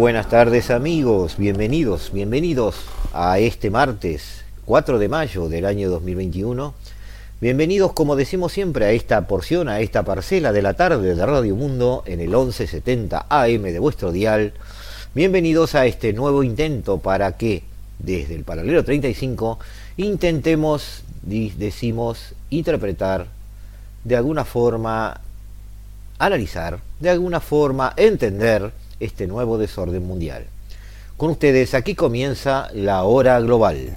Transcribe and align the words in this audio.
buenas 0.00 0.30
tardes 0.30 0.70
amigos, 0.70 1.36
bienvenidos, 1.36 2.10
bienvenidos 2.10 2.86
a 3.12 3.38
este 3.38 3.68
martes 3.68 4.46
4 4.64 4.98
de 4.98 5.10
mayo 5.10 5.50
del 5.50 5.66
año 5.66 5.90
2021. 5.90 6.72
Bienvenidos, 7.38 7.92
como 7.92 8.16
decimos 8.16 8.50
siempre, 8.50 8.86
a 8.86 8.92
esta 8.92 9.26
porción, 9.26 9.68
a 9.68 9.80
esta 9.80 10.02
parcela 10.02 10.52
de 10.52 10.62
la 10.62 10.72
tarde 10.72 11.14
de 11.14 11.26
Radio 11.26 11.54
Mundo 11.54 12.02
en 12.06 12.20
el 12.20 12.28
1170 12.28 13.26
AM 13.28 13.62
de 13.62 13.78
vuestro 13.78 14.10
dial. 14.10 14.54
Bienvenidos 15.14 15.74
a 15.74 15.84
este 15.84 16.14
nuevo 16.14 16.42
intento 16.44 16.96
para 16.96 17.36
que 17.36 17.62
desde 17.98 18.36
el 18.36 18.44
paralelo 18.44 18.82
35 18.82 19.58
intentemos, 19.98 21.02
decimos, 21.20 22.32
interpretar, 22.48 23.26
de 24.04 24.16
alguna 24.16 24.46
forma 24.46 25.20
analizar, 26.18 26.78
de 27.00 27.10
alguna 27.10 27.40
forma 27.40 27.92
entender 27.98 28.72
este 29.00 29.26
nuevo 29.26 29.58
desorden 29.58 30.06
mundial. 30.06 30.46
Con 31.20 31.30
ustedes, 31.30 31.74
aquí 31.74 31.94
comienza 31.94 32.68
la 32.72 33.02
hora 33.02 33.38
global. 33.40 33.92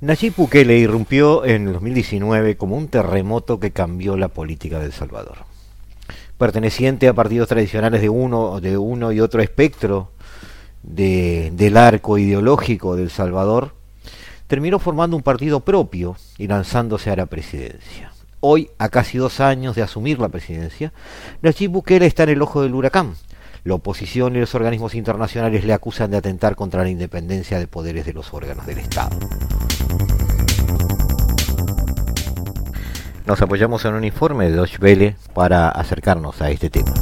Nayib 0.00 0.34
Bukele 0.36 0.78
irrumpió 0.78 1.44
en 1.44 1.70
2019 1.70 2.56
como 2.56 2.76
un 2.76 2.88
terremoto 2.88 3.60
que 3.60 3.72
cambió 3.72 4.16
la 4.16 4.28
política 4.28 4.78
de 4.78 4.86
El 4.86 4.92
Salvador. 4.92 5.36
Perteneciente 6.38 7.08
a 7.08 7.12
partidos 7.12 7.48
tradicionales 7.48 8.00
de 8.00 8.08
uno, 8.08 8.58
de 8.58 8.78
uno 8.78 9.12
y 9.12 9.20
otro 9.20 9.42
espectro 9.42 10.10
del 10.82 11.76
arco 11.76 12.16
ideológico 12.16 12.96
de 12.96 13.02
El 13.02 13.10
Salvador, 13.10 13.74
terminó 14.46 14.78
formando 14.78 15.14
un 15.14 15.22
partido 15.22 15.60
propio 15.60 16.16
y 16.38 16.46
lanzándose 16.46 17.10
a 17.10 17.16
la 17.16 17.26
presidencia 17.26 18.13
hoy, 18.46 18.70
a 18.78 18.90
casi 18.90 19.16
dos 19.16 19.40
años 19.40 19.74
de 19.74 19.82
asumir 19.82 20.18
la 20.18 20.28
presidencia, 20.28 20.92
Nayib 21.40 21.70
Bukele 21.70 22.04
está 22.04 22.24
en 22.24 22.28
el 22.28 22.42
ojo 22.42 22.60
del 22.60 22.74
huracán. 22.74 23.14
La 23.64 23.74
oposición 23.74 24.36
y 24.36 24.40
los 24.40 24.54
organismos 24.54 24.94
internacionales 24.94 25.64
le 25.64 25.72
acusan 25.72 26.10
de 26.10 26.18
atentar 26.18 26.54
contra 26.54 26.82
la 26.82 26.90
independencia 26.90 27.58
de 27.58 27.66
poderes 27.66 28.04
de 28.04 28.12
los 28.12 28.34
órganos 28.34 28.66
del 28.66 28.80
Estado. 28.80 29.16
Nos 33.24 33.40
apoyamos 33.40 33.82
en 33.86 33.94
un 33.94 34.04
informe 34.04 34.50
de 34.50 34.56
Deutsche 34.56 34.76
Welle 34.78 35.16
para 35.32 35.70
acercarnos 35.70 36.42
a 36.42 36.50
este 36.50 36.68
tema. 36.68 36.92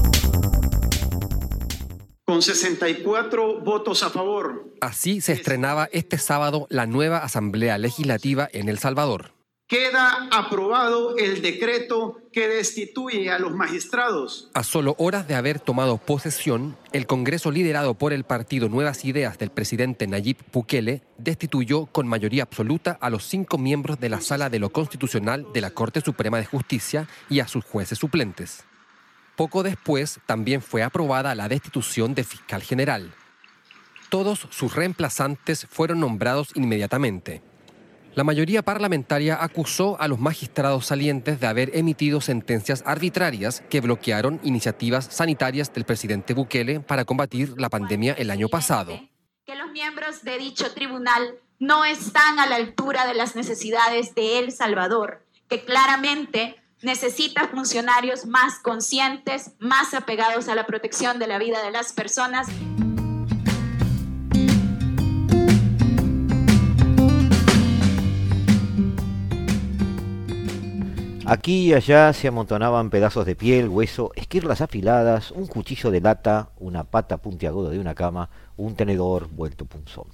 Con 2.24 2.40
64 2.40 3.62
votos 3.62 4.04
a 4.04 4.10
favor. 4.10 4.72
Así 4.80 5.20
se 5.20 5.32
estrenaba 5.32 5.88
este 5.90 6.18
sábado 6.18 6.68
la 6.70 6.86
nueva 6.86 7.18
Asamblea 7.18 7.78
Legislativa 7.78 8.48
en 8.52 8.68
El 8.68 8.78
Salvador 8.78 9.41
queda 9.72 10.28
aprobado 10.30 11.16
el 11.16 11.40
decreto 11.40 12.20
que 12.30 12.46
destituye 12.46 13.30
a 13.30 13.38
los 13.38 13.54
magistrados. 13.54 14.50
A 14.52 14.64
solo 14.64 14.94
horas 14.98 15.26
de 15.26 15.34
haber 15.34 15.60
tomado 15.60 15.96
posesión, 15.96 16.76
el 16.92 17.06
Congreso 17.06 17.50
liderado 17.50 17.94
por 17.94 18.12
el 18.12 18.24
partido 18.24 18.68
Nuevas 18.68 19.06
Ideas 19.06 19.38
del 19.38 19.48
presidente 19.48 20.06
Nayib 20.06 20.36
Bukele 20.52 21.04
destituyó 21.16 21.86
con 21.86 22.06
mayoría 22.06 22.42
absoluta 22.42 22.98
a 23.00 23.08
los 23.08 23.24
cinco 23.24 23.56
miembros 23.56 23.98
de 23.98 24.10
la 24.10 24.20
Sala 24.20 24.50
de 24.50 24.58
lo 24.58 24.68
Constitucional 24.68 25.46
de 25.54 25.62
la 25.62 25.70
Corte 25.70 26.02
Suprema 26.02 26.36
de 26.36 26.44
Justicia 26.44 27.08
y 27.30 27.40
a 27.40 27.48
sus 27.48 27.64
jueces 27.64 27.98
suplentes. 27.98 28.64
Poco 29.36 29.62
después 29.62 30.20
también 30.26 30.60
fue 30.60 30.82
aprobada 30.82 31.34
la 31.34 31.48
destitución 31.48 32.14
de 32.14 32.24
fiscal 32.24 32.60
general. 32.60 33.14
Todos 34.10 34.48
sus 34.50 34.74
reemplazantes 34.74 35.66
fueron 35.70 36.00
nombrados 36.00 36.50
inmediatamente 36.56 37.40
la 38.14 38.24
mayoría 38.24 38.62
parlamentaria 38.62 39.42
acusó 39.42 39.98
a 40.00 40.06
los 40.06 40.18
magistrados 40.18 40.86
salientes 40.86 41.40
de 41.40 41.46
haber 41.46 41.74
emitido 41.76 42.20
sentencias 42.20 42.82
arbitrarias 42.86 43.62
que 43.70 43.80
bloquearon 43.80 44.38
iniciativas 44.42 45.06
sanitarias 45.06 45.72
del 45.72 45.84
presidente 45.84 46.34
Bukele 46.34 46.80
para 46.80 47.04
combatir 47.04 47.54
la 47.58 47.70
pandemia 47.70 48.12
el 48.12 48.30
año 48.30 48.48
pasado. 48.48 49.00
Que 49.46 49.56
los 49.56 49.70
miembros 49.72 50.22
de 50.22 50.38
dicho 50.38 50.72
tribunal 50.72 51.36
no 51.58 51.84
están 51.84 52.38
a 52.38 52.46
la 52.46 52.56
altura 52.56 53.06
de 53.06 53.14
las 53.14 53.34
necesidades 53.34 54.14
de 54.14 54.38
El 54.40 54.52
Salvador, 54.52 55.24
que 55.48 55.64
claramente 55.64 56.56
necesita 56.82 57.48
funcionarios 57.48 58.26
más 58.26 58.58
conscientes, 58.58 59.52
más 59.58 59.94
apegados 59.94 60.48
a 60.48 60.54
la 60.54 60.66
protección 60.66 61.18
de 61.18 61.28
la 61.28 61.38
vida 61.38 61.62
de 61.62 61.70
las 61.70 61.92
personas. 61.92 62.48
Aquí 71.32 71.68
y 71.68 71.72
allá 71.72 72.12
se 72.12 72.28
amontonaban 72.28 72.90
pedazos 72.90 73.24
de 73.24 73.34
piel, 73.34 73.70
hueso, 73.70 74.10
esquirlas 74.16 74.60
afiladas, 74.60 75.30
un 75.30 75.46
cuchillo 75.46 75.90
de 75.90 76.02
lata, 76.02 76.50
una 76.58 76.84
pata 76.84 77.16
puntiaguda 77.16 77.70
de 77.70 77.78
una 77.78 77.94
cama, 77.94 78.28
un 78.58 78.76
tenedor 78.76 79.30
vuelto 79.30 79.64
punzón. 79.64 80.08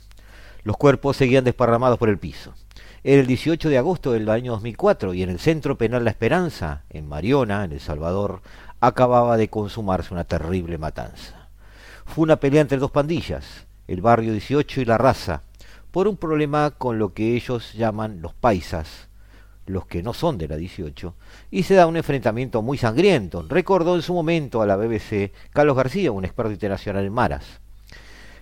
Los 0.63 0.77
cuerpos 0.77 1.17
seguían 1.17 1.43
desparramados 1.43 1.99
por 1.99 2.09
el 2.09 2.19
piso. 2.19 2.55
Era 3.03 3.21
el 3.21 3.27
18 3.27 3.69
de 3.69 3.79
agosto 3.79 4.13
del 4.13 4.29
año 4.29 4.53
2004 4.53 5.13
y 5.13 5.25
en 5.25 5.31
el 5.31 5.41
Centro 5.41 5.77
Penal 5.77 6.05
La 6.05 6.11
Esperanza, 6.11 6.85
en 6.89 7.09
Mariona, 7.09 7.65
en 7.65 7.73
El 7.73 7.81
Salvador, 7.81 8.41
acababa 8.79 9.37
de 9.37 9.51
consumarse 9.51 10.15
una 10.15 10.23
terrible 10.23 10.79
matanza. 10.79 11.49
Fue 12.07 12.23
una 12.23 12.37
pelea 12.37 12.61
entre 12.61 12.79
dos 12.79 12.93
pandillas, 12.93 13.67
el 13.89 14.03
Barrio 14.03 14.31
18 14.31 14.83
y 14.83 14.85
La 14.85 14.99
Raza, 14.99 15.43
por 15.91 16.07
un 16.07 16.17
problema 16.17 16.71
con 16.71 17.01
lo 17.01 17.13
que 17.13 17.35
ellos 17.35 17.73
llaman 17.73 18.23
los 18.23 18.35
paisas, 18.35 19.08
los 19.69 19.87
que 19.87 20.03
no 20.03 20.13
son 20.13 20.39
de 20.39 20.49
la 20.49 20.57
18, 20.57 21.15
y 21.51 21.63
se 21.63 21.75
da 21.75 21.87
un 21.87 21.97
enfrentamiento 21.97 22.63
muy 22.63 22.79
sangriento. 22.79 23.45
Recordó 23.49 23.95
en 23.97 24.03
su 24.03 24.15
momento 24.15 24.63
a 24.63 24.67
la 24.67 24.77
BBC 24.77 25.33
Carlos 25.51 25.77
García, 25.77 26.13
un 26.13 26.25
experto 26.25 26.53
internacional 26.53 27.05
en 27.05 27.13
maras. 27.13 27.45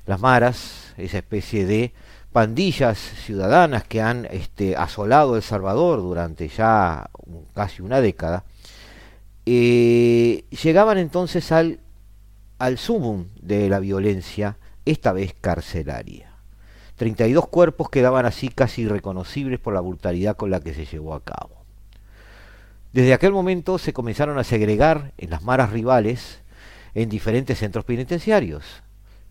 Las 0.06 0.20
maras, 0.20 0.94
esa 0.97 1.19
especie 1.19 1.66
de 1.66 1.92
pandillas 2.32 2.98
ciudadanas 2.98 3.84
que 3.84 4.00
han 4.03 4.26
este, 4.26 4.76
asolado 4.76 5.36
El 5.36 5.42
Salvador 5.42 6.00
durante 6.00 6.48
ya 6.48 7.10
casi 7.54 7.82
una 7.82 8.00
década, 8.00 8.44
eh, 9.47 10.44
llegaban 10.62 10.98
entonces 10.98 11.50
al, 11.53 11.81
al 12.59 12.78
sumum 12.78 13.26
de 13.41 13.69
la 13.69 13.78
violencia, 13.78 14.59
esta 14.84 15.12
vez 15.12 15.34
carcelaria. 15.41 16.25
32 16.97 17.48
cuerpos 17.48 17.91
quedaban 17.91 18.27
así 18.27 18.48
casi 18.48 18.83
irreconocibles 18.83 19.60
por 19.60 19.75
la 19.75 19.81
brutalidad 19.81 20.37
con 20.37 20.51
la 20.51 20.60
que 20.60 20.75
se 20.75 20.87
llevó 20.87 21.15
a 21.15 21.22
cabo. 21.22 21.65
Desde 22.93 23.13
aquel 23.13 23.33
momento 23.33 23.78
se 23.78 23.93
comenzaron 23.93 24.39
a 24.39 24.45
segregar 24.45 25.13
en 25.19 25.31
las 25.31 25.43
maras 25.43 25.71
rivales 25.71 26.41
en 26.95 27.10
diferentes 27.10 27.59
centros 27.59 27.84
penitenciarios, 27.84 28.65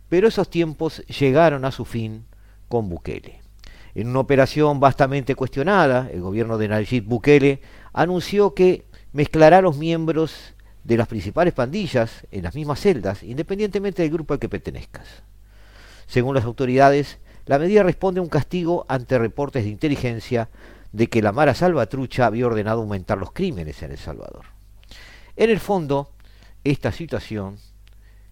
pero 0.08 0.28
esos 0.28 0.50
tiempos 0.50 1.00
llegaron 1.08 1.66
a 1.66 1.72
su 1.72 1.84
fin 1.84 2.26
con 2.68 2.90
Bukele. 2.90 3.42
En 3.96 4.10
una 4.10 4.20
operación 4.20 4.80
vastamente 4.80 5.34
cuestionada, 5.36 6.10
el 6.14 6.22
gobierno 6.22 6.58
de 6.60 6.68
Nayib 6.68 7.06
Bukele 7.06 7.62
anunció 7.94 8.54
que 8.54 8.86
mezclará 9.14 9.62
los 9.62 9.78
miembros 9.78 10.54
de 10.84 10.98
las 10.98 11.08
principales 11.08 11.54
pandillas 11.54 12.28
en 12.32 12.44
las 12.44 12.54
mismas 12.54 12.80
celdas, 12.80 13.24
independientemente 13.24 14.04
del 14.04 14.12
grupo 14.12 14.34
al 14.34 14.40
que 14.40 14.50
pertenezcas. 14.50 15.08
Según 16.06 16.36
las 16.36 16.44
autoridades, 16.44 17.18
la 17.46 17.60
medida 17.60 17.84
responde 17.84 18.20
a 18.20 18.24
un 18.24 18.30
castigo 18.30 18.86
ante 18.88 19.20
reportes 19.20 19.64
de 19.64 19.70
inteligencia 19.70 20.50
de 20.92 21.08
que 21.08 21.22
la 21.22 21.32
Mara 21.32 21.54
Salvatrucha 21.54 22.26
había 22.26 22.48
ordenado 22.48 22.82
aumentar 22.82 23.18
los 23.18 23.32
crímenes 23.32 23.84
en 23.84 23.92
El 23.92 23.98
Salvador. 23.98 24.46
En 25.36 25.50
el 25.50 25.60
fondo, 25.60 26.12
esta 26.64 26.92
situación 26.92 27.58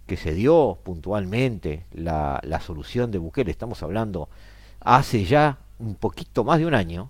que 0.08 0.18
se 0.18 0.34
dio 0.34 0.80
puntualmente 0.84 1.86
la, 1.92 2.42
solución 2.66 3.12
de 3.12 3.18
Bukele, 3.18 3.52
estamos 3.52 3.84
hablando 3.84 4.30
hace 4.80 5.26
ya 5.26 5.60
un 5.80 5.96
poquito 5.96 6.44
más 6.44 6.60
de 6.60 6.66
un 6.66 6.74
año, 6.74 7.10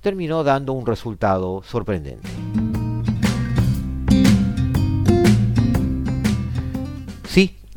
terminó 0.00 0.42
dando 0.42 0.72
un 0.72 0.86
resultado 0.86 1.62
sorprendente. 1.62 2.28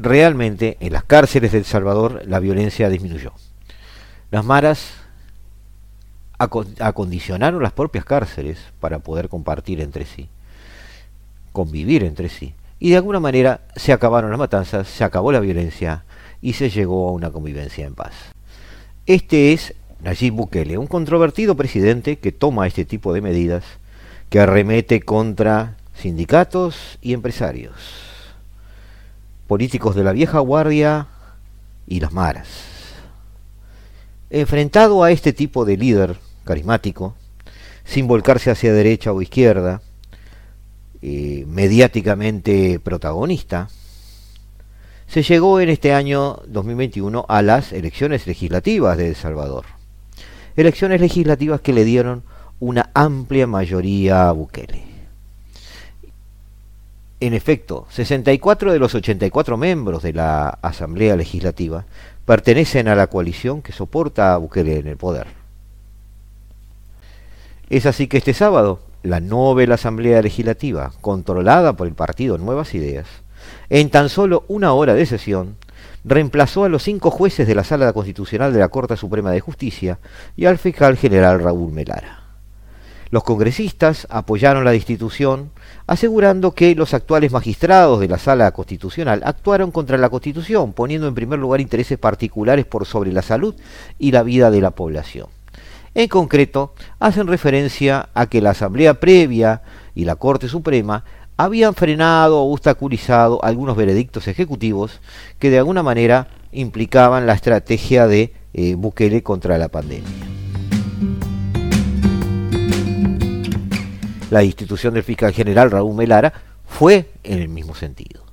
Realmente 0.05 0.77
en 0.79 0.93
las 0.93 1.03
cárceles 1.03 1.51
de 1.51 1.57
El 1.57 1.65
Salvador 1.65 2.21
la 2.25 2.39
violencia 2.39 2.89
disminuyó. 2.89 3.33
Las 4.31 4.45
maras 4.45 4.93
acondicionaron 6.37 7.63
las 7.63 7.73
propias 7.73 8.05
cárceles 8.05 8.59
para 8.79 8.99
poder 8.99 9.29
compartir 9.29 9.81
entre 9.81 10.05
sí, 10.05 10.29
convivir 11.51 12.03
entre 12.03 12.29
sí. 12.29 12.53
Y 12.79 12.91
de 12.91 12.97
alguna 12.97 13.19
manera 13.19 13.61
se 13.75 13.93
acabaron 13.93 14.29
las 14.29 14.39
matanzas, 14.39 14.87
se 14.87 15.03
acabó 15.03 15.31
la 15.31 15.39
violencia 15.39 16.03
y 16.41 16.53
se 16.53 16.69
llegó 16.69 17.09
a 17.09 17.11
una 17.11 17.31
convivencia 17.31 17.85
en 17.85 17.95
paz. 17.95 18.13
Este 19.05 19.53
es 19.53 19.73
Nayib 20.01 20.33
Bukele, 20.33 20.77
un 20.77 20.87
controvertido 20.87 21.55
presidente 21.55 22.17
que 22.17 22.31
toma 22.31 22.67
este 22.67 22.85
tipo 22.85 23.13
de 23.13 23.21
medidas, 23.21 23.63
que 24.29 24.39
arremete 24.39 25.01
contra 25.01 25.77
sindicatos 25.95 26.99
y 27.01 27.13
empresarios, 27.13 27.73
políticos 29.47 29.95
de 29.95 30.03
la 30.03 30.11
vieja 30.11 30.39
guardia 30.39 31.07
y 31.87 31.99
las 31.99 32.11
maras. 32.11 32.47
Enfrentado 34.29 35.03
a 35.03 35.11
este 35.11 35.33
tipo 35.33 35.65
de 35.65 35.77
líder 35.77 36.17
carismático, 36.43 37.15
sin 37.83 38.07
volcarse 38.07 38.51
hacia 38.51 38.73
derecha 38.73 39.11
o 39.11 39.21
izquierda, 39.21 39.81
eh, 41.01 41.45
mediáticamente 41.47 42.79
protagonista, 42.79 43.69
se 45.07 45.21
llegó 45.21 45.59
en 45.59 45.69
este 45.69 45.93
año 45.93 46.39
2021 46.47 47.25
a 47.29 47.41
las 47.41 47.71
elecciones 47.71 48.25
legislativas 48.25 48.97
de 48.97 49.09
El 49.09 49.15
Salvador. 49.15 49.65
Elecciones 50.55 50.99
legislativas 50.99 51.61
que 51.61 51.73
le 51.73 51.83
dieron 51.83 52.23
una 52.59 52.89
amplia 52.93 53.45
mayoría 53.45 54.27
a 54.27 54.31
Bukele. 54.31 54.94
En 57.21 57.33
efecto, 57.33 57.87
64 57.89 58.73
de 58.73 58.79
los 58.79 58.93
84 58.93 59.55
miembros 59.57 60.03
de 60.03 60.13
la 60.13 60.49
Asamblea 60.61 61.15
Legislativa 61.15 61.85
pertenecen 62.25 62.87
a 62.87 62.95
la 62.95 63.07
coalición 63.07 63.61
que 63.61 63.71
soporta 63.71 64.33
a 64.33 64.37
Bukele 64.37 64.79
en 64.79 64.87
el 64.87 64.97
poder. 64.97 65.27
Es 67.69 67.85
así 67.85 68.07
que 68.07 68.17
este 68.17 68.33
sábado, 68.33 68.81
la 69.01 69.21
novela 69.21 69.75
Asamblea 69.75 70.21
Legislativa, 70.21 70.91
controlada 71.01 71.73
por 71.73 71.87
el 71.87 71.93
partido 71.93 72.37
Nuevas 72.37 72.75
Ideas, 72.75 73.07
en 73.69 73.89
tan 73.89 74.09
solo 74.09 74.43
una 74.47 74.73
hora 74.73 74.93
de 74.93 75.05
sesión, 75.05 75.55
reemplazó 76.03 76.65
a 76.65 76.69
los 76.69 76.83
cinco 76.83 77.11
jueces 77.11 77.47
de 77.47 77.55
la 77.55 77.63
Sala 77.63 77.93
Constitucional 77.93 78.53
de 78.53 78.59
la 78.59 78.69
Corte 78.69 78.97
Suprema 78.97 79.31
de 79.31 79.39
Justicia 79.39 79.99
y 80.35 80.45
al 80.45 80.57
fiscal 80.57 80.97
general 80.97 81.39
Raúl 81.39 81.71
Melara. 81.71 82.21
Los 83.09 83.23
congresistas 83.23 84.07
apoyaron 84.09 84.65
la 84.65 84.71
destitución, 84.71 85.51
asegurando 85.87 86.53
que 86.53 86.75
los 86.75 86.93
actuales 86.93 87.31
magistrados 87.31 87.99
de 87.99 88.07
la 88.07 88.17
Sala 88.17 88.51
Constitucional 88.51 89.21
actuaron 89.23 89.71
contra 89.71 89.97
la 89.97 90.09
Constitución, 90.09 90.73
poniendo 90.73 91.07
en 91.07 91.15
primer 91.15 91.39
lugar 91.39 91.61
intereses 91.61 91.97
particulares 91.97 92.65
por 92.65 92.85
sobre 92.85 93.11
la 93.11 93.21
salud 93.21 93.55
y 93.99 94.11
la 94.11 94.23
vida 94.23 94.51
de 94.51 94.61
la 94.61 94.71
población. 94.71 95.27
En 95.93 96.09
concreto, 96.09 96.73
hacen 96.99 97.27
referencia 97.27 98.09
a 98.13 98.25
que 98.27 98.41
la 98.41 98.49
Asamblea 98.51 98.99
previa 98.99 99.61
y 99.93 100.05
la 100.05 100.15
Corte 100.15 100.49
Suprema 100.49 101.05
habían 101.37 101.73
frenado 101.73 102.41
o 102.41 102.51
obstaculizado 102.51 103.43
algunos 103.43 103.77
veredictos 103.77 104.27
ejecutivos 104.27 104.99
que 105.39 105.49
de 105.49 105.59
alguna 105.59 105.83
manera 105.83 106.27
implicaban 106.51 107.27
la 107.27 107.33
estrategia 107.33 108.07
de 108.07 108.33
eh, 108.53 108.75
Bukele 108.75 109.23
contra 109.23 109.57
la 109.57 109.69
pandemia. 109.69 110.44
La 114.31 114.43
institución 114.43 114.93
del 114.93 115.03
fiscal 115.03 115.33
general 115.33 115.71
Raúl 115.71 115.95
Melara 115.95 116.33
fue 116.65 117.11
en 117.23 117.39
el 117.39 117.49
mismo 117.49 117.75
sentido. 117.75 118.23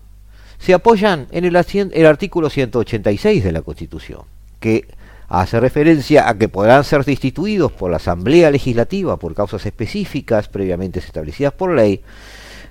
Se 0.58 0.72
apoyan 0.72 1.26
en 1.32 1.44
el, 1.44 1.56
el 1.56 2.06
artículo 2.06 2.48
186 2.48 3.44
de 3.44 3.52
la 3.52 3.62
Constitución, 3.62 4.22
que 4.58 4.86
hace 5.28 5.60
referencia 5.60 6.28
a 6.28 6.38
que 6.38 6.48
podrán 6.48 6.84
ser 6.84 7.04
destituidos 7.04 7.72
por 7.72 7.90
la 7.90 7.96
Asamblea 7.96 8.50
Legislativa 8.50 9.16
por 9.16 9.34
causas 9.34 9.66
específicas 9.66 10.48
previamente 10.48 10.98
establecidas 10.98 11.52
por 11.52 11.74
ley 11.74 12.02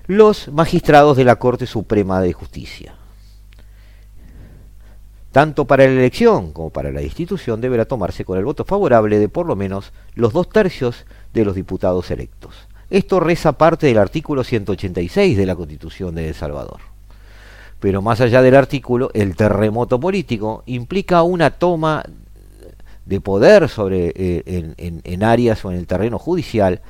los 0.07 0.47
magistrados 0.47 1.17
de 1.17 1.23
la 1.23 1.37
Corte 1.37 1.67
Suprema 1.67 2.21
de 2.21 2.33
Justicia. 2.33 2.95
Tanto 5.31 5.65
para 5.65 5.85
la 5.85 5.91
elección 5.91 6.51
como 6.51 6.71
para 6.71 6.91
la 6.91 7.01
destitución 7.01 7.61
deberá 7.61 7.85
tomarse 7.85 8.25
con 8.25 8.37
el 8.37 8.45
voto 8.45 8.65
favorable 8.65 9.19
de 9.19 9.29
por 9.29 9.45
lo 9.45 9.55
menos 9.55 9.93
los 10.13 10.33
dos 10.33 10.49
tercios 10.49 11.05
de 11.33 11.45
los 11.45 11.55
diputados 11.55 12.11
electos. 12.11 12.67
Esto 12.91 13.21
reza 13.21 13.53
parte 13.53 13.87
del 13.87 13.97
artículo 13.97 14.43
186 14.43 15.37
de 15.37 15.45
la 15.45 15.55
Constitución 15.55 16.13
de 16.13 16.27
El 16.27 16.35
Salvador. 16.35 16.81
Pero 17.79 18.01
más 18.01 18.19
allá 18.19 18.41
del 18.41 18.53
artículo, 18.53 19.09
el 19.13 19.37
terremoto 19.37 19.97
político 19.97 20.63
implica 20.65 21.23
una 21.23 21.51
toma 21.51 22.03
de 23.05 23.21
poder 23.21 23.69
sobre, 23.69 24.11
eh, 24.13 24.73
en, 24.77 25.23
áreas 25.23 25.63
o 25.63 25.71
en 25.71 25.77
el 25.77 25.87
terreno 25.87 26.19
judicial 26.19 26.81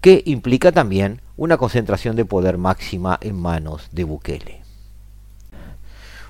que 0.00 0.22
implica 0.24 0.72
también 0.72 1.20
una 1.36 1.58
concentración 1.58 2.16
de 2.16 2.24
poder 2.24 2.56
máxima 2.56 3.18
en 3.20 3.36
manos 3.36 3.88
de 3.92 4.04
Bukele. 4.04 4.62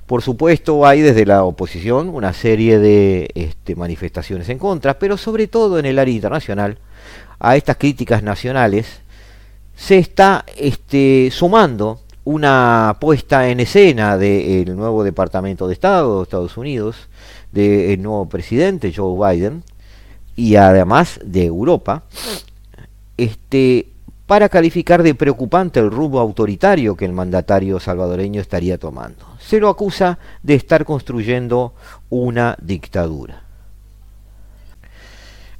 Por 0.05 0.21
supuesto, 0.21 0.85
hay 0.85 0.99
desde 0.99 1.25
la 1.25 1.45
oposición 1.45 2.09
una 2.09 2.33
serie 2.33 2.77
de 2.77 3.29
este, 3.35 3.77
manifestaciones 3.77 4.49
en 4.49 4.59
contra, 4.59 4.99
pero 4.99 5.15
sobre 5.15 5.47
todo 5.47 5.79
en 5.79 5.85
el 5.85 5.97
área 5.97 6.13
internacional, 6.13 6.77
a 7.39 7.55
estas 7.55 7.77
críticas 7.77 8.21
nacionales 8.21 9.02
se 9.75 9.97
está 9.97 10.45
este, 10.57 11.29
sumando 11.31 11.99
una 12.25 12.97
puesta 12.99 13.49
en 13.49 13.59
escena 13.59 14.17
del 14.17 14.75
nuevo 14.75 15.03
Departamento 15.03 15.67
de 15.67 15.73
Estado 15.73 16.17
de 16.17 16.23
Estados 16.23 16.57
Unidos, 16.57 17.09
del 17.51 18.01
nuevo 18.01 18.27
presidente 18.29 18.93
Joe 18.95 19.35
Biden 19.35 19.63
y 20.35 20.55
además 20.55 21.19
de 21.23 21.45
Europa, 21.45 22.03
este, 23.17 23.89
para 24.25 24.49
calificar 24.49 25.03
de 25.03 25.15
preocupante 25.15 25.79
el 25.79 25.91
rumbo 25.91 26.19
autoritario 26.19 26.95
que 26.95 27.05
el 27.05 27.13
mandatario 27.13 27.79
salvadoreño 27.79 28.41
estaría 28.41 28.77
tomando. 28.77 29.25
Se 29.39 29.59
lo 29.59 29.69
acusa 29.69 30.17
de 30.41 30.55
estar 30.55 30.85
construyendo 30.85 31.73
una 32.09 32.57
dictadura. 32.61 33.42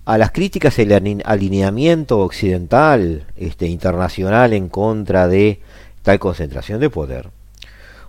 A 0.06 0.18
las 0.18 0.32
críticas 0.32 0.78
el 0.80 0.92
alineamiento 1.24 2.20
occidental, 2.20 3.26
este, 3.38 3.68
internacional 3.68 4.52
en 4.52 4.68
contra 4.68 5.30
de 5.30 5.62
tal 6.02 6.20
concentración 6.20 6.82
de 6.82 6.90
poder, 6.90 7.30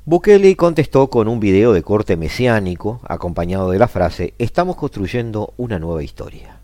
Bukele 0.05 0.57
contestó 0.57 1.09
con 1.09 1.29
un 1.29 1.39
video 1.39 1.73
de 1.73 1.85
corte 1.85 2.17
mesiánico, 2.17 3.01
acompañado 3.05 3.71
de 3.71 3.79
la 3.79 3.87
frase, 3.87 4.35
estamos 4.41 4.75
construyendo 4.75 5.55
una 5.57 5.79
nueva 5.79 6.03
historia. 6.03 6.57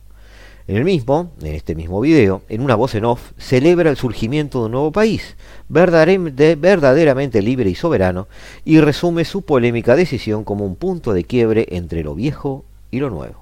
En 0.66 0.76
el 0.76 0.84
mismo, 0.84 1.30
en 1.40 1.54
este 1.54 1.76
mismo 1.76 2.00
video, 2.00 2.42
en 2.48 2.60
una 2.60 2.74
voz 2.74 2.96
en 2.96 3.04
off, 3.04 3.30
celebra 3.38 3.88
el 3.88 3.96
surgimiento 3.96 4.58
de 4.58 4.64
un 4.66 4.72
nuevo 4.72 4.90
país, 4.90 5.36
verdaderamente 5.68 7.40
libre 7.40 7.70
y 7.70 7.76
soberano, 7.76 8.26
y 8.64 8.80
resume 8.80 9.24
su 9.24 9.42
polémica 9.42 9.94
decisión 9.94 10.42
como 10.42 10.66
un 10.66 10.74
punto 10.74 11.12
de 11.12 11.22
quiebre 11.22 11.68
entre 11.70 12.02
lo 12.02 12.16
viejo 12.16 12.64
y 12.90 12.98
lo 12.98 13.10
nuevo. 13.10 13.39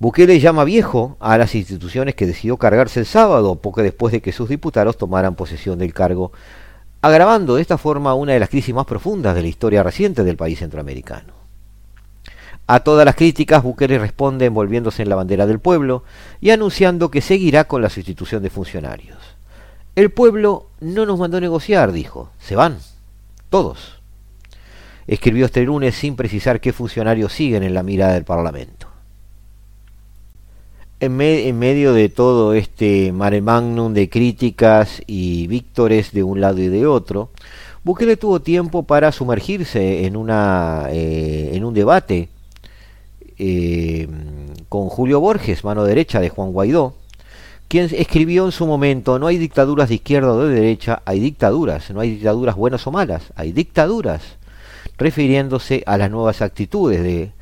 Bukele 0.00 0.40
llama 0.40 0.64
viejo 0.64 1.18
a 1.20 1.36
las 1.36 1.54
instituciones 1.54 2.14
que 2.14 2.24
decidió 2.24 2.56
cargarse 2.56 3.00
el 3.00 3.04
sábado, 3.04 3.56
poco 3.56 3.82
después 3.82 4.12
de 4.12 4.22
que 4.22 4.32
sus 4.32 4.48
diputados 4.48 4.96
tomaran 4.96 5.34
posesión 5.34 5.78
del 5.78 5.92
cargo 5.92 6.32
agravando 7.02 7.56
de 7.56 7.60
esta 7.60 7.76
forma 7.76 8.14
una 8.14 8.32
de 8.32 8.40
las 8.40 8.48
crisis 8.48 8.74
más 8.74 8.86
profundas 8.86 9.34
de 9.34 9.42
la 9.42 9.48
historia 9.48 9.82
reciente 9.82 10.24
del 10.24 10.38
país 10.38 10.58
centroamericano. 10.58 11.34
A 12.66 12.80
todas 12.80 13.04
las 13.04 13.14
críticas, 13.14 13.62
Bukele 13.62 13.98
responde 13.98 14.46
envolviéndose 14.46 15.02
en 15.02 15.10
la 15.10 15.16
bandera 15.16 15.46
del 15.46 15.58
pueblo 15.58 16.02
y 16.40 16.48
anunciando 16.48 17.10
que 17.10 17.20
seguirá 17.20 17.64
con 17.64 17.82
la 17.82 17.90
sustitución 17.90 18.42
de 18.42 18.48
funcionarios. 18.48 19.18
El 19.96 20.10
pueblo 20.10 20.68
no 20.80 21.04
nos 21.04 21.18
mandó 21.18 21.42
negociar, 21.42 21.92
dijo. 21.92 22.30
Se 22.38 22.56
van. 22.56 22.78
Todos. 23.50 24.00
Escribió 25.06 25.44
este 25.44 25.62
lunes 25.62 25.94
sin 25.94 26.16
precisar 26.16 26.58
qué 26.58 26.72
funcionarios 26.72 27.34
siguen 27.34 27.64
en 27.64 27.74
la 27.74 27.82
mirada 27.82 28.14
del 28.14 28.24
Parlamento 28.24 28.79
en, 31.00 31.58
medio 31.58 31.94
de 31.94 32.08
todo 32.10 32.52
este 32.52 33.12
mare 33.12 33.40
magnum 33.40 33.94
de 33.94 34.10
críticas 34.10 35.02
y 35.06 35.46
víctores 35.46 36.12
de 36.12 36.22
un 36.22 36.40
lado 36.40 36.60
y 36.60 36.68
de 36.68 36.86
otro, 36.86 37.30
Bukele 37.82 38.18
tuvo 38.18 38.40
tiempo 38.40 38.82
para 38.82 39.10
sumergirse 39.10 40.04
en, 40.04 40.16
una, 40.16 40.86
eh, 40.90 41.58
un 41.62 41.72
debate 41.72 42.28
eh, 43.38 44.06
con 44.68 44.88
Julio 44.88 45.20
Borges, 45.20 45.64
mano 45.64 45.84
derecha 45.84 46.20
de 46.20 46.28
Juan 46.28 46.52
Guaidó, 46.52 46.94
quien 47.68 47.88
escribió 47.92 48.44
en 48.44 48.52
su 48.52 48.66
momento, 48.66 49.18
no 49.18 49.28
hay 49.28 49.38
dictaduras 49.38 49.88
de 49.88 49.94
izquierda 49.94 50.32
o 50.32 50.44
de 50.44 50.54
derecha, 50.54 51.02
hay 51.06 51.20
dictaduras, 51.20 51.90
no 51.90 52.00
hay 52.00 52.10
dictaduras 52.16 52.56
buenas 52.56 52.86
o 52.86 52.90
malas, 52.90 53.32
hay 53.36 53.52
dictaduras, 53.52 54.22
refiriéndose 54.98 55.82
a 55.86 55.96
las 55.96 56.10
nuevas 56.10 56.42
actitudes 56.42 57.02
de 57.02 57.32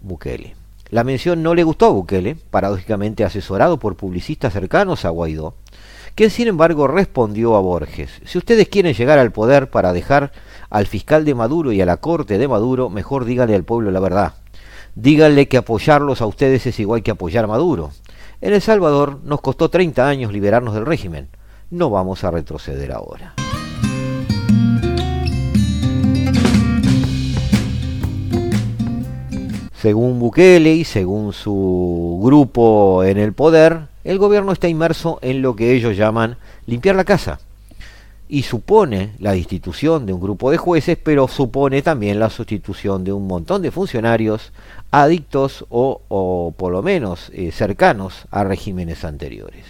Bukele. 0.00 0.57
La 0.90 1.04
mención 1.04 1.42
no 1.42 1.54
le 1.54 1.64
gustó 1.64 1.86
a 1.86 1.90
Bukele, 1.90 2.36
paradójicamente 2.50 3.22
asesorado 3.22 3.78
por 3.78 3.96
publicistas 3.96 4.54
cercanos 4.54 5.04
a 5.04 5.10
Guaidó, 5.10 5.54
quien 6.14 6.30
sin 6.30 6.48
embargo 6.48 6.88
respondió 6.88 7.56
a 7.56 7.60
Borges, 7.60 8.10
si 8.24 8.38
ustedes 8.38 8.68
quieren 8.68 8.94
llegar 8.94 9.18
al 9.18 9.30
poder 9.30 9.68
para 9.68 9.92
dejar 9.92 10.32
al 10.70 10.86
fiscal 10.86 11.26
de 11.26 11.34
Maduro 11.34 11.72
y 11.72 11.80
a 11.82 11.86
la 11.86 11.98
corte 11.98 12.38
de 12.38 12.48
Maduro, 12.48 12.88
mejor 12.88 13.26
díganle 13.26 13.54
al 13.54 13.64
pueblo 13.64 13.90
la 13.90 14.00
verdad. 14.00 14.34
díganle 14.94 15.46
que 15.46 15.58
apoyarlos 15.58 16.22
a 16.22 16.26
ustedes 16.26 16.66
es 16.66 16.80
igual 16.80 17.02
que 17.02 17.10
apoyar 17.10 17.44
a 17.44 17.48
Maduro. 17.48 17.90
En 18.40 18.54
El 18.54 18.62
Salvador 18.62 19.20
nos 19.24 19.40
costó 19.42 19.68
30 19.68 20.08
años 20.08 20.32
liberarnos 20.32 20.74
del 20.74 20.86
régimen. 20.86 21.28
No 21.70 21.90
vamos 21.90 22.24
a 22.24 22.30
retroceder 22.30 22.92
ahora. 22.92 23.34
Según 29.80 30.18
Bukele 30.18 30.74
y 30.74 30.84
según 30.84 31.32
su 31.32 32.20
grupo 32.20 33.04
en 33.04 33.16
el 33.16 33.32
poder, 33.32 33.82
el 34.02 34.18
gobierno 34.18 34.50
está 34.50 34.66
inmerso 34.66 35.20
en 35.22 35.40
lo 35.40 35.54
que 35.54 35.72
ellos 35.72 35.96
llaman 35.96 36.36
limpiar 36.66 36.96
la 36.96 37.04
casa. 37.04 37.38
Y 38.28 38.42
supone 38.42 39.12
la 39.20 39.32
destitución 39.32 40.04
de 40.04 40.12
un 40.12 40.20
grupo 40.20 40.50
de 40.50 40.56
jueces, 40.56 40.98
pero 41.00 41.28
supone 41.28 41.80
también 41.82 42.18
la 42.18 42.28
sustitución 42.28 43.04
de 43.04 43.12
un 43.12 43.28
montón 43.28 43.62
de 43.62 43.70
funcionarios 43.70 44.52
adictos 44.90 45.64
o, 45.68 46.52
por 46.56 46.72
lo 46.72 46.82
menos 46.82 47.30
eh, 47.32 47.52
cercanos 47.52 48.24
a 48.32 48.42
regímenes 48.42 49.04
anteriores. 49.04 49.64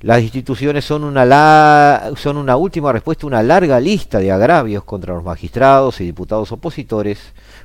Las 0.00 0.22
instituciones 0.22 0.84
son 0.84 1.02
una, 1.02 2.12
son 2.14 2.36
una 2.36 2.56
última 2.56 2.92
respuesta 2.92 3.26
una 3.26 3.42
larga 3.42 3.80
lista 3.80 4.20
de 4.20 4.30
agravios 4.30 4.84
contra 4.84 5.12
los 5.12 5.24
magistrados 5.24 6.00
y 6.00 6.04
diputados 6.04 6.52
opositores, 6.52 7.18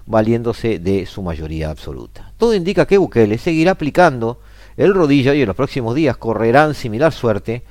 valiéndose 0.07 0.79
de 0.79 1.05
su 1.05 1.21
mayoría 1.21 1.69
absoluta. 1.69 2.33
Todo 2.37 2.55
indica 2.55 2.87
que 2.87 2.97
Bukele 2.97 3.37
seguirá 3.37 3.73
aplicando 3.73 4.39
el 4.77 4.95
rodillo 4.95 5.31
y 5.35 5.41
en 5.41 5.47
los 5.47 5.55
próximos 5.55 5.93
días 5.93 6.17
correrán 6.17 6.73
similar 6.73 7.13
suerte, 7.13 7.61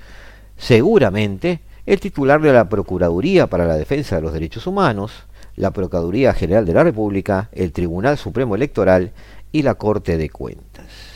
seguramente, 0.56 1.62
el 1.84 1.98
titular 1.98 2.40
de 2.40 2.52
la 2.52 2.68
Procuraduría 2.68 3.48
para 3.48 3.66
la 3.66 3.74
Defensa 3.74 4.14
de 4.14 4.22
los 4.22 4.32
Derechos 4.32 4.68
Humanos, 4.68 5.24
la 5.56 5.72
Procuraduría 5.72 6.34
General 6.34 6.64
de 6.64 6.74
la 6.74 6.84
República, 6.84 7.48
el 7.50 7.72
Tribunal 7.72 8.16
Supremo 8.16 8.54
Electoral 8.54 9.10
y 9.50 9.62
la 9.62 9.74
Corte 9.74 10.16
de 10.16 10.30
Cuentas 10.30 11.11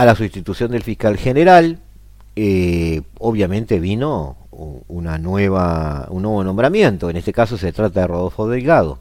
a 0.00 0.06
la 0.06 0.14
sustitución 0.14 0.70
del 0.70 0.82
fiscal 0.82 1.18
general, 1.18 1.78
eh, 2.34 3.02
obviamente 3.18 3.78
vino 3.80 4.38
una 4.88 5.18
nueva, 5.18 6.06
un 6.08 6.22
nuevo 6.22 6.42
nombramiento. 6.42 7.10
En 7.10 7.18
este 7.18 7.34
caso 7.34 7.58
se 7.58 7.70
trata 7.70 8.00
de 8.00 8.06
Rodolfo 8.06 8.48
Delgado, 8.48 9.00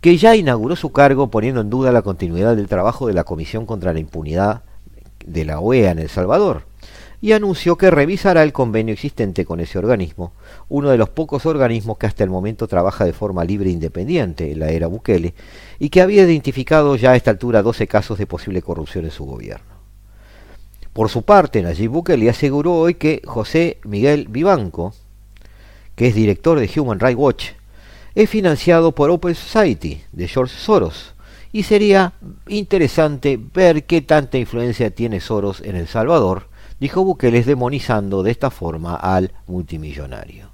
que 0.00 0.16
ya 0.16 0.34
inauguró 0.34 0.76
su 0.76 0.92
cargo 0.92 1.30
poniendo 1.30 1.60
en 1.60 1.68
duda 1.68 1.92
la 1.92 2.00
continuidad 2.00 2.56
del 2.56 2.68
trabajo 2.68 3.06
de 3.06 3.12
la 3.12 3.24
Comisión 3.24 3.66
contra 3.66 3.92
la 3.92 3.98
Impunidad 3.98 4.62
de 5.26 5.44
la 5.44 5.60
OEA 5.60 5.90
en 5.90 5.98
El 5.98 6.08
Salvador 6.08 6.62
y 7.20 7.32
anunció 7.32 7.76
que 7.76 7.90
revisará 7.90 8.42
el 8.42 8.54
convenio 8.54 8.94
existente 8.94 9.44
con 9.44 9.60
ese 9.60 9.78
organismo, 9.78 10.32
uno 10.70 10.88
de 10.88 10.96
los 10.96 11.10
pocos 11.10 11.44
organismos 11.44 11.98
que 11.98 12.06
hasta 12.06 12.24
el 12.24 12.30
momento 12.30 12.66
trabaja 12.66 13.04
de 13.04 13.12
forma 13.12 13.44
libre 13.44 13.68
e 13.68 13.74
independiente 13.74 14.50
en 14.50 14.58
la 14.58 14.70
era 14.70 14.86
Bukele 14.86 15.34
y 15.78 15.90
que 15.90 16.00
había 16.00 16.24
identificado 16.24 16.96
ya 16.96 17.10
a 17.10 17.16
esta 17.16 17.30
altura 17.30 17.62
12 17.62 17.86
casos 17.88 18.16
de 18.16 18.26
posible 18.26 18.62
corrupción 18.62 19.04
en 19.04 19.10
su 19.10 19.26
gobierno. 19.26 19.73
Por 20.94 21.10
su 21.10 21.22
parte, 21.22 21.60
Nayib 21.60 21.90
Bukele 21.90 22.30
aseguró 22.30 22.76
hoy 22.76 22.94
que 22.94 23.20
José 23.24 23.78
Miguel 23.84 24.28
Vivanco, 24.30 24.94
que 25.96 26.06
es 26.06 26.14
director 26.14 26.58
de 26.58 26.70
Human 26.80 27.00
Rights 27.00 27.18
Watch, 27.18 27.46
es 28.14 28.30
financiado 28.30 28.92
por 28.92 29.10
Open 29.10 29.34
Society 29.34 30.04
de 30.12 30.28
George 30.28 30.56
Soros 30.56 31.14
y 31.50 31.64
sería 31.64 32.12
interesante 32.46 33.40
ver 33.52 33.84
qué 33.86 34.02
tanta 34.02 34.38
influencia 34.38 34.90
tiene 34.90 35.18
Soros 35.18 35.60
en 35.62 35.74
El 35.74 35.88
Salvador, 35.88 36.48
dijo 36.78 37.02
Bukele 37.02 37.42
demonizando 37.42 38.22
de 38.22 38.30
esta 38.30 38.50
forma 38.50 38.94
al 38.94 39.32
multimillonario. 39.48 40.50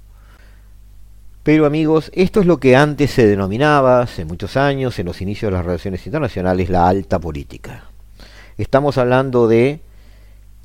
Pero 1.43 1.67
amigos, 1.67 2.09
esto 2.15 2.39
es 2.39 2.47
lo 2.47 2.59
que 2.59 2.75
antes 2.75 3.11
se 3.11 3.27
denominaba, 3.27 4.01
hace 4.01 4.25
muchos 4.25 4.57
años, 4.57 4.97
en 4.97 5.05
los 5.05 5.21
inicios 5.21 5.51
de 5.51 5.57
las 5.57 5.65
relaciones 5.67 6.03
internacionales, 6.03 6.71
la 6.71 6.87
alta 6.87 7.19
política. 7.19 7.85
Estamos 8.57 8.97
hablando 8.97 9.47
de 9.47 9.81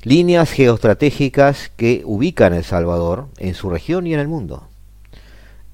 líneas 0.03 0.51
geoestratégicas 0.51 1.71
que 1.75 2.01
ubican 2.05 2.53
El 2.53 2.63
Salvador 2.63 3.27
en 3.37 3.53
su 3.53 3.69
región 3.69 4.07
y 4.07 4.13
en 4.13 4.19
el 4.19 4.27
mundo. 4.27 4.67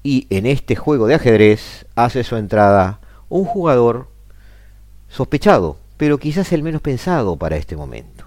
Y 0.02 0.26
en 0.30 0.46
este 0.46 0.76
juego 0.76 1.06
de 1.06 1.14
ajedrez 1.14 1.86
hace 1.94 2.24
su 2.24 2.36
entrada 2.36 3.00
un 3.28 3.44
jugador 3.44 4.08
sospechado, 5.08 5.78
pero 5.96 6.18
quizás 6.18 6.52
el 6.52 6.62
menos 6.62 6.82
pensado 6.82 7.36
para 7.36 7.56
este 7.56 7.76
momento. 7.76 8.24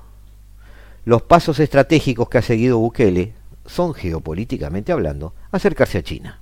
Los 1.05 1.21
pasos 1.21 1.59
estratégicos 1.59 2.29
que 2.29 2.37
ha 2.37 2.41
seguido 2.41 2.79
Bukele 2.79 3.33
son, 3.65 3.93
geopolíticamente 3.93 4.91
hablando, 4.91 5.33
acercarse 5.51 5.97
a 5.97 6.03
China. 6.03 6.39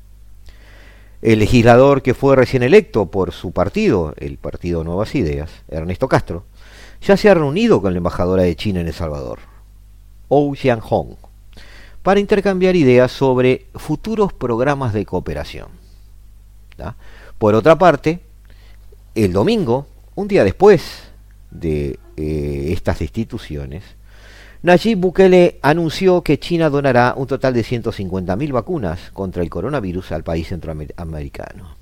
El 1.21 1.39
legislador 1.39 2.01
que 2.01 2.13
fue 2.13 2.35
recién 2.35 2.61
electo 2.61 3.07
por 3.07 3.31
su 3.31 3.51
partido, 3.51 4.13
el 4.17 4.37
Partido 4.37 4.83
Nuevas 4.83 5.15
Ideas, 5.15 5.49
Ernesto 5.67 6.07
Castro, 6.07 6.45
ya 7.01 7.17
se 7.17 7.29
ha 7.29 7.33
reunido 7.33 7.81
con 7.81 7.93
la 7.93 7.97
embajadora 7.97 8.43
de 8.43 8.55
China 8.55 8.81
en 8.81 8.87
El 8.87 8.93
Salvador, 8.93 9.39
Ou 10.27 10.55
Hong, 10.81 11.15
para 12.01 12.19
intercambiar 12.19 12.75
ideas 12.75 13.11
sobre 13.11 13.67
futuros 13.75 14.33
programas 14.33 14.93
de 14.93 15.05
cooperación. 15.05 15.69
Por 17.37 17.55
otra 17.55 17.77
parte, 17.77 18.19
el 19.13 19.33
domingo, 19.33 19.87
un 20.15 20.27
día 20.27 20.43
después 20.43 21.03
de 21.51 21.99
eh, 22.17 22.67
estas 22.71 23.01
instituciones, 23.01 23.83
Nayib 24.61 24.97
Bukele 24.97 25.59
anunció 25.61 26.23
que 26.23 26.39
China 26.39 26.69
donará 26.69 27.13
un 27.15 27.27
total 27.27 27.53
de 27.53 27.63
150.000 27.63 28.51
vacunas 28.51 29.11
contra 29.13 29.43
el 29.43 29.49
coronavirus 29.49 30.11
al 30.11 30.23
país 30.23 30.47
centroamericano. 30.47 31.75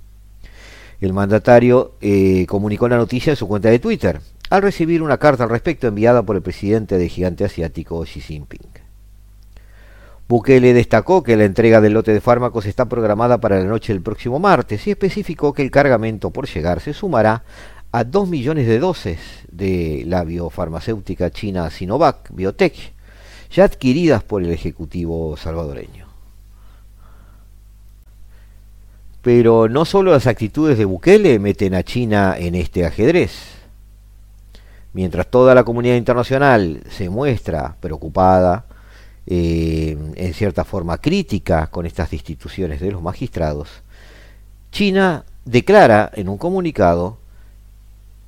El 0.99 1.13
mandatario 1.13 1.93
eh, 2.01 2.45
comunicó 2.47 2.87
la 2.87 2.97
noticia 2.97 3.31
en 3.31 3.37
su 3.37 3.47
cuenta 3.47 3.69
de 3.69 3.79
Twitter 3.79 4.19
al 4.53 4.61
recibir 4.61 5.01
una 5.01 5.17
carta 5.17 5.45
al 5.45 5.49
respecto 5.49 5.87
enviada 5.87 6.21
por 6.21 6.35
el 6.35 6.43
presidente 6.43 6.99
del 6.99 7.09
gigante 7.09 7.43
asiático 7.43 8.03
Xi 8.03 8.21
Jinping. 8.21 8.69
Bukele 10.27 10.75
destacó 10.75 11.23
que 11.23 11.35
la 11.35 11.45
entrega 11.45 11.81
del 11.81 11.93
lote 11.93 12.13
de 12.13 12.21
fármacos 12.21 12.67
está 12.67 12.85
programada 12.85 13.39
para 13.39 13.57
la 13.57 13.65
noche 13.65 13.93
del 13.93 14.03
próximo 14.03 14.37
martes 14.37 14.85
y 14.85 14.91
especificó 14.91 15.53
que 15.53 15.63
el 15.63 15.71
cargamento 15.71 16.29
por 16.29 16.47
llegar 16.47 16.81
se 16.81 16.93
sumará 16.93 17.41
a 17.91 18.03
2 18.03 18.29
millones 18.29 18.67
de 18.67 18.77
dosis 18.77 19.17
de 19.51 20.03
la 20.05 20.23
biofarmacéutica 20.23 21.31
china 21.31 21.71
Sinovac 21.71 22.29
Biotech, 22.31 22.93
ya 23.49 23.63
adquiridas 23.63 24.21
por 24.21 24.43
el 24.43 24.51
Ejecutivo 24.51 25.35
salvadoreño. 25.35 26.05
Pero 29.23 29.67
no 29.67 29.83
solo 29.85 30.11
las 30.11 30.27
actitudes 30.27 30.77
de 30.77 30.85
Bukele 30.85 31.39
meten 31.39 31.73
a 31.73 31.81
China 31.81 32.35
en 32.37 32.53
este 32.53 32.85
ajedrez. 32.85 33.52
Mientras 34.93 35.27
toda 35.27 35.55
la 35.55 35.63
comunidad 35.63 35.95
internacional 35.95 36.83
se 36.89 37.09
muestra 37.09 37.75
preocupada, 37.79 38.65
eh, 39.25 39.97
en 40.15 40.33
cierta 40.33 40.63
forma 40.63 40.97
crítica 40.99 41.67
con 41.67 41.85
estas 41.85 42.13
instituciones 42.13 42.79
de 42.79 42.91
los 42.91 43.01
magistrados, 43.01 43.69
China 44.71 45.25
declara 45.45 46.11
en 46.13 46.29
un 46.29 46.37
comunicado 46.37 47.17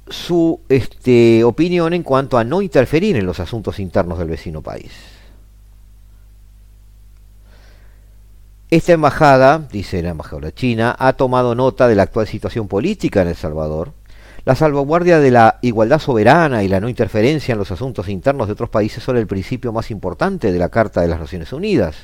su 0.07 0.59
este, 0.69 1.43
opinión 1.43 1.93
en 1.93 2.03
cuanto 2.03 2.37
a 2.37 2.43
no 2.43 2.61
interferir 2.61 3.15
en 3.15 3.25
los 3.25 3.39
asuntos 3.39 3.79
internos 3.79 4.19
del 4.19 4.29
vecino 4.29 4.61
país. 4.61 4.91
Esta 8.71 8.93
embajada, 8.93 9.59
dice 9.71 10.01
la 10.01 10.09
embajadora 10.09 10.53
china, 10.53 10.95
ha 10.97 11.13
tomado 11.13 11.53
nota 11.53 11.87
de 11.87 11.95
la 11.95 12.03
actual 12.03 12.27
situación 12.27 12.67
política 12.67 13.21
en 13.21 13.29
El 13.29 13.35
Salvador 13.35 13.93
la 14.45 14.53
salvaguardia 14.53 15.19
de 15.19 15.31
la 15.31 15.57
igualdad 15.63 15.97
soberana 15.97 16.63
y 16.63 16.67
la 16.67 16.79
no 16.79 16.87
interferencia 16.87 17.53
en 17.53 17.57
los 17.57 17.71
asuntos 17.71 18.07
internos 18.07 18.45
de 18.45 18.53
otros 18.53 18.69
países 18.69 19.03
son 19.03 19.17
el 19.17 19.25
principio 19.25 19.73
más 19.73 19.89
importante 19.89 20.51
de 20.51 20.59
la 20.59 20.69
Carta 20.69 21.01
de 21.01 21.07
las 21.07 21.19
Naciones 21.19 21.51
Unidas, 21.51 21.95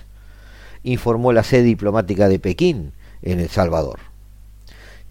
informó 0.82 1.34
la 1.34 1.44
sede 1.44 1.62
diplomática 1.62 2.28
de 2.28 2.40
Pekín 2.40 2.94
en 3.22 3.40
El 3.40 3.50
Salvador. 3.50 4.00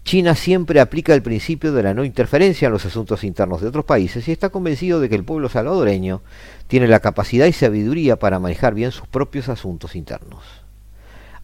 China 0.03 0.35
siempre 0.35 0.81
aplica 0.81 1.13
el 1.13 1.21
principio 1.21 1.71
de 1.71 1.83
la 1.83 1.93
no 1.93 2.03
interferencia 2.03 2.65
en 2.65 2.73
los 2.73 2.85
asuntos 2.85 3.23
internos 3.23 3.61
de 3.61 3.67
otros 3.67 3.85
países 3.85 4.27
y 4.27 4.33
está 4.33 4.49
convencido 4.49 4.99
de 4.99 5.07
que 5.07 5.15
el 5.15 5.23
pueblo 5.23 5.47
salvadoreño 5.47 6.21
tiene 6.67 6.87
la 6.87 6.99
capacidad 6.99 7.45
y 7.45 7.53
sabiduría 7.53 8.17
para 8.17 8.39
manejar 8.39 8.73
bien 8.73 8.91
sus 8.91 9.07
propios 9.07 9.47
asuntos 9.47 9.95
internos. 9.95 10.43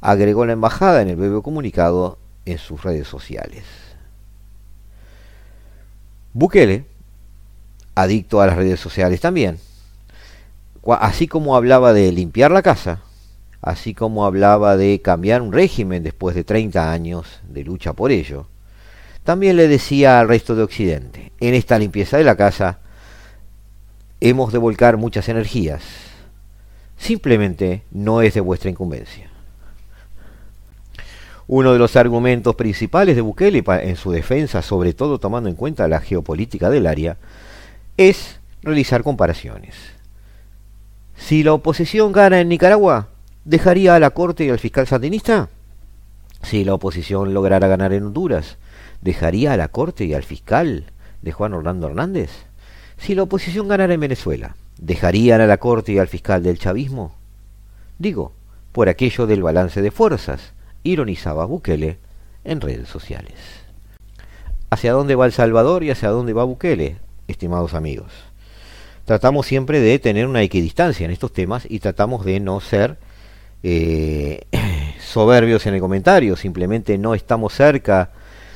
Agregó 0.02 0.46
la 0.46 0.54
embajada 0.54 1.02
en 1.02 1.08
el 1.08 1.16
breve 1.16 1.42
comunicado 1.42 2.18
en 2.46 2.58
sus 2.58 2.84
redes 2.84 3.08
sociales. 3.08 3.87
Bukele, 6.38 6.86
adicto 7.96 8.42
a 8.42 8.46
las 8.46 8.58
redes 8.58 8.80
sociales 8.80 9.20
también, 9.20 9.58
así 11.00 11.28
como 11.28 11.56
hablaba 11.56 11.94
de 11.94 12.12
limpiar 12.12 12.52
la 12.52 12.62
casa, 12.62 13.02
así 13.60 13.96
como 13.96 14.24
hablaba 14.24 14.78
de 14.78 15.02
cambiar 15.02 15.42
un 15.42 15.52
régimen 15.52 16.04
después 16.04 16.36
de 16.36 16.44
30 16.44 16.92
años 16.92 17.42
de 17.50 17.64
lucha 17.64 17.94
por 17.94 18.12
ello, 18.12 18.46
también 19.24 19.56
le 19.56 19.68
decía 19.68 20.20
al 20.20 20.28
resto 20.28 20.56
de 20.56 20.62
Occidente, 20.62 21.32
en 21.40 21.56
esta 21.56 21.80
limpieza 21.80 22.18
de 22.18 22.24
la 22.24 22.36
casa 22.36 22.82
hemos 24.22 24.54
de 24.54 24.60
volcar 24.60 24.98
muchas 24.98 25.30
energías, 25.30 25.82
simplemente 27.00 27.82
no 27.90 28.22
es 28.22 28.36
de 28.36 28.42
vuestra 28.42 28.70
incumbencia. 28.70 29.32
Uno 31.48 31.72
de 31.72 31.80
los 31.80 31.96
argumentos 31.96 32.56
principales 32.56 33.16
de 33.16 33.22
Bukele 33.22 33.64
en 33.82 33.96
su 33.96 34.12
defensa, 34.12 34.62
sobre 34.62 34.94
todo 34.94 35.18
tomando 35.18 35.50
en 35.50 35.56
cuenta 35.56 35.88
la 35.88 36.02
geopolítica 36.02 36.70
del 36.70 36.88
área, 36.88 37.18
es 37.96 38.40
realizar 38.62 39.02
comparaciones. 39.02 39.76
Si 41.16 41.44
la 41.44 41.54
oposición 41.54 42.12
gana 42.12 42.42
en 42.42 42.50
Nicaragua, 42.50 43.08
¿dejaría 43.46 43.96
a 43.96 44.00
la 44.00 44.10
Corte 44.10 44.44
y 44.44 44.50
al 44.50 44.60
fiscal 44.60 44.88
sandinista? 44.88 45.50
Si 46.44 46.66
la 46.66 46.74
oposición 46.74 47.34
lograra 47.34 47.68
ganar 47.68 47.94
en 47.94 48.04
Honduras, 48.04 48.58
¿dejaría 49.02 49.54
a 49.54 49.58
la 49.58 49.70
Corte 49.70 50.04
y 50.04 50.14
al 50.14 50.24
fiscal 50.24 50.92
de 51.22 51.32
Juan 51.32 51.54
Orlando 51.54 51.88
Hernández? 51.88 52.30
Si 52.98 53.16
la 53.16 53.24
oposición 53.24 53.70
ganara 53.70 53.94
en 53.94 54.00
Venezuela, 54.02 54.58
¿dejarían 54.80 55.40
a 55.40 55.48
la 55.48 55.58
Corte 55.58 55.94
y 55.94 55.98
al 55.98 56.08
fiscal 56.10 56.44
del 56.44 56.60
chavismo? 56.60 57.16
Digo, 58.00 58.34
por 58.74 58.90
aquello 58.90 59.28
del 59.28 59.44
balance 59.44 59.82
de 59.82 59.92
fuerzas, 59.92 60.54
ironizaba 60.88 61.46
Bukele 61.46 61.98
en 62.44 62.62
redes 62.62 62.88
sociales. 62.88 63.34
¿Hacia 64.70 64.94
dónde 64.94 65.16
va 65.16 65.26
El 65.26 65.32
Salvador 65.32 65.84
y 65.84 65.92
hacia 65.92 66.10
dónde 66.10 66.34
va 66.34 66.44
Bukele, 66.44 66.98
estimados 67.28 67.74
amigos? 67.74 68.12
Tratamos 69.06 69.46
siempre 69.46 69.80
de 69.80 70.00
tener 70.00 70.28
una 70.28 70.42
equidistancia 70.42 71.06
en 71.06 71.12
estos 71.12 71.32
temas 71.32 71.66
y 71.70 71.80
tratamos 71.80 72.26
de 72.26 72.40
no 72.40 72.60
ser 72.60 72.98
eh, 73.64 74.42
soberbios 75.00 75.66
en 75.66 75.76
el 75.76 75.80
comentario, 75.80 76.36
simplemente 76.36 76.98
no 76.98 77.14
estamos 77.16 77.54
cerca 77.54 78.12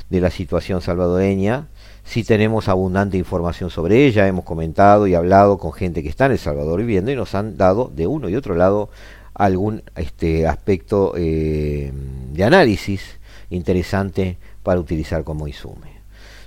de 0.10 0.20
la 0.20 0.30
situación 0.30 0.82
salvadoreña, 0.82 1.68
si 2.04 2.24
tenemos 2.24 2.68
abundante 2.68 3.18
información 3.18 3.70
sobre 3.70 4.06
ella, 4.06 4.28
hemos 4.28 4.44
comentado 4.44 5.08
y 5.08 5.16
hablado 5.16 5.58
con 5.58 5.72
gente 5.72 6.04
que 6.04 6.10
está 6.10 6.26
en 6.26 6.34
El 6.34 6.40
Salvador 6.40 6.80
viviendo 6.80 7.12
y 7.12 7.16
nos 7.16 7.36
han 7.36 7.58
dado 7.58 7.92
de 7.94 8.08
uno 8.08 8.28
y 8.28 8.36
otro 8.36 8.56
lado 8.56 8.90
algún 9.42 9.82
este, 9.96 10.46
aspecto 10.46 11.14
eh, 11.18 11.92
de 12.32 12.44
análisis 12.44 13.02
interesante 13.50 14.38
para 14.62 14.80
utilizar 14.80 15.24
como 15.24 15.48
insume. 15.48 16.00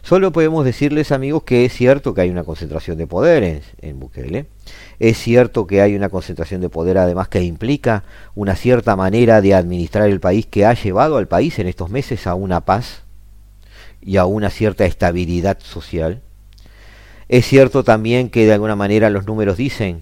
Solo 0.02 0.30
podemos 0.30 0.64
decirles 0.64 1.10
amigos 1.10 1.42
que 1.42 1.64
es 1.64 1.72
cierto 1.72 2.14
que 2.14 2.20
hay 2.20 2.30
una 2.30 2.44
concentración 2.44 2.96
de 2.96 3.08
poder 3.08 3.42
en, 3.42 3.62
en 3.80 3.98
Bukele, 3.98 4.46
es 5.00 5.18
cierto 5.18 5.66
que 5.66 5.80
hay 5.80 5.96
una 5.96 6.08
concentración 6.08 6.60
de 6.60 6.68
poder 6.68 6.98
además 6.98 7.26
que 7.26 7.42
implica 7.42 8.04
una 8.36 8.54
cierta 8.54 8.94
manera 8.94 9.40
de 9.40 9.54
administrar 9.54 10.08
el 10.08 10.20
país 10.20 10.46
que 10.46 10.64
ha 10.64 10.74
llevado 10.74 11.16
al 11.16 11.26
país 11.26 11.58
en 11.58 11.66
estos 11.66 11.90
meses 11.90 12.28
a 12.28 12.36
una 12.36 12.64
paz 12.64 13.02
y 14.00 14.18
a 14.18 14.24
una 14.24 14.50
cierta 14.50 14.84
estabilidad 14.84 15.58
social. 15.60 16.22
Es 17.28 17.44
cierto 17.46 17.82
también 17.82 18.28
que 18.28 18.46
de 18.46 18.52
alguna 18.52 18.76
manera 18.76 19.10
los 19.10 19.26
números 19.26 19.56
dicen 19.56 20.00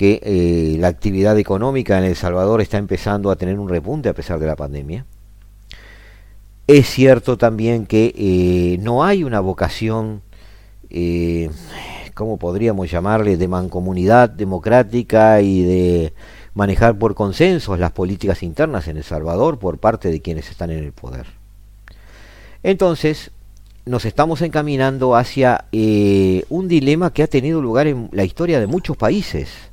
que 0.00 0.18
eh, 0.22 0.78
la 0.78 0.88
actividad 0.88 1.38
económica 1.38 1.98
en 1.98 2.04
El 2.04 2.16
Salvador 2.16 2.62
está 2.62 2.78
empezando 2.78 3.30
a 3.30 3.36
tener 3.36 3.58
un 3.58 3.68
repunte 3.68 4.08
a 4.08 4.14
pesar 4.14 4.38
de 4.38 4.46
la 4.46 4.56
pandemia. 4.56 5.04
Es 6.66 6.88
cierto 6.88 7.36
también 7.36 7.84
que 7.84 8.14
eh, 8.16 8.78
no 8.80 9.04
hay 9.04 9.24
una 9.24 9.40
vocación, 9.40 10.22
eh, 10.88 11.50
¿cómo 12.14 12.38
podríamos 12.38 12.90
llamarle?, 12.90 13.36
de 13.36 13.46
mancomunidad 13.46 14.30
democrática 14.30 15.42
y 15.42 15.64
de 15.64 16.14
manejar 16.54 16.98
por 16.98 17.14
consensos 17.14 17.78
las 17.78 17.92
políticas 17.92 18.42
internas 18.42 18.88
en 18.88 18.96
El 18.96 19.04
Salvador 19.04 19.58
por 19.58 19.76
parte 19.76 20.10
de 20.10 20.22
quienes 20.22 20.48
están 20.48 20.70
en 20.70 20.82
el 20.82 20.92
poder. 20.92 21.26
Entonces, 22.62 23.32
nos 23.84 24.06
estamos 24.06 24.40
encaminando 24.40 25.14
hacia 25.14 25.66
un 25.72 26.68
dilema 26.68 27.12
que 27.12 27.22
ha 27.22 27.26
tenido 27.26 27.60
lugar 27.60 27.86
en 27.86 28.08
la 28.12 28.24
historia 28.24 28.60
de 28.60 28.66
muchos 28.66 28.96
países 28.96 29.69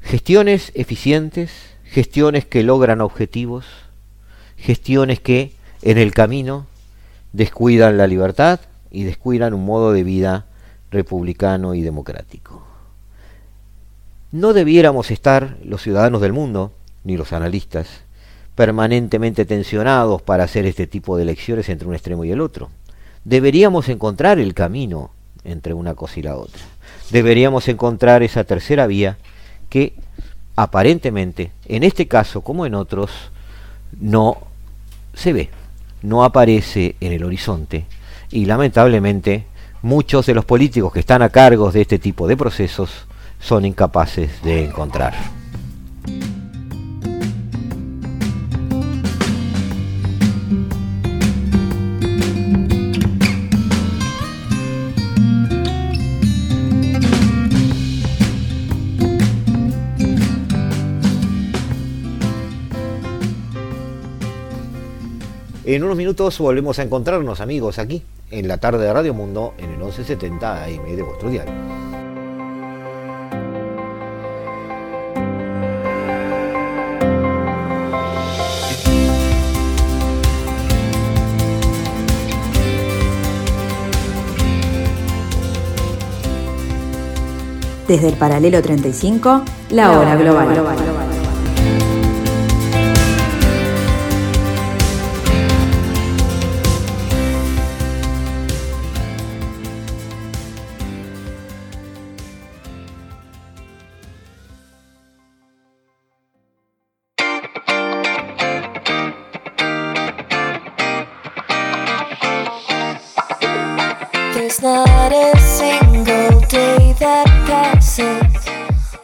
Gestiones 0.00 0.72
eficientes, 0.74 1.50
gestiones 1.84 2.44
que 2.44 2.62
logran 2.62 3.00
objetivos, 3.00 3.66
gestiones 4.56 5.20
que 5.20 5.52
en 5.82 5.98
el 5.98 6.12
camino 6.12 6.66
descuidan 7.32 7.96
la 7.96 8.06
libertad 8.06 8.60
y 8.90 9.04
descuidan 9.04 9.54
un 9.54 9.64
modo 9.64 9.92
de 9.92 10.02
vida 10.02 10.46
republicano 10.90 11.74
y 11.74 11.82
democrático. 11.82 12.64
No 14.32 14.52
debiéramos 14.52 15.10
estar 15.10 15.56
los 15.64 15.82
ciudadanos 15.82 16.20
del 16.20 16.32
mundo, 16.32 16.72
ni 17.04 17.16
los 17.16 17.32
analistas, 17.32 17.88
permanentemente 18.54 19.44
tensionados 19.44 20.22
para 20.22 20.44
hacer 20.44 20.66
este 20.66 20.86
tipo 20.86 21.16
de 21.16 21.22
elecciones 21.22 21.68
entre 21.68 21.88
un 21.88 21.94
extremo 21.94 22.24
y 22.24 22.30
el 22.30 22.40
otro. 22.40 22.70
Deberíamos 23.24 23.88
encontrar 23.88 24.38
el 24.38 24.54
camino 24.54 25.10
entre 25.44 25.74
una 25.74 25.94
cosa 25.94 26.20
y 26.20 26.22
la 26.22 26.36
otra. 26.36 26.62
Deberíamos 27.10 27.68
encontrar 27.68 28.22
esa 28.22 28.44
tercera 28.44 28.86
vía 28.86 29.18
que 29.70 29.94
aparentemente, 30.56 31.52
en 31.64 31.84
este 31.84 32.06
caso 32.06 32.42
como 32.42 32.66
en 32.66 32.74
otros, 32.74 33.10
no 33.98 34.36
se 35.14 35.32
ve, 35.32 35.48
no 36.02 36.22
aparece 36.22 36.96
en 37.00 37.12
el 37.12 37.24
horizonte 37.24 37.86
y 38.30 38.44
lamentablemente 38.44 39.46
muchos 39.82 40.26
de 40.26 40.34
los 40.34 40.44
políticos 40.44 40.92
que 40.92 41.00
están 41.00 41.22
a 41.22 41.30
cargo 41.30 41.72
de 41.72 41.80
este 41.80 41.98
tipo 41.98 42.28
de 42.28 42.36
procesos 42.36 43.06
son 43.40 43.64
incapaces 43.64 44.42
de 44.42 44.64
encontrar. 44.64 45.39
En 65.72 65.84
unos 65.84 65.96
minutos 65.96 66.36
volvemos 66.40 66.80
a 66.80 66.82
encontrarnos, 66.82 67.40
amigos, 67.40 67.78
aquí, 67.78 68.02
en 68.32 68.48
la 68.48 68.58
tarde 68.58 68.84
de 68.84 68.92
Radio 68.92 69.14
Mundo, 69.14 69.54
en 69.56 69.70
el 69.70 69.78
1170 69.78 70.64
AM 70.64 70.96
de 70.96 71.02
vuestro 71.04 71.30
diario. 71.30 71.52
Desde 87.86 88.08
el 88.08 88.16
paralelo 88.16 88.60
35, 88.60 89.44
la 89.70 89.96
hora 89.96 90.16
global. 90.16 91.09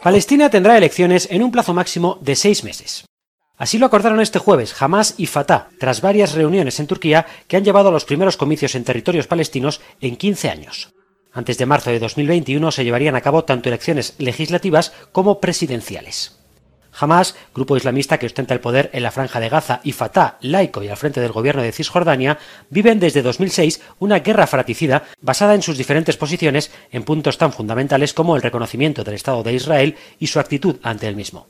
Palestina 0.07 0.49
tendrá 0.49 0.77
elecciones 0.77 1.27
en 1.31 1.43
un 1.43 1.51
plazo 1.51 1.73
máximo 1.73 2.17
de 2.21 2.37
seis 2.37 2.63
meses. 2.63 3.03
Así 3.57 3.77
lo 3.77 3.87
acordaron 3.87 4.21
este 4.21 4.39
jueves 4.39 4.73
Hamas 4.81 5.15
y 5.17 5.25
Fatah, 5.25 5.67
tras 5.81 5.99
varias 5.99 6.31
reuniones 6.31 6.79
en 6.79 6.87
Turquía 6.87 7.25
que 7.49 7.57
han 7.57 7.65
llevado 7.65 7.89
a 7.89 7.91
los 7.91 8.05
primeros 8.05 8.37
comicios 8.37 8.75
en 8.75 8.85
territorios 8.85 9.27
palestinos 9.27 9.81
en 9.99 10.15
15 10.15 10.49
años. 10.49 10.93
Antes 11.33 11.57
de 11.57 11.65
marzo 11.65 11.89
de 11.89 11.99
2021 11.99 12.71
se 12.71 12.85
llevarían 12.85 13.17
a 13.17 13.21
cabo 13.21 13.43
tanto 13.43 13.67
elecciones 13.67 14.15
legislativas 14.17 14.93
como 15.11 15.41
presidenciales. 15.41 16.36
Hamas, 16.99 17.35
grupo 17.53 17.77
islamista 17.77 18.17
que 18.17 18.25
ostenta 18.25 18.53
el 18.53 18.59
poder 18.59 18.89
en 18.93 19.03
la 19.03 19.11
franja 19.11 19.39
de 19.39 19.49
Gaza, 19.49 19.81
y 19.83 19.91
Fatah, 19.91 20.37
laico 20.41 20.83
y 20.83 20.89
al 20.89 20.97
frente 20.97 21.21
del 21.21 21.31
gobierno 21.31 21.61
de 21.61 21.71
Cisjordania, 21.71 22.39
viven 22.69 22.99
desde 22.99 23.21
2006 23.21 23.81
una 23.99 24.19
guerra 24.19 24.47
fratricida 24.47 25.03
basada 25.21 25.55
en 25.55 25.61
sus 25.61 25.77
diferentes 25.77 26.17
posiciones 26.17 26.71
en 26.91 27.03
puntos 27.03 27.37
tan 27.37 27.53
fundamentales 27.53 28.13
como 28.13 28.35
el 28.35 28.41
reconocimiento 28.41 29.03
del 29.03 29.15
Estado 29.15 29.43
de 29.43 29.53
Israel 29.53 29.95
y 30.19 30.27
su 30.27 30.39
actitud 30.39 30.77
ante 30.81 31.07
el 31.07 31.15
mismo. 31.15 31.47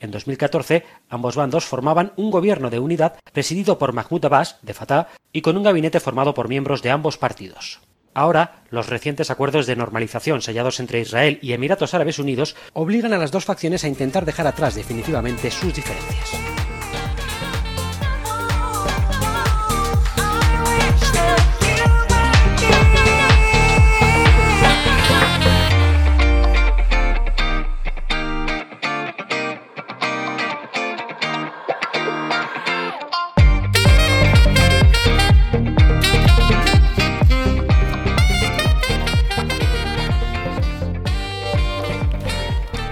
En 0.00 0.10
2014, 0.10 0.84
ambos 1.10 1.36
bandos 1.36 1.66
formaban 1.66 2.12
un 2.16 2.30
gobierno 2.30 2.70
de 2.70 2.78
unidad 2.78 3.18
presidido 3.32 3.78
por 3.78 3.92
Mahmoud 3.92 4.24
Abbas, 4.24 4.56
de 4.62 4.74
Fatah, 4.74 5.08
y 5.32 5.42
con 5.42 5.56
un 5.56 5.62
gabinete 5.62 6.00
formado 6.00 6.32
por 6.32 6.48
miembros 6.48 6.82
de 6.82 6.90
ambos 6.90 7.18
partidos. 7.18 7.80
Ahora, 8.14 8.62
los 8.70 8.88
recientes 8.88 9.30
acuerdos 9.30 9.66
de 9.66 9.76
normalización 9.76 10.42
sellados 10.42 10.80
entre 10.80 11.00
Israel 11.00 11.38
y 11.42 11.52
Emiratos 11.52 11.94
Árabes 11.94 12.18
Unidos 12.18 12.56
obligan 12.72 13.12
a 13.12 13.18
las 13.18 13.30
dos 13.30 13.44
facciones 13.44 13.84
a 13.84 13.88
intentar 13.88 14.24
dejar 14.24 14.46
atrás 14.46 14.74
definitivamente 14.74 15.50
sus 15.50 15.74
diferencias. 15.74 16.59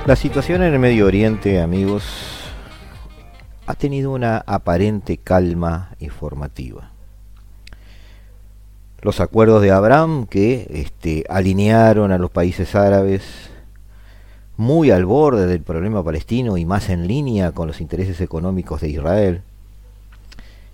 La 0.08 0.16
situación 0.16 0.62
en 0.62 0.72
el 0.72 0.78
Medio 0.78 1.04
Oriente, 1.04 1.60
amigos, 1.60 2.02
ha 3.66 3.74
tenido 3.74 4.10
una 4.10 4.38
aparente 4.38 5.18
calma 5.18 5.90
informativa. 6.00 6.92
Los 9.02 9.20
acuerdos 9.20 9.60
de 9.60 9.70
Abraham 9.70 10.26
que 10.26 10.66
este, 10.70 11.26
alinearon 11.28 12.10
a 12.10 12.16
los 12.16 12.30
países 12.30 12.74
árabes 12.74 13.22
muy 14.56 14.90
al 14.90 15.04
borde 15.04 15.46
del 15.46 15.60
problema 15.60 16.02
palestino 16.02 16.56
y 16.56 16.64
más 16.64 16.88
en 16.88 17.06
línea 17.06 17.52
con 17.52 17.66
los 17.68 17.82
intereses 17.82 18.22
económicos 18.22 18.80
de 18.80 18.88
Israel 18.88 19.42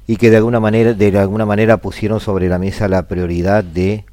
y 0.06 0.14
que 0.16 0.30
de 0.30 0.36
alguna 0.36 0.60
manera 0.60 0.94
de 0.94 1.18
alguna 1.18 1.44
manera 1.44 1.78
pusieron 1.78 2.20
sobre 2.20 2.48
la 2.48 2.60
mesa 2.60 2.86
la 2.86 3.08
prioridad 3.08 3.64
de 3.64 4.04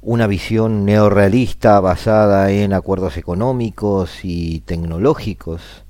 una 0.00 0.26
visión 0.26 0.84
neorrealista 0.84 1.80
basada 1.80 2.50
en 2.50 2.72
acuerdos 2.72 3.16
económicos 3.16 4.20
y 4.22 4.60
tecnológicos, 4.60 5.84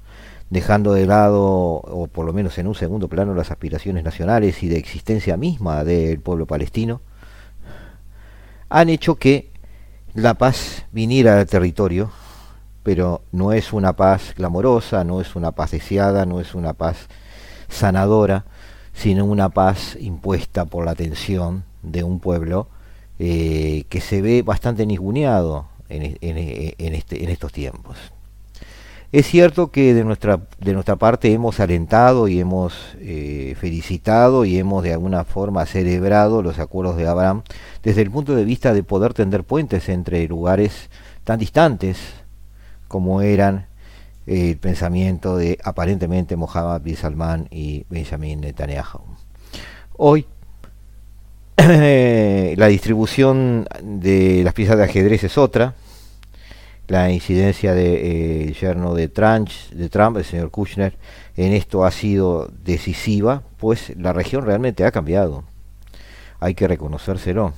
dejando 0.51 0.95
de 0.95 1.07
lado, 1.07 1.43
o 1.45 2.07
por 2.07 2.25
lo 2.25 2.33
menos 2.33 2.57
en 2.59 2.67
un 2.67 2.75
segundo 2.75 3.09
plano, 3.09 3.35
las 3.35 3.51
aspiraciones 3.51 4.05
nacionales 4.05 4.63
y 4.63 4.69
de 4.69 4.79
existencia 4.79 5.37
misma 5.37 5.85
del 5.85 6.21
pueblo 6.21 6.47
palestino, 6.47 7.03
han 8.71 8.89
hecho 8.89 9.17
que 9.17 9.51
la 10.15 10.35
paz 10.35 10.87
viniera 10.91 11.39
al 11.39 11.47
territorio, 11.47 12.11
pero 12.83 13.23
no 13.33 13.53
es 13.53 13.75
una 13.75 13.95
paz 13.95 14.33
clamorosa, 14.35 15.05
no 15.05 15.21
es 15.21 15.37
una 15.37 15.53
paz 15.53 15.73
deseada, 15.73 16.25
no 16.25 16.41
es 16.41 16.55
una 16.55 16.73
paz 16.73 17.09
sanadora, 17.69 18.47
sino 18.95 19.27
una 19.27 19.51
paz 19.51 19.97
impuesta 20.01 20.65
por 20.65 20.87
la 20.87 20.95
tensión 20.95 21.65
de 21.83 22.03
un 22.03 22.21
pueblo 22.21 22.69
eh, 23.19 23.85
que 23.89 24.01
se 24.01 24.23
ve 24.23 24.43
bastante 24.43 24.87
ninguneado 24.87 25.67
en, 25.89 26.03
este, 26.05 27.25
en, 27.25 27.31
estos 27.31 27.53
tiempos. 27.53 27.97
Es 29.11 29.27
cierto 29.27 29.71
que 29.73 29.95
de 29.95 30.05
nuestra, 30.05 30.41
de 30.61 30.75
nuestra 30.75 30.97
parte 30.97 31.33
hemos 31.33 31.61
alentado 31.61 32.29
y 32.29 32.39
hemos 32.39 32.75
eh, 33.01 33.57
felicitado 33.59 34.45
y 34.45 34.59
hemos 34.59 34.85
de 34.85 34.93
alguna 34.93 35.25
forma 35.25 35.65
celebrado 35.67 36.43
los 36.43 36.59
acuerdos 36.59 36.97
de 36.97 37.09
Abraham 37.09 37.43
desde 37.83 38.03
el 38.03 38.11
punto 38.11 38.37
de 38.37 38.45
vista 38.45 38.75
de 38.75 38.83
poder 38.83 39.15
tender 39.15 39.45
puentes 39.45 39.89
entre 39.89 40.29
lugares 40.29 40.91
tan 41.25 41.39
distantes 41.39 41.99
como 42.87 43.23
eran 43.23 43.67
el 44.27 44.59
pensamiento 44.59 45.39
de 45.39 45.59
aparentemente 45.65 46.37
Mohammed 46.37 46.83
bin 46.83 46.97
Salman 46.97 47.49
y 47.51 47.87
Benjamin 47.89 48.43
Netanyahu. 48.43 49.01
Hoy 49.97 50.27
la 52.57 52.69
distribución 52.69 53.67
de 53.83 54.43
las 54.45 54.55
piezas 54.55 54.77
de 54.77 54.85
ajedrez 54.85 55.25
es 55.25 55.37
otra. 55.37 55.75
La 56.87 57.11
incidencia 57.11 57.75
de 57.75 58.49
eh, 58.49 58.53
yerno 58.55 58.95
de 58.95 59.09
Trump, 59.09 59.49
de 59.73 59.89
Trump, 59.89 60.19
el 60.19 60.25
señor 60.25 60.51
Kushner, 60.51 60.97
en 61.37 61.53
esto 61.53 61.85
ha 61.85 61.91
sido 61.91 62.49
decisiva, 62.65 63.43
pues 63.59 63.93
la 63.97 64.13
región 64.13 64.47
realmente 64.47 64.85
ha 64.85 64.93
cambiado. 64.93 65.45
Hay 66.39 66.55
que 66.55 66.69
reconocérselo. 66.69 67.53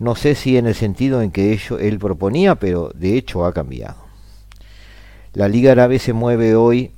No 0.00 0.16
sé 0.16 0.34
si 0.34 0.56
en 0.56 0.66
el 0.66 0.74
sentido 0.74 1.22
en 1.22 1.30
que 1.30 1.52
ello, 1.52 1.78
él 1.78 2.00
proponía, 2.00 2.56
pero 2.56 2.90
de 2.94 3.16
hecho 3.16 3.46
ha 3.46 3.52
cambiado. 3.52 4.04
La 5.34 5.46
Liga 5.46 5.70
Árabe 5.70 6.00
se 6.00 6.12
mueve 6.12 6.56
hoy 6.56 6.90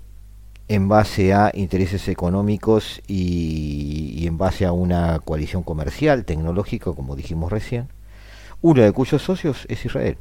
en 0.69 0.89
base 0.89 1.33
a 1.33 1.51
intereses 1.55 2.09
económicos 2.09 3.01
y, 3.07 4.27
en 4.27 4.39
base 4.39 4.67
a 4.67 4.73
una 4.73 5.21
coalición 5.21 5.63
comercial, 5.63 6.25
tecnológica, 6.25 6.93
como 6.93 7.15
dijimos 7.15 7.53
recién, 7.53 7.89
uno 8.63 8.83
de 8.83 8.93
cuyos 8.93 9.23
socios 9.23 9.67
es 9.69 9.85
Israel. 9.85 10.19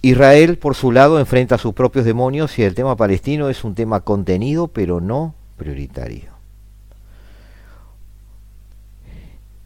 Israel, 0.00 0.58
por 0.58 0.74
su 0.74 0.92
lado, 0.92 1.18
enfrenta 1.18 1.56
a 1.56 1.58
sus 1.58 1.74
propios 1.74 2.04
demonios 2.04 2.58
y 2.58 2.62
el 2.62 2.74
tema 2.74 2.96
palestino 2.96 3.48
es 3.50 3.64
un 3.64 3.74
tema 3.74 4.00
contenido, 4.00 4.68
pero 4.68 5.00
no 5.00 5.34
prioritario. 5.56 6.38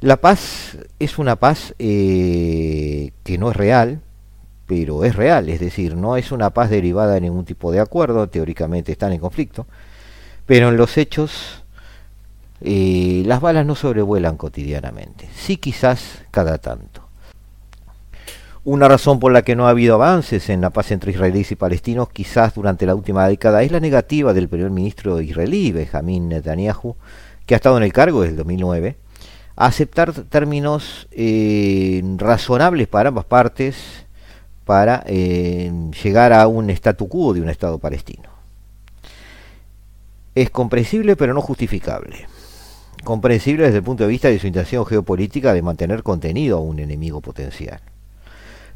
La 0.00 0.16
paz 0.16 0.78
es 0.98 1.18
una 1.18 1.36
paz 1.36 1.74
eh, 1.78 3.12
que 3.22 3.38
no 3.38 3.50
es 3.50 3.56
real, 3.56 4.00
pero 4.74 5.04
es 5.04 5.16
real, 5.16 5.50
es 5.50 5.60
decir, 5.60 5.94
no 5.96 6.16
es 6.16 6.32
una 6.32 6.48
paz 6.48 6.70
derivada 6.70 7.12
de 7.12 7.20
ningún 7.20 7.44
tipo 7.44 7.70
de 7.70 7.78
acuerdo, 7.78 8.30
teóricamente 8.30 8.90
están 8.90 9.12
en 9.12 9.20
conflicto, 9.20 9.66
pero 10.46 10.70
en 10.70 10.78
los 10.78 10.96
hechos 10.96 11.62
eh, 12.62 13.22
las 13.26 13.42
balas 13.42 13.66
no 13.66 13.74
sobrevuelan 13.74 14.38
cotidianamente, 14.38 15.28
sí 15.34 15.58
quizás 15.58 16.22
cada 16.30 16.56
tanto. 16.56 17.06
Una 18.64 18.88
razón 18.88 19.20
por 19.20 19.30
la 19.30 19.42
que 19.42 19.56
no 19.56 19.66
ha 19.66 19.70
habido 19.70 19.96
avances 19.96 20.48
en 20.48 20.62
la 20.62 20.70
paz 20.70 20.90
entre 20.90 21.12
israelíes 21.12 21.52
y 21.52 21.56
palestinos, 21.56 22.08
quizás 22.08 22.54
durante 22.54 22.86
la 22.86 22.94
última 22.94 23.28
década, 23.28 23.62
es 23.62 23.72
la 23.72 23.80
negativa 23.80 24.32
del 24.32 24.48
primer 24.48 24.70
ministro 24.70 25.20
israelí, 25.20 25.70
Benjamin 25.70 26.30
Netanyahu, 26.30 26.96
que 27.44 27.54
ha 27.54 27.56
estado 27.56 27.76
en 27.76 27.82
el 27.82 27.92
cargo 27.92 28.22
desde 28.22 28.30
el 28.30 28.38
2009, 28.38 28.96
a 29.54 29.66
aceptar 29.66 30.14
términos 30.14 31.08
eh, 31.10 32.02
razonables 32.16 32.88
para 32.88 33.10
ambas 33.10 33.26
partes 33.26 34.06
para 34.64 35.02
eh, 35.06 35.72
llegar 36.02 36.32
a 36.32 36.46
un 36.46 36.70
statu 36.70 37.08
quo 37.08 37.34
de 37.34 37.40
un 37.40 37.48
Estado 37.48 37.78
palestino. 37.78 38.30
Es 40.34 40.50
comprensible 40.50 41.16
pero 41.16 41.34
no 41.34 41.40
justificable. 41.40 42.26
Comprensible 43.04 43.64
desde 43.64 43.78
el 43.78 43.84
punto 43.84 44.04
de 44.04 44.10
vista 44.10 44.28
de 44.28 44.38
su 44.38 44.46
intención 44.46 44.86
geopolítica 44.86 45.52
de 45.52 45.62
mantener 45.62 46.02
contenido 46.02 46.58
a 46.58 46.60
un 46.60 46.78
enemigo 46.78 47.20
potencial. 47.20 47.80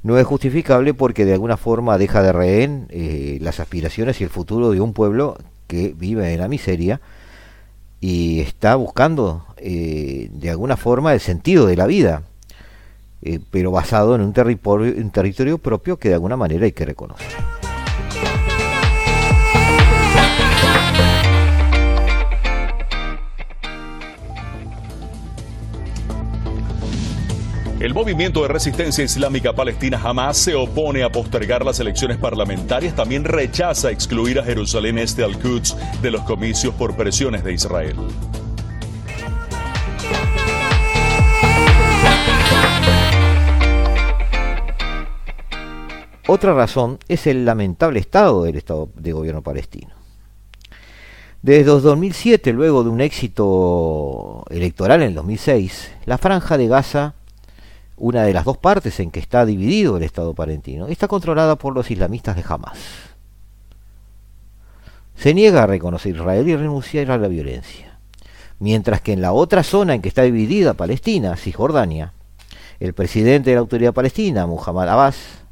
No 0.03 0.19
es 0.19 0.27
justificable 0.27 0.95
porque 0.95 1.25
de 1.25 1.33
alguna 1.33 1.57
forma 1.57 1.99
deja 1.99 2.23
de 2.23 2.33
rehén 2.33 2.87
eh, 2.91 3.39
las 3.41 3.61
aspiraciones 3.61 4.21
y 4.21 4.25
el 4.25 4.31
futuro 4.31 4.71
de 4.71 4.81
un 4.81 4.93
pueblo 4.93 5.39
que 5.67 5.95
vive 5.97 6.33
en 6.33 6.41
la 6.41 6.49
miseria 6.49 7.01
y 8.01 8.41
está 8.41 8.77
buscando 8.77 9.47
eh, 9.57 10.29
de 10.33 10.51
alguna 10.51 10.77
forma 10.77 11.15
el 11.15 11.21
sentido 11.21 11.67
de 11.67 11.77
la 11.77 11.87
vida 11.87 12.23
eh, 13.27 13.41
pero 13.51 13.71
basado 13.71 14.15
en 14.15 14.21
un 14.21 14.33
territorio, 14.33 14.95
un 14.97 15.11
territorio 15.11 15.59
propio 15.59 15.99
que 15.99 16.09
de 16.09 16.15
alguna 16.15 16.37
manera 16.37 16.65
hay 16.65 16.73
que 16.73 16.85
reconocer. 16.85 17.27
El 27.81 27.95
movimiento 27.95 28.43
de 28.43 28.49
resistencia 28.49 29.05
islámica 29.05 29.53
palestina 29.53 29.99
jamás 29.99 30.39
se 30.39 30.55
opone 30.55 31.03
a 31.03 31.11
postergar 31.13 31.65
las 31.65 31.79
elecciones 31.79 32.17
parlamentarias, 32.17 32.97
también 32.97 33.23
rechaza 33.23 33.91
excluir 33.91 34.41
a 34.41 34.45
Jerusalén 34.45 34.99
Este 34.99 35.23
al-Quds 35.23 35.77
de 36.01 36.11
los 36.11 36.23
comicios 36.23 36.75
por 36.75 36.97
presiones 36.97 37.45
de 37.45 37.53
Israel. 37.53 37.97
Otra 46.29 46.55
razón 46.55 46.99
es 47.07 47.29
el 47.29 47.45
lamentable 47.45 48.01
estado 48.01 48.43
del 48.43 48.57
Estado 48.57 48.89
de 48.97 49.13
gobierno 49.13 49.43
palestino. 49.43 49.91
Desde 51.41 51.63
2007, 51.63 52.53
luego 52.53 52.83
de 52.83 52.91
un 52.91 53.01
éxito 53.01 54.45
electoral 54.51 55.03
en 55.03 55.09
el 55.09 55.15
2006, 55.15 55.93
la 56.05 56.19
franja 56.19 56.59
de 56.59 56.67
Gaza, 56.67 57.15
una 57.97 58.25
de 58.25 58.33
las 58.33 58.45
dos 58.45 58.59
partes 58.59 58.99
en 58.99 59.13
que 59.13 59.21
está 59.21 59.47
dividido 59.47 59.97
el 59.97 60.03
Estado 60.03 60.35
palestino, 60.35 60.89
está 60.89 61.07
controlada 61.07 61.55
por 61.55 61.73
los 61.73 61.93
islamistas 61.93 62.35
de 62.35 62.45
Hamas. 62.49 62.77
Se 65.15 65.33
niega 65.33 65.63
a 65.63 65.67
reconocer 65.69 66.17
Israel 66.17 66.49
y 66.49 66.57
renunciar 66.57 67.13
a 67.13 67.19
la 67.19 67.29
violencia. 67.29 68.01
Mientras 68.59 69.01
que 69.01 69.13
en 69.13 69.21
la 69.21 69.33
otra 69.33 69.63
zona 69.63 69.95
en 69.95 70.03
que 70.03 70.09
está 70.09 70.23
dividida 70.23 70.75
Palestina, 70.75 71.37
Cisjordania, 71.37 72.15
el 72.81 72.95
presidente 72.95 73.51
de 73.51 73.57
la 73.57 73.61
autoridad 73.61 73.95
palestina, 73.95 74.45
Muhammad 74.47 74.89
Abbas, 74.89 75.46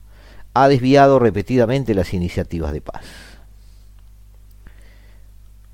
ha 0.54 0.68
desviado 0.68 1.18
repetidamente 1.18 1.94
las 1.94 2.14
iniciativas 2.14 2.72
de 2.72 2.80
paz. 2.80 3.02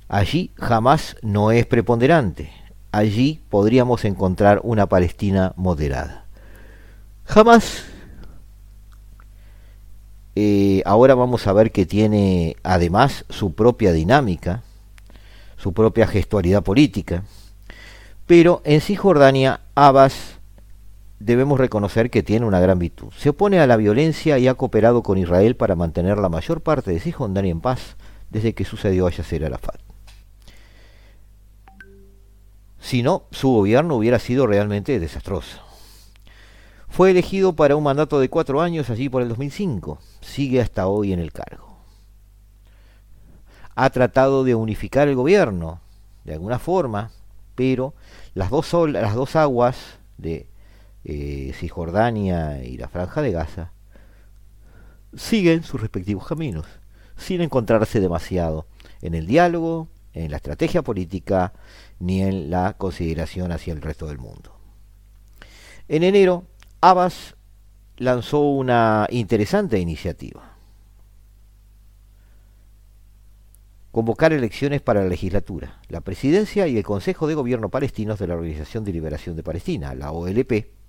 Allí 0.08 0.50
jamás 0.56 1.16
no 1.22 1.52
es 1.52 1.66
preponderante. 1.66 2.50
Allí 2.90 3.40
podríamos 3.48 4.04
encontrar 4.04 4.60
una 4.64 4.86
Palestina 4.86 5.52
moderada. 5.56 6.24
Jamás. 7.24 7.84
Eh, 10.34 10.82
ahora 10.86 11.14
vamos 11.14 11.46
a 11.46 11.52
ver 11.52 11.70
que 11.70 11.86
tiene 11.86 12.56
además 12.62 13.24
su 13.28 13.52
propia 13.52 13.92
dinámica, 13.92 14.62
su 15.56 15.72
propia 15.72 16.06
gestualidad 16.06 16.64
política. 16.64 17.22
Pero 18.26 18.62
en 18.64 18.80
Cisjordania, 18.80 19.60
Abbas 19.74 20.39
debemos 21.20 21.60
reconocer 21.60 22.10
que 22.10 22.22
tiene 22.22 22.46
una 22.46 22.58
gran 22.58 22.78
virtud. 22.78 23.12
Se 23.16 23.28
opone 23.28 23.60
a 23.60 23.66
la 23.66 23.76
violencia 23.76 24.38
y 24.38 24.48
ha 24.48 24.54
cooperado 24.54 25.02
con 25.02 25.18
Israel 25.18 25.54
para 25.54 25.76
mantener 25.76 26.18
la 26.18 26.30
mayor 26.30 26.62
parte 26.62 26.90
de 26.90 26.98
Cisjordania 26.98 27.52
en 27.52 27.60
paz 27.60 27.96
desde 28.30 28.54
que 28.54 28.64
sucedió 28.64 29.06
a 29.06 29.10
Yasser 29.10 29.44
Arafat. 29.44 29.80
Si 32.80 33.02
no, 33.02 33.24
su 33.30 33.50
gobierno 33.50 33.94
hubiera 33.96 34.18
sido 34.18 34.46
realmente 34.46 34.98
desastroso. 34.98 35.60
Fue 36.88 37.10
elegido 37.10 37.54
para 37.54 37.76
un 37.76 37.84
mandato 37.84 38.18
de 38.18 38.30
cuatro 38.30 38.62
años 38.62 38.90
allí 38.90 39.08
por 39.08 39.22
el 39.22 39.28
2005. 39.28 40.00
Sigue 40.22 40.60
hasta 40.60 40.88
hoy 40.88 41.12
en 41.12 41.20
el 41.20 41.32
cargo. 41.32 41.68
ha 43.76 43.88
tratado 43.90 44.44
de 44.44 44.54
unificar 44.54 45.08
el 45.08 45.14
gobierno 45.14 45.80
de 46.24 46.34
alguna 46.34 46.58
forma, 46.58 47.12
pero 47.54 47.94
las 48.34 48.50
dos, 48.50 48.72
las 48.90 49.14
dos 49.14 49.36
aguas 49.36 49.98
de 50.18 50.49
eh, 51.04 51.52
Cisjordania 51.54 52.62
y 52.62 52.76
la 52.76 52.88
Franja 52.88 53.22
de 53.22 53.32
Gaza 53.32 53.72
siguen 55.16 55.62
sus 55.62 55.80
respectivos 55.80 56.26
caminos, 56.26 56.66
sin 57.16 57.40
encontrarse 57.40 58.00
demasiado 58.00 58.66
en 59.02 59.14
el 59.14 59.26
diálogo, 59.26 59.88
en 60.12 60.30
la 60.30 60.36
estrategia 60.36 60.82
política, 60.82 61.52
ni 61.98 62.22
en 62.22 62.50
la 62.50 62.74
consideración 62.74 63.52
hacia 63.52 63.72
el 63.72 63.82
resto 63.82 64.06
del 64.06 64.18
mundo. 64.18 64.56
En 65.88 66.02
enero, 66.02 66.44
Abbas 66.80 67.36
lanzó 67.96 68.40
una 68.40 69.06
interesante 69.10 69.78
iniciativa. 69.78 70.56
Convocar 73.92 74.32
elecciones 74.32 74.80
para 74.80 75.02
la 75.02 75.08
legislatura, 75.08 75.80
la 75.88 76.00
presidencia 76.00 76.68
y 76.68 76.76
el 76.76 76.84
Consejo 76.84 77.26
de 77.26 77.34
Gobierno 77.34 77.70
palestinos 77.70 78.20
de 78.20 78.28
la 78.28 78.34
Organización 78.34 78.84
de 78.84 78.92
Liberación 78.92 79.34
de 79.34 79.42
Palestina, 79.42 79.94
la 79.94 80.12
OLP, 80.12 80.79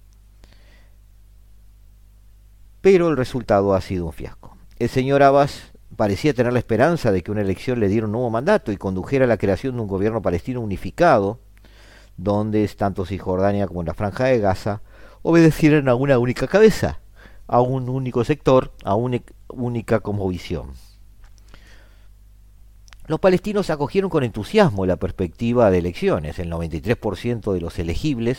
pero 2.81 3.09
el 3.09 3.17
resultado 3.17 3.73
ha 3.73 3.81
sido 3.81 4.07
un 4.07 4.13
fiasco. 4.13 4.57
El 4.79 4.89
señor 4.89 5.23
Abbas 5.23 5.71
parecía 5.95 6.33
tener 6.33 6.51
la 6.51 6.59
esperanza 6.59 7.11
de 7.11 7.21
que 7.21 7.31
una 7.31 7.41
elección 7.41 7.79
le 7.79 7.87
diera 7.87 8.07
un 8.07 8.11
nuevo 8.11 8.29
mandato 8.29 8.71
y 8.71 8.77
condujera 8.77 9.25
a 9.25 9.27
la 9.27 9.37
creación 9.37 9.75
de 9.75 9.81
un 9.81 9.87
gobierno 9.87 10.21
palestino 10.21 10.61
unificado, 10.61 11.39
donde 12.17 12.67
tanto 12.69 13.05
Cisjordania 13.05 13.67
como 13.67 13.83
la 13.83 13.93
Franja 13.93 14.25
de 14.25 14.39
Gaza 14.39 14.81
obedecieran 15.21 15.87
a 15.89 15.95
una 15.95 16.17
única 16.17 16.47
cabeza, 16.47 16.99
a 17.47 17.61
un 17.61 17.89
único 17.89 18.23
sector, 18.23 18.71
a 18.83 18.95
una 18.95 19.21
única 19.49 20.01
visión. 20.29 20.71
Los 23.07 23.19
palestinos 23.19 23.69
acogieron 23.69 24.09
con 24.09 24.23
entusiasmo 24.23 24.85
la 24.85 24.95
perspectiva 24.95 25.69
de 25.69 25.79
elecciones. 25.79 26.39
El 26.39 26.49
93% 26.49 27.51
de 27.51 27.59
los 27.59 27.77
elegibles 27.77 28.37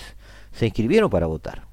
se 0.53 0.67
inscribieron 0.67 1.11
para 1.11 1.27
votar. 1.27 1.72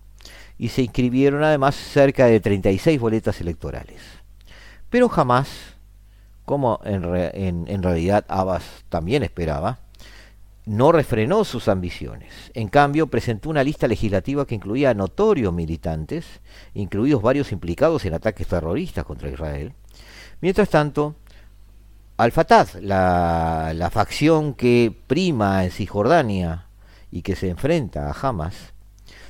Y 0.60 0.69
se 0.69 0.84
inscribieron 0.84 1.43
además 1.43 1.74
cerca 1.76 2.28
de 2.28 2.39
36 2.39 3.00
boletas 3.00 3.41
electorales. 3.41 4.02
Pero 4.89 5.10
jamás, 5.10 5.50
como 6.45 6.80
en, 6.84 7.04
realidad 7.84 8.26
Abbas 8.28 8.63
también 8.89 9.24
esperaba, 9.24 9.80
no 10.65 10.91
refrenó 10.91 11.45
sus 11.45 11.67
ambiciones. 11.67 12.32
En 12.54 12.67
cambio, 12.67 13.08
presentó 13.08 13.50
una 13.50 13.63
lista 13.63 13.88
legislativa 13.88 14.45
que 14.45 14.56
incluía 14.56 14.93
notorios 14.93 15.54
militantes, 15.54 16.26
incluidos 16.74 17.22
varios 17.22 17.52
implicados 17.52 18.06
en 18.06 18.13
ataques 18.13 18.48
terroristas 18.48 19.06
contra 19.06 19.30
Israel. 19.30 19.74
Mientras 20.41 20.69
tanto, 20.69 21.15
Al-Fatah, 22.17 22.67
la, 22.82 23.72
la, 23.74 23.89
facción 23.89 24.54
que 24.54 24.95
prima 25.08 25.63
en 25.63 25.72
Cisjordania 25.72 26.67
y 27.12 27.22
que 27.22 27.36
se 27.36 27.50
enfrenta 27.50 28.10
a 28.10 28.15
Hamas, 28.22 28.74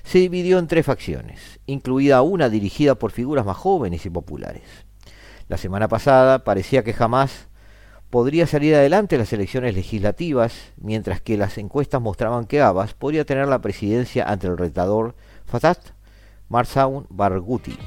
se 0.10 0.18
dividió 0.18 0.58
en 0.58 0.66
tres 0.66 0.88
facciones, 0.88 1.60
incluida 1.68 2.24
una 2.24 2.50
dirigida 2.50 2.96
por 2.96 3.12
figuras 3.12 3.46
más 3.46 3.58
jóvenes 3.58 4.08
y 4.08 4.10
populares. 4.10 4.64
La 5.48 5.58
semana 5.58 5.88
pasada 5.88 6.44
parecía 6.44 6.84
que 6.84 6.96
Hamas 6.98 7.48
podría 8.10 8.48
salir 8.48 8.74
adelante 8.74 9.20
las 9.20 9.32
elecciones 9.34 9.76
legislativas, 9.76 10.72
mientras 10.78 11.22
que 11.22 11.38
las 11.38 11.60
encuestas 11.60 12.02
mostraban 12.02 12.48
que 12.48 12.60
Abbas 12.60 12.96
podría 12.96 13.24
tener 13.24 13.48
la 13.48 13.62
presidencia 13.62 14.24
ante 14.24 14.48
el 14.48 14.58
retador 14.58 15.14
Fatah 15.46 15.78
Marzaun 16.48 17.06
Barghouti. 17.12 17.78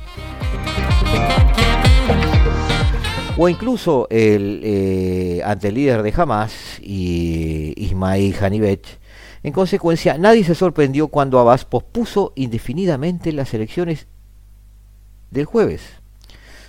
O 3.36 3.48
incluso 3.48 4.06
el, 4.10 4.60
eh, 4.62 5.42
ante 5.44 5.68
el 5.68 5.74
líder 5.74 6.04
de 6.04 6.14
Hamas, 6.16 6.78
Ismail 6.80 8.36
Hanibet. 8.40 9.01
En 9.42 9.52
consecuencia, 9.52 10.18
nadie 10.18 10.44
se 10.44 10.54
sorprendió 10.54 11.08
cuando 11.08 11.38
Abbas 11.38 11.64
pospuso 11.64 12.32
indefinidamente 12.36 13.32
las 13.32 13.52
elecciones 13.54 14.06
del 15.30 15.46
jueves 15.46 15.82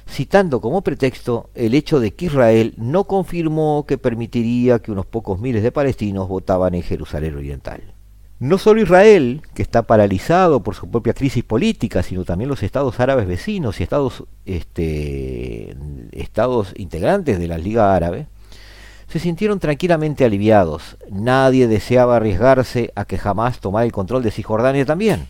citando 0.09 0.61
como 0.61 0.81
pretexto 0.81 1.49
el 1.55 1.73
hecho 1.73 1.99
de 1.99 2.13
que 2.13 2.25
Israel 2.25 2.73
no 2.77 3.05
confirmó 3.05 3.85
que 3.87 3.97
permitiría 3.97 4.79
que 4.79 4.91
unos 4.91 5.05
pocos 5.05 5.39
miles 5.39 5.63
de 5.63 5.71
palestinos 5.71 6.27
votaban 6.27 6.75
en 6.75 6.83
Jerusalén 6.83 7.35
Oriental. 7.35 7.81
No 8.39 8.57
solo 8.57 8.81
Israel, 8.81 9.41
que 9.53 9.61
está 9.61 9.83
paralizado 9.83 10.61
por 10.61 10.75
su 10.75 10.89
propia 10.89 11.13
crisis 11.13 11.43
política, 11.43 12.03
sino 12.03 12.25
también 12.25 12.49
los 12.49 12.61
estados 12.61 12.99
árabes 12.99 13.25
vecinos 13.25 13.79
y 13.79 13.83
estados, 13.83 14.25
este, 14.45 15.75
estados 16.11 16.73
integrantes 16.75 17.39
de 17.39 17.47
la 17.47 17.57
Liga 17.57 17.95
Árabe, 17.95 18.27
se 19.13 19.19
sintieron 19.19 19.59
tranquilamente 19.59 20.25
aliviados. 20.25 20.97
Nadie 21.11 21.67
deseaba 21.67 22.15
arriesgarse 22.15 22.91
a 22.95 23.05
que 23.05 23.19
jamás 23.19 23.59
tomara 23.59 23.85
el 23.85 23.91
control 23.91 24.23
de 24.23 24.31
Cisjordania 24.31 24.87
también 24.87 25.27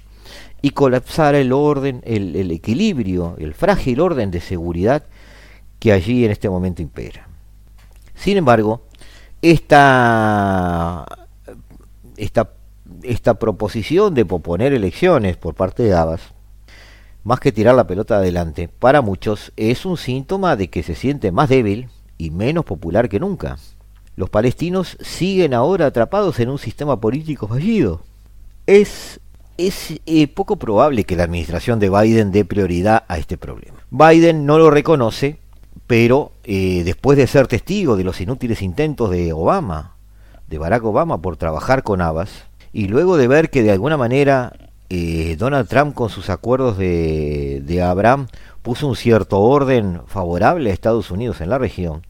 y 0.62 0.70
colapsar 0.70 1.36
el 1.36 1.52
orden, 1.52 2.00
el, 2.06 2.50
equilibrio, 2.52 3.36
el 3.40 3.54
frágil 3.54 4.00
orden 4.00 4.32
de 4.32 4.40
seguridad 4.40 5.04
que 5.80 5.92
allí 5.92 6.24
en 6.24 6.32
este 6.32 6.50
momento 6.50 6.82
impera. 6.82 7.28
Sin 8.16 8.38
embargo, 8.38 8.84
esta, 9.42 11.06
esta, 12.16 12.52
esta 13.02 13.34
proposición 13.34 14.14
de 14.14 14.26
proponer 14.26 14.72
elecciones 14.72 15.36
por 15.36 15.56
parte 15.56 15.84
de 15.84 15.94
Abbas, 15.94 16.22
más 17.26 17.42
que 17.42 17.52
tirar 17.52 17.76
la 17.76 17.86
pelota 17.86 18.16
adelante, 18.16 18.70
para 18.70 19.02
muchos 19.02 19.52
es 19.58 19.86
un 19.86 19.98
síntoma 19.98 20.56
de 20.56 20.70
que 20.70 20.84
se 20.84 20.96
siente 20.96 21.34
más 21.34 21.50
débil 21.50 21.90
y 22.18 22.32
menos 22.32 22.64
popular 22.64 23.10
que 23.10 23.20
nunca. 23.20 23.58
Los 24.16 24.30
palestinos 24.30 24.98
siguen 25.02 25.54
ahora 25.54 25.88
atrapados 25.88 26.40
en 26.40 26.50
un 26.50 26.60
sistema 26.60 27.00
político 27.00 27.48
fallido. 27.48 28.02
Es 28.68 29.20
es 29.58 30.00
eh, 30.06 30.28
poco 30.28 30.56
probable 30.56 31.04
que 31.04 31.16
la 31.16 31.24
administración 31.24 31.80
de 31.80 31.90
Biden 31.90 32.32
dé 32.32 32.46
prioridad 32.46 33.04
a 33.08 33.18
este 33.18 33.38
problema. 33.38 33.78
Biden 33.92 34.46
no 34.46 34.58
lo 34.58 34.72
reconoce, 34.72 35.38
pero 35.86 36.32
eh, 36.44 36.84
después 36.84 37.18
de 37.18 37.28
ser 37.28 37.48
testigo 37.48 37.96
de 37.96 38.04
los 38.04 38.20
inútiles 38.20 38.62
intentos 38.62 39.12
de 39.12 39.32
Obama, 39.34 39.96
de 40.48 40.58
Barack 40.58 40.84
Obama, 40.84 41.22
por 41.22 41.38
trabajar 41.38 41.84
con 41.84 42.02
Abbas, 42.02 42.46
y 42.72 42.88
luego 42.88 43.18
de 43.18 43.28
ver 43.28 43.50
que 43.52 43.62
de 43.62 43.72
alguna 43.72 43.98
manera 43.98 44.54
eh, 44.90 45.36
Donald 45.38 45.68
Trump 45.68 45.94
con 45.94 46.10
sus 46.10 46.30
acuerdos 46.30 46.78
de, 46.78 47.62
de 47.64 47.82
Abraham 47.82 48.28
puso 48.64 48.88
un 48.88 48.96
cierto 48.96 49.40
orden 49.40 50.02
favorable 50.08 50.72
a 50.72 50.74
Estados 50.74 51.12
Unidos 51.12 51.42
en 51.42 51.50
la 51.50 51.60
región, 51.60 52.02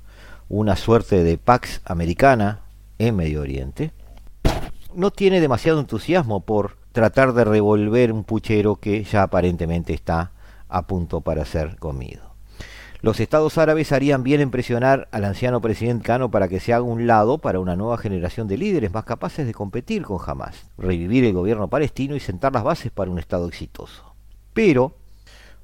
una 0.60 0.76
suerte 0.76 1.24
de 1.24 1.40
Pax 1.40 1.82
americana 1.84 2.62
en 3.00 3.16
Medio 3.16 3.42
Oriente, 3.42 3.92
no 4.94 5.10
tiene 5.10 5.42
demasiado 5.42 5.80
entusiasmo 5.80 6.42
por 6.42 6.78
tratar 6.92 7.34
de 7.34 7.44
revolver 7.44 8.12
un 8.12 8.24
puchero 8.24 8.76
que 8.76 9.04
ya 9.04 9.24
aparentemente 9.24 9.96
está 9.96 10.32
a 10.70 10.86
punto 10.86 11.22
para 11.22 11.44
ser 11.46 11.78
comido. 11.78 12.36
Los 13.02 13.20
estados 13.20 13.58
árabes 13.58 13.92
harían 13.92 14.22
bien 14.22 14.42
en 14.42 14.52
presionar 14.52 15.08
al 15.12 15.26
anciano 15.26 15.60
presidente 15.60 16.06
Cano 16.06 16.30
para 16.30 16.48
que 16.48 16.60
se 16.60 16.72
haga 16.72 16.84
un 16.84 17.08
lado 17.08 17.40
para 17.40 17.60
una 17.60 17.76
nueva 17.76 17.98
generación 17.98 18.48
de 18.48 18.58
líderes 18.58 18.94
más 18.94 19.06
capaces 19.06 19.48
de 19.48 19.56
competir 19.56 20.04
con 20.04 20.20
Hamas, 20.24 20.68
revivir 20.78 21.26
el 21.26 21.34
gobierno 21.34 21.68
palestino 21.68 22.16
y 22.16 22.20
sentar 22.20 22.54
las 22.54 22.64
bases 22.64 22.92
para 22.92 23.10
un 23.10 23.18
estado 23.18 23.48
exitoso. 23.48 24.14
Pero 24.54 24.96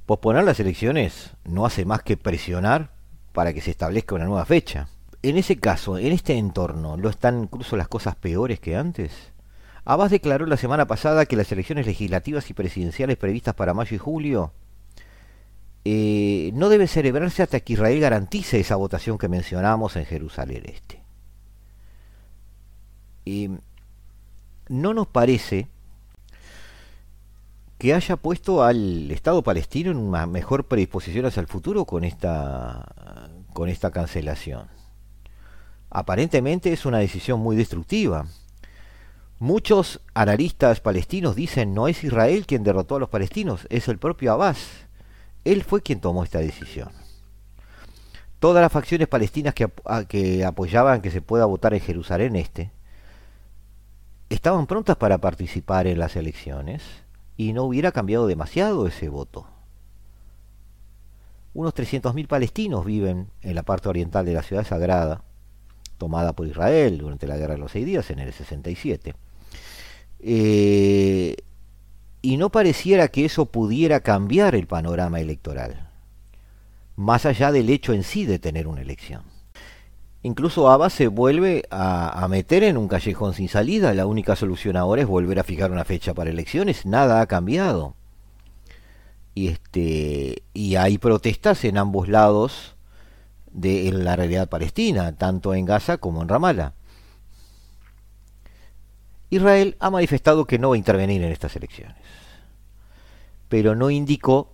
posponer 0.07 0.43
las 0.45 0.59
elecciones 0.59 1.35
no 1.43 1.67
hace 1.67 1.85
más 1.85 2.01
que 2.01 2.17
presionar 2.17 2.98
para 3.39 3.53
que 3.53 3.61
se 3.61 3.71
establezca 3.71 4.15
una 4.15 4.25
nueva 4.25 4.45
fecha. 4.45 4.89
En 5.21 5.37
ese 5.37 5.57
caso, 5.59 5.97
en 5.97 6.11
este 6.11 6.37
entorno, 6.37 6.97
¿no 6.97 7.07
están 7.07 7.43
incluso 7.43 7.77
las 7.77 7.87
cosas 7.87 8.17
peores 8.17 8.59
que 8.59 8.75
antes? 8.75 9.13
Abbas 9.85 10.11
declaró 10.11 10.45
la 10.45 10.57
semana 10.57 10.87
pasada 10.87 11.25
que 11.25 11.37
las 11.37 11.49
elecciones 11.49 11.85
legislativas 11.85 12.49
y 12.49 12.53
presidenciales 12.53 13.15
previstas 13.15 13.55
para 13.55 13.73
mayo 13.73 13.95
y 13.95 13.97
julio 13.97 14.51
eh, 15.85 16.51
no 16.53 16.67
deben 16.67 16.89
celebrarse 16.89 17.41
hasta 17.41 17.61
que 17.61 17.71
Israel 17.71 18.01
garantice 18.01 18.59
esa 18.59 18.75
votación 18.75 19.17
que 19.17 19.29
mencionamos 19.29 19.95
en 19.95 20.03
Jerusalén 20.03 20.63
Este. 20.65 21.01
Y 23.23 23.51
no 24.67 24.93
nos 24.93 25.07
parece 25.07 25.69
que 27.77 27.93
haya 27.93 28.17
puesto 28.17 28.63
al 28.63 29.09
Estado 29.09 29.41
palestino 29.41 29.91
en 29.91 29.97
una 29.97 30.27
mejor 30.27 30.65
predisposición 30.65 31.25
hacia 31.25 31.39
el 31.39 31.47
futuro 31.47 31.85
con 31.85 32.03
esta, 32.03 33.28
con 33.59 33.69
esta 33.69 33.91
cancelación. 33.91 34.69
Aparentemente 35.89 36.71
es 36.71 36.85
una 36.85 36.99
decisión 36.99 37.41
muy 37.41 37.55
destructiva 37.55 38.25
Muchos 39.39 40.01
analistas 40.13 40.81
palestinos 40.81 41.33
dicen 41.33 41.73
no 41.73 41.87
es 41.87 42.03
Israel 42.03 42.45
quien 42.45 42.63
derrotó 42.63 42.97
a 42.97 42.99
los 42.99 43.07
palestinos, 43.07 43.67
es 43.69 43.87
el 43.87 43.97
propio 43.97 44.33
Abbas. 44.33 44.67
Él 45.45 45.63
fue 45.63 45.81
quien 45.81 46.01
tomó 46.01 46.25
esta 46.25 46.39
decisión. 46.39 46.89
Todas 48.39 48.61
las 48.61 48.71
facciones 48.71 49.07
palestinas 49.07 49.53
que, 49.53 49.69
que 50.09 50.43
apoyaban 50.43 51.01
que 51.01 51.09
se 51.09 51.21
pueda 51.21 51.45
votar 51.45 51.73
en 51.73 51.79
Jerusalén 51.79 52.35
Este 52.35 52.71
estaban 54.29 54.67
prontas 54.67 54.97
para 54.97 55.19
participar 55.19 55.87
en 55.87 55.99
las 55.99 56.17
elecciones 56.17 56.83
y 57.37 57.53
no 57.53 57.63
hubiera 57.63 57.93
cambiado 57.93 58.27
demasiado 58.27 58.87
ese 58.87 59.07
voto. 59.07 59.58
Unos 61.59 61.75
300.000 61.75 62.25
palestinos 62.25 62.85
viven 62.85 63.31
en 63.41 63.53
la 63.53 63.63
parte 63.63 63.89
oriental 63.89 64.25
de 64.25 64.31
la 64.31 64.43
ciudad 64.43 64.65
sagrada 64.65 65.25
tomada 65.97 66.31
por 66.31 66.47
Israel 66.47 66.97
durante 66.97 67.27
la 67.27 67.35
Guerra 67.35 67.55
de 67.55 67.59
los 67.59 67.73
Seis 67.73 67.85
Días 67.85 68.09
en 68.11 68.19
el 68.19 68.31
67. 68.31 69.13
Eh, 70.21 71.35
y 72.21 72.37
no 72.37 72.49
pareciera 72.49 73.09
que 73.09 73.25
eso 73.25 73.47
pudiera 73.47 73.99
cambiar 73.99 74.55
el 74.55 74.67
panorama 74.67 75.19
electoral, 75.19 75.89
más 76.95 77.25
allá 77.25 77.51
del 77.51 77.69
hecho 77.69 77.91
en 77.91 78.03
sí 78.03 78.25
de 78.25 78.39
tener 78.39 78.65
una 78.65 78.79
elección. 78.79 79.23
Incluso 80.23 80.69
Abbas 80.69 80.93
se 80.93 81.09
vuelve 81.09 81.65
a, 81.71 82.25
meter 82.29 82.63
en 82.63 82.77
un 82.77 82.87
callejón 82.87 83.33
sin 83.33 83.49
salida. 83.49 83.93
La 83.93 84.05
única 84.05 84.37
solución 84.37 84.77
ahora 84.77 85.01
es 85.01 85.09
volver 85.09 85.39
a 85.39 85.43
fijar 85.43 85.73
una 85.73 85.83
fecha 85.83 86.13
para 86.13 86.29
elecciones. 86.29 86.85
Nada 86.85 87.19
ha 87.19 87.27
cambiado. 87.27 87.95
Y, 89.39 89.47
este, 89.47 90.43
y 90.53 90.75
hay 90.75 90.97
protestas 90.97 91.63
en 91.63 91.77
ambos 91.77 92.09
lados 92.09 92.75
de 93.53 93.89
la 93.93 94.17
realidad 94.17 94.49
palestina, 94.49 95.15
tanto 95.15 95.53
en 95.53 95.63
Gaza 95.63 95.97
como 95.97 96.21
en 96.21 96.27
Ramallah. 96.27 96.73
Israel 99.29 99.77
ha 99.79 99.89
manifestado 99.91 100.43
que 100.43 100.59
no 100.59 100.71
va 100.71 100.75
a 100.75 100.77
intervenir 100.77 101.23
en 101.23 101.31
estas 101.31 101.55
elecciones, 101.55 101.95
pero 103.47 103.75
no 103.75 103.89
indicó, 103.89 104.51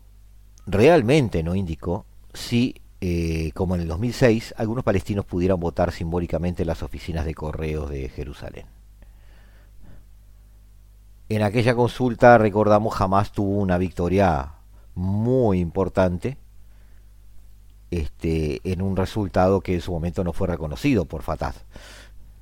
realmente 0.67 1.41
no 1.41 1.55
indicó, 1.55 2.05
si 2.35 2.79
eh, 3.01 3.53
como 3.55 3.73
en 3.73 3.81
el 3.81 3.87
2006, 3.87 4.53
algunos 4.55 4.83
palestinos 4.83 5.25
pudieran 5.25 5.59
votar 5.59 5.93
simbólicamente 5.93 6.61
en 6.61 6.67
las 6.67 6.83
oficinas 6.83 7.25
de 7.25 7.33
correos 7.33 7.89
de 7.89 8.07
Jerusalén. 8.09 8.67
En 11.27 11.41
aquella 11.41 11.73
consulta, 11.73 12.37
recordamos, 12.37 12.93
jamás 12.93 13.31
tuvo 13.31 13.57
una 13.57 13.79
victoria 13.79 14.51
muy 14.95 15.59
importante 15.59 16.37
este, 17.91 18.61
en 18.69 18.81
un 18.81 18.95
resultado 18.95 19.61
que 19.61 19.75
en 19.75 19.81
su 19.81 19.91
momento 19.91 20.23
no 20.23 20.33
fue 20.33 20.47
reconocido 20.47 21.05
por 21.05 21.21
Fatah, 21.21 21.53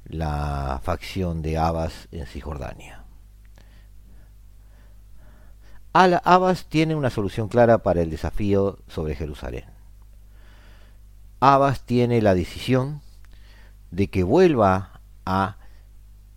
la 0.05 0.79
facción 0.83 1.41
de 1.41 1.57
Abbas 1.57 2.07
en 2.11 2.25
Cisjordania. 2.25 3.03
Al-Abbas 5.93 6.65
tiene 6.65 6.95
una 6.95 7.11
solución 7.11 7.49
clara 7.49 7.79
para 7.79 8.01
el 8.01 8.09
desafío 8.09 8.79
sobre 8.87 9.15
Jerusalén. 9.15 9.65
Abbas 11.39 11.81
tiene 11.85 12.21
la 12.21 12.33
decisión 12.33 13.01
de 13.91 14.07
que 14.07 14.23
vuelva 14.23 15.01
a 15.25 15.57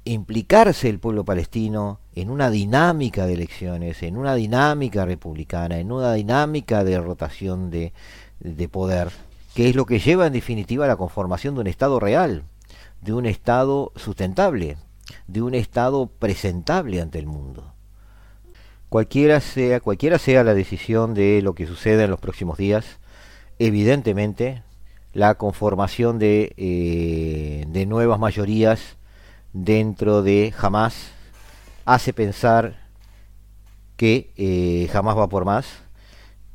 implicarse 0.05 0.91
el 0.91 1.01
pueblo 1.01 1.25
palestino 1.25 2.01
en 2.17 2.31
una 2.31 2.51
dinámica 2.51 3.27
de 3.27 3.35
elecciones, 3.35 4.03
en 4.03 4.17
una 4.17 4.35
dinámica 4.35 5.05
republicana, 5.05 5.79
en 5.79 5.93
una 5.93 6.15
dinámica 6.15 6.83
de 6.83 6.99
rotación 6.99 7.71
de, 7.71 7.93
de 8.41 8.69
poder, 8.69 9.11
que 9.55 9.69
es 9.69 9.77
lo 9.77 9.85
que 9.85 9.99
lleva 9.99 10.27
en 10.27 10.33
definitiva 10.33 10.87
a 10.87 10.89
la 10.89 10.97
conformación 10.97 11.55
de 11.55 11.61
un 11.61 11.67
Estado 11.67 12.01
real, 12.01 12.45
de 13.03 13.13
un 13.13 13.27
Estado 13.27 13.93
sustentable, 13.97 14.79
de 15.27 15.43
un 15.43 15.55
Estado 15.55 16.07
presentable 16.07 17.03
ante 17.03 17.19
el 17.19 17.27
mundo. 17.27 17.75
Cualquiera 18.89 19.41
sea, 19.41 19.81
cualquiera 19.81 20.19
sea 20.19 20.43
la 20.43 20.55
decisión 20.55 21.13
de 21.13 21.43
lo 21.43 21.55
que 21.55 21.67
suceda 21.67 22.05
en 22.05 22.11
los 22.11 22.21
próximos 22.21 22.57
días, 22.57 22.99
evidentemente 23.59 24.63
la 25.13 25.35
conformación 25.35 26.19
de, 26.19 26.55
eh, 26.57 27.67
de 27.69 27.85
nuevas 27.85 28.19
mayorías 28.19 28.97
dentro 29.53 30.23
de 30.23 30.55
Hamas 30.59 31.16
hace 31.87 32.13
pensar 32.13 32.87
que 33.97 34.33
eh, 34.37 34.91
Hamas 34.93 35.17
va 35.17 35.29
por 35.29 35.47
más. 35.47 35.67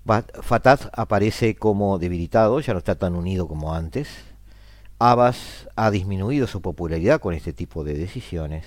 Fatah 0.06 0.92
aparece 0.94 1.56
como 1.56 1.98
debilitado, 1.98 2.60
ya 2.60 2.74
no 2.74 2.80
está 2.80 2.96
tan 2.96 3.16
unido 3.16 3.48
como 3.48 3.74
antes. 3.74 4.10
Abbas 5.00 5.68
ha 5.76 5.90
disminuido 5.90 6.46
su 6.46 6.62
popularidad 6.62 7.20
con 7.20 7.34
este 7.34 7.54
tipo 7.54 7.84
de 7.84 7.96
decisiones. 7.96 8.66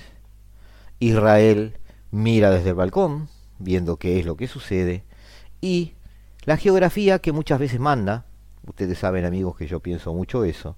Israel 0.99 1.79
mira 2.11 2.51
desde 2.51 2.71
el 2.71 2.75
balcón, 2.77 3.29
viendo 3.59 3.99
qué 3.99 4.19
es 4.19 4.27
lo 4.27 4.37
que 4.37 4.49
sucede. 4.49 5.05
Y 5.61 5.95
la 6.45 6.57
geografía 6.57 7.19
que 7.19 7.33
muchas 7.33 7.59
veces 7.59 7.79
manda, 7.79 8.27
ustedes 8.67 8.99
saben 8.99 9.25
amigos 9.25 9.57
que 9.57 9.67
yo 9.67 9.81
pienso 9.81 10.15
mucho 10.15 10.45
eso, 10.45 10.77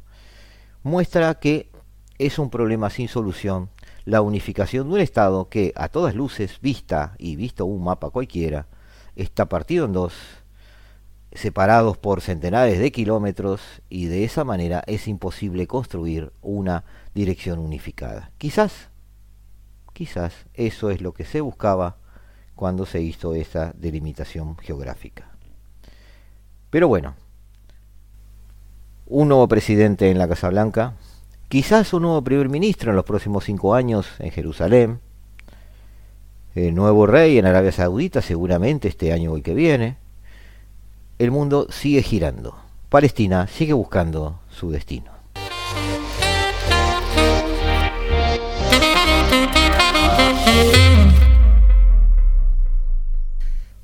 muestra 0.83 1.35
que 1.35 1.71
es 2.19 2.39
un 2.39 2.51
problema 2.51 2.91
sin 2.91 3.09
solución 3.09 3.71
la 4.07 4.23
unificación 4.23 4.89
de 4.89 4.95
un 4.95 5.01
Estado 5.01 5.49
que 5.49 5.73
a 5.77 5.89
todas 5.89 6.15
luces, 6.15 6.61
vista 6.63 7.17
y 7.19 7.37
visto 7.37 7.67
un 7.67 7.85
mapa 7.85 8.11
cualquiera, 8.11 8.69
está 9.17 9.47
partido 9.47 9.85
en 9.85 9.93
dos, 9.93 10.15
separados 11.33 11.99
por 11.99 12.21
centenares 12.21 12.79
de 12.79 12.93
kilómetros 12.93 13.61
y 13.91 14.07
de 14.07 14.25
esa 14.25 14.45
manera 14.45 14.83
es 14.87 15.09
imposible 15.09 15.67
construir 15.67 16.33
una 16.41 16.85
dirección 17.15 17.59
unificada. 17.59 18.31
Quizás, 18.39 18.91
quizás 19.93 20.33
eso 20.55 20.91
es 20.91 21.01
lo 21.01 21.13
que 21.13 21.25
se 21.25 21.41
buscaba 21.41 21.97
cuando 22.55 22.87
se 22.87 23.03
hizo 23.03 23.35
esa 23.35 23.73
delimitación 23.77 24.57
geográfica. 24.57 25.31
Pero 26.71 26.87
bueno, 26.87 27.17
un 29.07 29.29
nuevo 29.29 29.49
presidente 29.49 30.11
en 30.11 30.19
la 30.19 30.29
Casa 30.29 30.49
Blanca, 30.49 30.95
quizás 31.49 31.93
un 31.93 32.03
nuevo 32.03 32.23
primer 32.23 32.49
ministro 32.49 32.91
en 32.91 32.97
los 32.97 33.05
próximos 33.05 33.45
cinco 33.45 33.75
años 33.75 34.07
en 34.19 34.31
Jerusalén, 34.31 35.01
el 36.55 36.75
nuevo 36.75 37.07
rey 37.07 37.39
en 37.39 37.47
Arabia 37.47 37.73
Saudita 37.73 38.23
seguramente 38.23 38.89
este 38.89 39.13
año 39.13 39.33
o 39.33 39.37
el 39.37 39.43
que 39.43 39.55
viene. 39.55 39.99
El 41.19 41.31
mundo 41.31 41.67
sigue 41.71 42.03
girando. 42.03 42.57
Palestina 42.89 43.47
sigue 43.47 43.75
buscando 43.75 44.41
su 44.51 44.71
destino. 44.71 45.11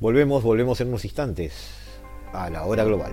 Volvemos, 0.00 0.42
volvemos 0.42 0.80
en 0.80 0.88
unos 0.88 1.04
instantes 1.04 1.52
a 2.32 2.50
la 2.50 2.64
hora 2.64 2.84
global. 2.84 3.12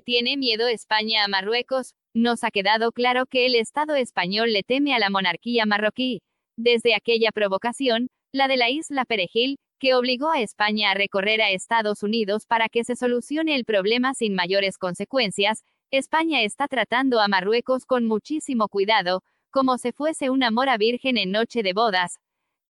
Tiene 0.00 0.36
miedo 0.36 0.68
España 0.68 1.24
a 1.24 1.28
Marruecos, 1.28 1.94
nos 2.14 2.44
ha 2.44 2.50
quedado 2.50 2.92
claro 2.92 3.26
que 3.26 3.46
el 3.46 3.54
Estado 3.54 3.94
español 3.94 4.52
le 4.52 4.62
teme 4.62 4.94
a 4.94 4.98
la 4.98 5.10
monarquía 5.10 5.66
marroquí. 5.66 6.22
Desde 6.56 6.94
aquella 6.94 7.30
provocación, 7.32 8.08
la 8.32 8.48
de 8.48 8.56
la 8.56 8.70
isla 8.70 9.04
Perejil, 9.04 9.58
que 9.78 9.94
obligó 9.94 10.30
a 10.30 10.40
España 10.40 10.90
a 10.90 10.94
recorrer 10.94 11.40
a 11.40 11.50
Estados 11.50 12.02
Unidos 12.02 12.46
para 12.46 12.68
que 12.68 12.84
se 12.84 12.96
solucione 12.96 13.54
el 13.54 13.64
problema 13.64 14.14
sin 14.14 14.34
mayores 14.34 14.76
consecuencias, 14.76 15.62
España 15.90 16.42
está 16.42 16.68
tratando 16.68 17.20
a 17.20 17.28
Marruecos 17.28 17.86
con 17.86 18.06
muchísimo 18.06 18.68
cuidado, 18.68 19.22
como 19.50 19.78
si 19.78 19.92
fuese 19.92 20.30
una 20.30 20.50
mora 20.50 20.76
virgen 20.76 21.16
en 21.16 21.30
noche 21.30 21.62
de 21.62 21.72
bodas. 21.72 22.18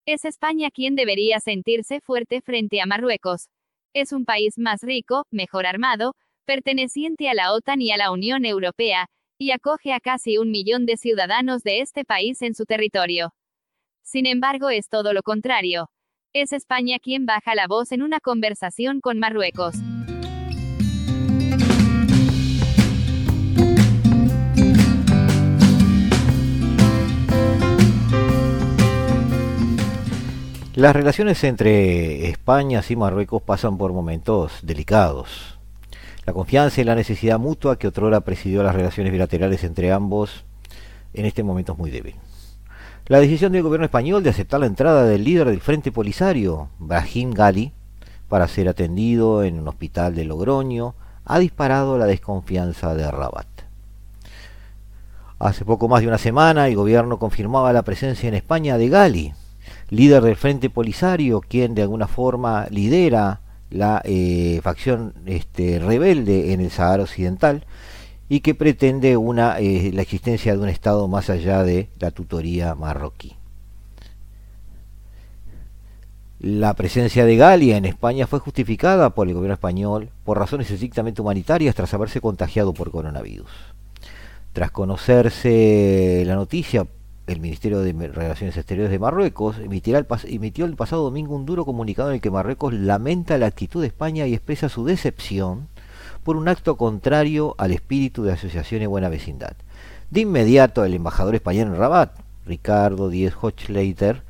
Es 0.07 0.25
España 0.25 0.71
quien 0.71 0.95
debería 0.95 1.41
sentirse 1.41 2.01
fuerte 2.01 2.41
frente 2.41 2.81
a 2.81 2.87
Marruecos. 2.87 3.49
Es 3.95 4.13
un 4.13 4.25
país 4.25 4.59
más 4.59 4.83
rico, 4.83 5.25
mejor 5.31 5.67
armado, 5.67 6.15
perteneciente 6.49 7.29
a 7.29 7.35
la 7.35 7.53
OTAN 7.53 7.83
y 7.83 7.91
a 7.91 7.99
la 7.99 8.11
Unión 8.11 8.47
Europea, 8.47 9.11
y 9.39 9.51
acoge 9.51 9.93
a 9.93 10.01
casi 10.01 10.39
un 10.39 10.51
millón 10.51 10.87
de 10.87 10.97
ciudadanos 10.97 11.63
de 11.63 11.81
este 11.81 12.07
país 12.07 12.41
en 12.41 12.55
su 12.55 12.65
territorio. 12.65 13.35
Sin 14.03 14.25
embargo, 14.25 14.71
es 14.71 14.89
todo 14.89 15.13
lo 15.13 15.23
contrario. 15.23 15.91
Es 16.33 16.55
España 16.55 17.01
quien 17.01 17.27
baja 17.27 17.55
la 17.55 17.67
voz 17.67 17.93
en 17.93 18.01
una 18.01 18.19
conversación 18.19 19.03
con 19.03 19.19
Marruecos. 19.19 19.75
Las 30.75 30.97
relaciones 30.97 31.45
entre 31.45 32.31
España 32.31 32.81
y 32.89 32.97
Marruecos 32.97 33.43
pasan 33.43 33.77
por 33.77 33.93
momentos 33.93 34.61
delicados. 34.63 35.58
La 36.29 36.35
confianza 36.35 36.83
y 36.83 36.85
la 36.85 36.95
necesidad 36.95 37.39
mutua 37.39 37.79
que 37.79 37.89
otrora 37.89 38.21
presidió 38.21 38.63
las 38.63 38.75
relaciones 38.75 39.11
bilaterales 39.11 39.65
entre 39.65 39.93
ambos 39.93 40.45
en 41.15 41.25
este 41.25 41.43
momento 41.43 41.73
es 41.73 41.79
muy 41.79 41.91
débil. 41.91 42.17
La 43.07 43.19
decisión 43.19 43.53
del 43.53 43.63
gobierno 43.63 43.87
español 43.87 44.23
de 44.23 44.29
aceptar 44.29 44.61
la 44.61 44.67
entrada 44.67 45.05
del 45.05 45.25
líder 45.25 45.49
del 45.49 45.63
Frente 45.63 45.91
Polisario, 45.91 46.69
Brahim 46.79 47.31
Gali, 47.31 47.73
para 48.29 48.47
ser 48.47 48.69
atendido 48.69 49.43
en 49.43 49.59
un 49.59 49.69
hospital 49.69 50.15
de 50.15 50.27
Logroño, 50.27 50.95
ha 51.25 51.39
disparado 51.39 51.97
la 51.97 52.05
desconfianza 52.05 52.95
de 52.95 53.11
Rabat. 53.11 53.49
Hace 55.39 55.65
poco 55.65 55.89
más 55.89 56.03
de 56.03 56.09
una 56.09 56.19
semana 56.19 56.69
el 56.69 56.77
gobierno 56.77 57.19
confirmaba 57.19 57.73
la 57.73 57.85
presencia 57.85 58.29
en 58.29 58.35
España 58.35 58.77
de 58.77 58.91
Gali, 58.91 59.33
líder 59.89 60.23
del 60.23 60.37
Frente 60.37 60.69
Polisario, 60.69 61.41
quien 61.41 61.75
de 61.75 61.81
alguna 61.81 62.07
forma 62.07 62.67
lidera 62.69 63.41
la 63.71 64.03
eh, 64.05 64.61
facción 64.63 65.15
este, 65.27 65.79
rebelde 65.79 66.53
en 66.53 66.61
el 66.61 66.71
Sahara 66.71 67.03
Occidental 67.03 67.65
y 68.29 68.41
que 68.41 68.55
pretende 68.55 69.17
una, 69.17 69.59
eh, 69.59 69.91
la 69.93 70.03
existencia 70.03 70.53
de 70.53 70.59
un 70.59 70.69
Estado 70.69 71.09
más 71.09 71.31
allá 71.31 71.63
de 71.63 71.89
la 71.99 72.11
tutoría 72.11 72.75
marroquí. 72.75 73.37
La 76.41 76.75
presencia 76.75 77.25
de 77.25 77.37
Galia 77.37 77.77
en 77.77 77.85
España 77.85 78.29
fue 78.29 78.39
justificada 78.39 79.11
por 79.11 79.27
el 79.27 79.35
gobierno 79.35 79.55
español 79.55 80.11
por 80.25 80.39
razones 80.39 80.71
estrictamente 80.71 81.21
humanitarias 81.21 81.75
tras 81.75 81.93
haberse 81.95 82.21
contagiado 82.21 82.73
por 82.73 82.93
coronavirus. 82.93 83.51
Tras 84.53 84.71
conocerse 84.71 86.23
la 86.27 86.37
noticia 86.37 86.87
el 87.29 87.41
Ministerio 87.41 87.81
de 87.81 87.93
Relaciones 88.09 88.57
Exteriores 88.57 88.91
de 88.91 88.99
Marruecos 88.99 89.57
emitió 89.59 89.97
el 90.65 90.77
pasado 90.77 91.03
domingo 91.03 91.37
un 91.37 91.45
duro 91.45 91.67
comunicado 91.67 92.09
en 92.09 92.17
el 92.17 92.21
que 92.23 92.31
Marruecos 92.31 92.73
lamenta 92.73 93.37
la 93.37 93.47
actitud 93.47 93.83
de 93.83 93.89
España 93.89 94.27
y 94.27 94.33
expresa 94.33 94.71
su 94.71 94.87
decepción 94.87 95.69
por 96.25 96.37
un 96.37 96.49
acto 96.49 96.79
contrario 96.79 97.55
al 97.59 97.73
espíritu 97.73 98.23
de 98.23 98.33
asociación 98.33 98.81
y 98.81 98.87
buena 98.87 99.11
vecindad. 99.11 99.57
De 100.11 100.21
inmediato, 100.21 100.87
el 100.87 100.95
embajador 100.95 101.35
español 101.35 101.69
en 101.69 101.77
Rabat, 101.77 102.19
Ricardo 102.47 103.11
Díez 103.11 103.35
Hochleiter, 103.39 104.23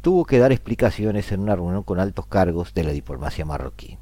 tuvo 0.00 0.24
que 0.24 0.38
dar 0.38 0.52
explicaciones 0.52 1.32
en 1.32 1.40
una 1.40 1.56
reunión 1.56 1.82
con 1.82 1.98
altos 1.98 2.26
cargos 2.26 2.72
de 2.72 2.84
la 2.84 2.92
diplomacia 2.92 3.44
marroquí. 3.44 3.98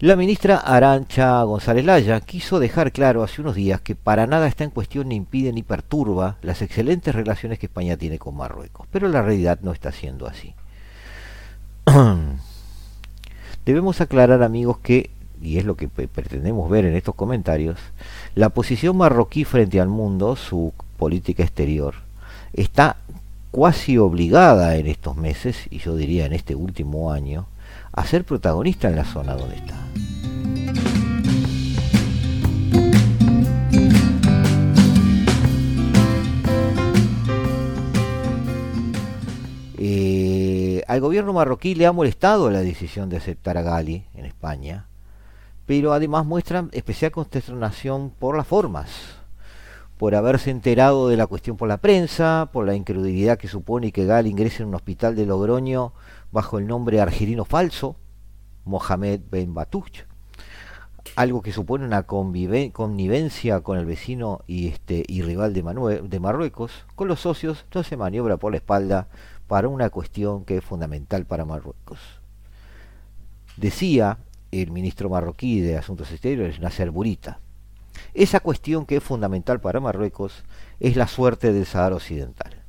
La 0.00 0.16
ministra 0.16 0.56
Arancha 0.56 1.40
González 1.44 1.84
Laya 1.84 2.20
quiso 2.20 2.58
dejar 2.58 2.90
claro 2.90 3.22
hace 3.22 3.40
unos 3.40 3.54
días 3.54 3.80
que 3.80 3.94
para 3.94 4.26
nada 4.26 4.48
está 4.48 4.64
en 4.64 4.70
cuestión 4.70 5.08
ni 5.08 5.14
impide 5.14 5.52
ni 5.52 5.62
perturba 5.62 6.36
las 6.42 6.62
excelentes 6.62 7.14
relaciones 7.14 7.60
que 7.60 7.66
España 7.66 7.96
tiene 7.96 8.18
con 8.18 8.36
Marruecos, 8.36 8.88
pero 8.90 9.06
la 9.06 9.22
realidad 9.22 9.60
no 9.62 9.70
está 9.70 9.92
siendo 9.92 10.26
así. 10.26 10.52
Debemos 13.64 14.00
aclarar 14.00 14.42
amigos 14.42 14.78
que, 14.78 15.10
y 15.40 15.58
es 15.58 15.64
lo 15.64 15.76
que 15.76 15.86
pretendemos 15.86 16.68
ver 16.68 16.86
en 16.86 16.96
estos 16.96 17.14
comentarios, 17.14 17.78
la 18.34 18.48
posición 18.48 18.96
marroquí 18.96 19.44
frente 19.44 19.80
al 19.80 19.88
mundo, 19.88 20.34
su 20.34 20.74
política 20.96 21.44
exterior, 21.44 21.94
está 22.52 22.96
cuasi 23.52 23.96
obligada 23.96 24.74
en 24.74 24.88
estos 24.88 25.16
meses, 25.16 25.68
y 25.70 25.78
yo 25.78 25.94
diría 25.94 26.26
en 26.26 26.32
este 26.32 26.56
último 26.56 27.12
año, 27.12 27.46
a 27.96 28.04
ser 28.04 28.24
protagonista 28.24 28.88
en 28.88 28.96
la 28.96 29.04
zona 29.04 29.34
donde 29.34 29.56
está. 29.56 29.84
Eh, 39.78 40.82
al 40.88 41.00
gobierno 41.00 41.32
marroquí 41.32 41.74
le 41.74 41.86
ha 41.86 41.92
molestado 41.92 42.50
la 42.50 42.60
decisión 42.60 43.10
de 43.10 43.18
aceptar 43.18 43.58
a 43.58 43.62
Gali 43.62 44.06
en 44.14 44.24
España, 44.24 44.86
pero 45.66 45.92
además 45.92 46.26
muestran 46.26 46.70
especial 46.72 47.12
consternación 47.12 48.10
por 48.10 48.36
las 48.36 48.46
formas, 48.46 48.88
por 49.98 50.14
haberse 50.14 50.50
enterado 50.50 51.08
de 51.08 51.16
la 51.16 51.26
cuestión 51.26 51.56
por 51.56 51.68
la 51.68 51.76
prensa, 51.76 52.48
por 52.52 52.66
la 52.66 52.74
incredulidad 52.74 53.38
que 53.38 53.46
supone 53.46 53.92
que 53.92 54.06
Gali 54.06 54.30
ingrese 54.30 54.62
en 54.62 54.70
un 54.70 54.74
hospital 54.74 55.14
de 55.14 55.26
Logroño 55.26 55.92
bajo 56.34 56.58
el 56.58 56.66
nombre 56.66 57.00
argelino 57.00 57.44
falso, 57.44 57.94
Mohamed 58.64 59.20
Ben 59.30 59.54
Batuch, 59.54 60.00
algo 61.14 61.42
que 61.42 61.52
supone 61.52 61.84
una 61.84 62.02
connivencia 62.02 63.60
con 63.60 63.78
el 63.78 63.86
vecino 63.86 64.40
y, 64.48 64.66
este, 64.66 65.04
y 65.06 65.22
rival 65.22 65.54
de, 65.54 66.02
de 66.02 66.20
Marruecos, 66.20 66.86
con 66.96 67.06
los 67.06 67.20
socios 67.20 67.66
no 67.72 67.84
se 67.84 67.96
maniobra 67.96 68.36
por 68.36 68.50
la 68.50 68.56
espalda 68.56 69.06
para 69.46 69.68
una 69.68 69.90
cuestión 69.90 70.44
que 70.44 70.56
es 70.56 70.64
fundamental 70.64 71.24
para 71.24 71.44
Marruecos. 71.44 72.00
Decía 73.56 74.18
el 74.50 74.72
ministro 74.72 75.08
marroquí 75.08 75.60
de 75.60 75.78
Asuntos 75.78 76.10
Exteriores, 76.10 76.58
Nasser 76.58 76.90
Burita, 76.90 77.38
esa 78.12 78.40
cuestión 78.40 78.86
que 78.86 78.96
es 78.96 79.04
fundamental 79.04 79.60
para 79.60 79.78
Marruecos 79.78 80.42
es 80.80 80.96
la 80.96 81.06
suerte 81.06 81.52
del 81.52 81.64
Sahara 81.64 81.94
Occidental. 81.94 82.64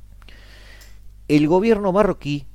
El 1.26 1.48
gobierno 1.48 1.90
marroquí 1.90 2.46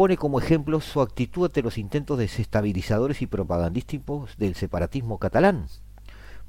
pone 0.00 0.16
como 0.16 0.40
ejemplo 0.40 0.80
su 0.80 1.02
actitud 1.02 1.44
ante 1.44 1.60
los 1.60 1.76
intentos 1.76 2.16
desestabilizadores 2.16 3.20
y 3.20 3.26
propagandísticos 3.26 4.34
del 4.38 4.54
separatismo 4.54 5.18
catalán. 5.18 5.66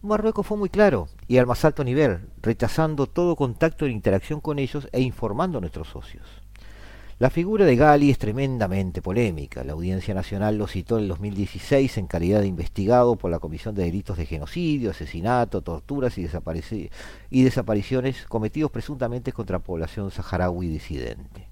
Marruecos 0.01 0.47
fue 0.47 0.55
muy 0.55 0.69
claro 0.69 1.09
y 1.27 1.35
al 1.35 1.47
más 1.47 1.65
alto 1.65 1.83
nivel, 1.83 2.29
rechazando 2.41 3.07
todo 3.07 3.35
contacto 3.35 3.85
e 3.85 3.91
interacción 3.91 4.39
con 4.39 4.57
ellos 4.57 4.87
e 4.93 5.01
informando 5.01 5.57
a 5.57 5.61
nuestros 5.61 5.89
socios. 5.89 6.25
La 7.19 7.29
figura 7.29 7.65
de 7.65 7.75
Gali 7.75 8.09
es 8.09 8.19
tremendamente 8.19 9.01
polémica. 9.01 9.65
La 9.65 9.73
Audiencia 9.73 10.13
Nacional 10.13 10.57
lo 10.57 10.67
citó 10.67 10.95
en 10.95 11.03
el 11.03 11.09
2016 11.09 11.97
en 11.97 12.07
calidad 12.07 12.39
de 12.39 12.47
investigado 12.47 13.17
por 13.17 13.31
la 13.31 13.39
Comisión 13.39 13.75
de 13.75 13.83
Delitos 13.83 14.15
de 14.15 14.27
Genocidio, 14.27 14.91
Asesinato, 14.91 15.61
Torturas 15.61 16.17
y, 16.17 16.29
y 17.29 17.43
Desapariciones 17.43 18.25
cometidos 18.27 18.71
presuntamente 18.71 19.33
contra 19.33 19.57
la 19.57 19.63
población 19.65 20.09
saharaui 20.09 20.69
disidente. 20.69 21.50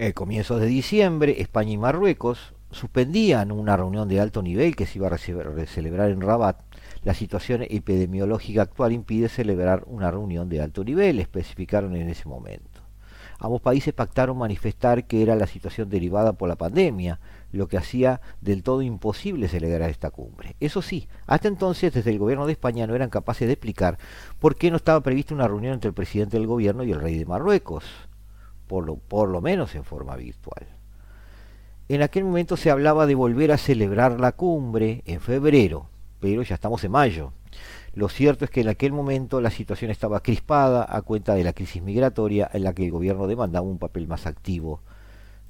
El 0.00 0.14
comienzo 0.14 0.58
de 0.58 0.64
diciembre, 0.64 1.42
España 1.42 1.72
y 1.72 1.76
Marruecos 1.76 2.54
suspendían 2.70 3.52
una 3.52 3.76
reunión 3.76 4.08
de 4.08 4.18
alto 4.18 4.40
nivel 4.40 4.74
que 4.74 4.86
se 4.86 4.96
iba 4.96 5.08
a 5.08 5.18
celebrar 5.18 6.08
en 6.08 6.22
Rabat. 6.22 6.58
La 7.04 7.12
situación 7.12 7.66
epidemiológica 7.68 8.62
actual 8.62 8.92
impide 8.92 9.28
celebrar 9.28 9.84
una 9.86 10.10
reunión 10.10 10.48
de 10.48 10.62
alto 10.62 10.84
nivel, 10.84 11.20
especificaron 11.20 11.96
en 11.96 12.08
ese 12.08 12.26
momento. 12.26 12.80
Ambos 13.38 13.60
países 13.60 13.92
pactaron 13.92 14.38
manifestar 14.38 15.06
que 15.06 15.20
era 15.20 15.36
la 15.36 15.46
situación 15.46 15.90
derivada 15.90 16.32
por 16.32 16.48
la 16.48 16.56
pandemia, 16.56 17.20
lo 17.52 17.68
que 17.68 17.76
hacía 17.76 18.22
del 18.40 18.62
todo 18.62 18.80
imposible 18.80 19.48
celebrar 19.48 19.90
esta 19.90 20.10
cumbre. 20.10 20.56
Eso 20.60 20.80
sí, 20.80 21.08
hasta 21.26 21.48
entonces 21.48 21.92
desde 21.92 22.10
el 22.10 22.18
gobierno 22.18 22.46
de 22.46 22.52
España 22.52 22.86
no 22.86 22.94
eran 22.94 23.10
capaces 23.10 23.46
de 23.46 23.52
explicar 23.52 23.98
por 24.38 24.56
qué 24.56 24.70
no 24.70 24.78
estaba 24.78 25.02
prevista 25.02 25.34
una 25.34 25.46
reunión 25.46 25.74
entre 25.74 25.88
el 25.88 25.94
presidente 25.94 26.38
del 26.38 26.46
gobierno 26.46 26.84
y 26.84 26.92
el 26.92 27.02
rey 27.02 27.18
de 27.18 27.26
Marruecos 27.26 27.84
por 28.70 29.28
lo, 29.28 29.40
menos 29.40 29.74
en 29.74 29.82
forma 29.82 30.14
virtual. 30.14 30.64
En 31.88 32.02
aquel 32.02 32.24
momento 32.24 32.56
se 32.56 32.70
hablaba 32.70 33.06
de 33.06 33.16
volver 33.16 33.50
a 33.50 33.58
celebrar 33.58 34.20
la 34.20 34.30
cumbre 34.30 35.02
en 35.06 35.20
febrero, 35.20 35.88
pero 36.20 36.42
ya 36.42 36.54
estamos 36.54 36.84
en 36.84 36.92
mayo. 36.92 37.32
Lo 37.94 38.08
cierto 38.08 38.44
es 38.44 38.50
que 38.52 38.60
en 38.60 38.68
aquel 38.68 38.92
momento 38.92 39.40
la 39.40 39.50
situación 39.50 39.90
estaba 39.90 40.22
crispada 40.22 40.86
a 40.88 41.02
cuenta 41.02 41.34
de 41.34 41.42
la 41.42 41.52
crisis 41.52 41.82
migratoria 41.82 42.48
en 42.52 42.62
la 42.62 42.72
que 42.72 42.84
el 42.84 42.92
gobierno 42.92 43.26
demandaba 43.26 43.66
un 43.66 43.78
papel 43.78 44.06
más 44.06 44.26
activo 44.26 44.82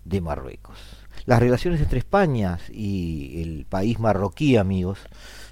de 0.07 0.23
Marruecos. 0.23 0.79
Las 1.27 1.41
relaciones 1.41 1.83
entre 1.83 1.99
España 1.99 2.59
y 2.73 3.43
el 3.43 3.67
país 3.67 3.99
marroquí, 3.99 4.57
amigos, 4.57 4.99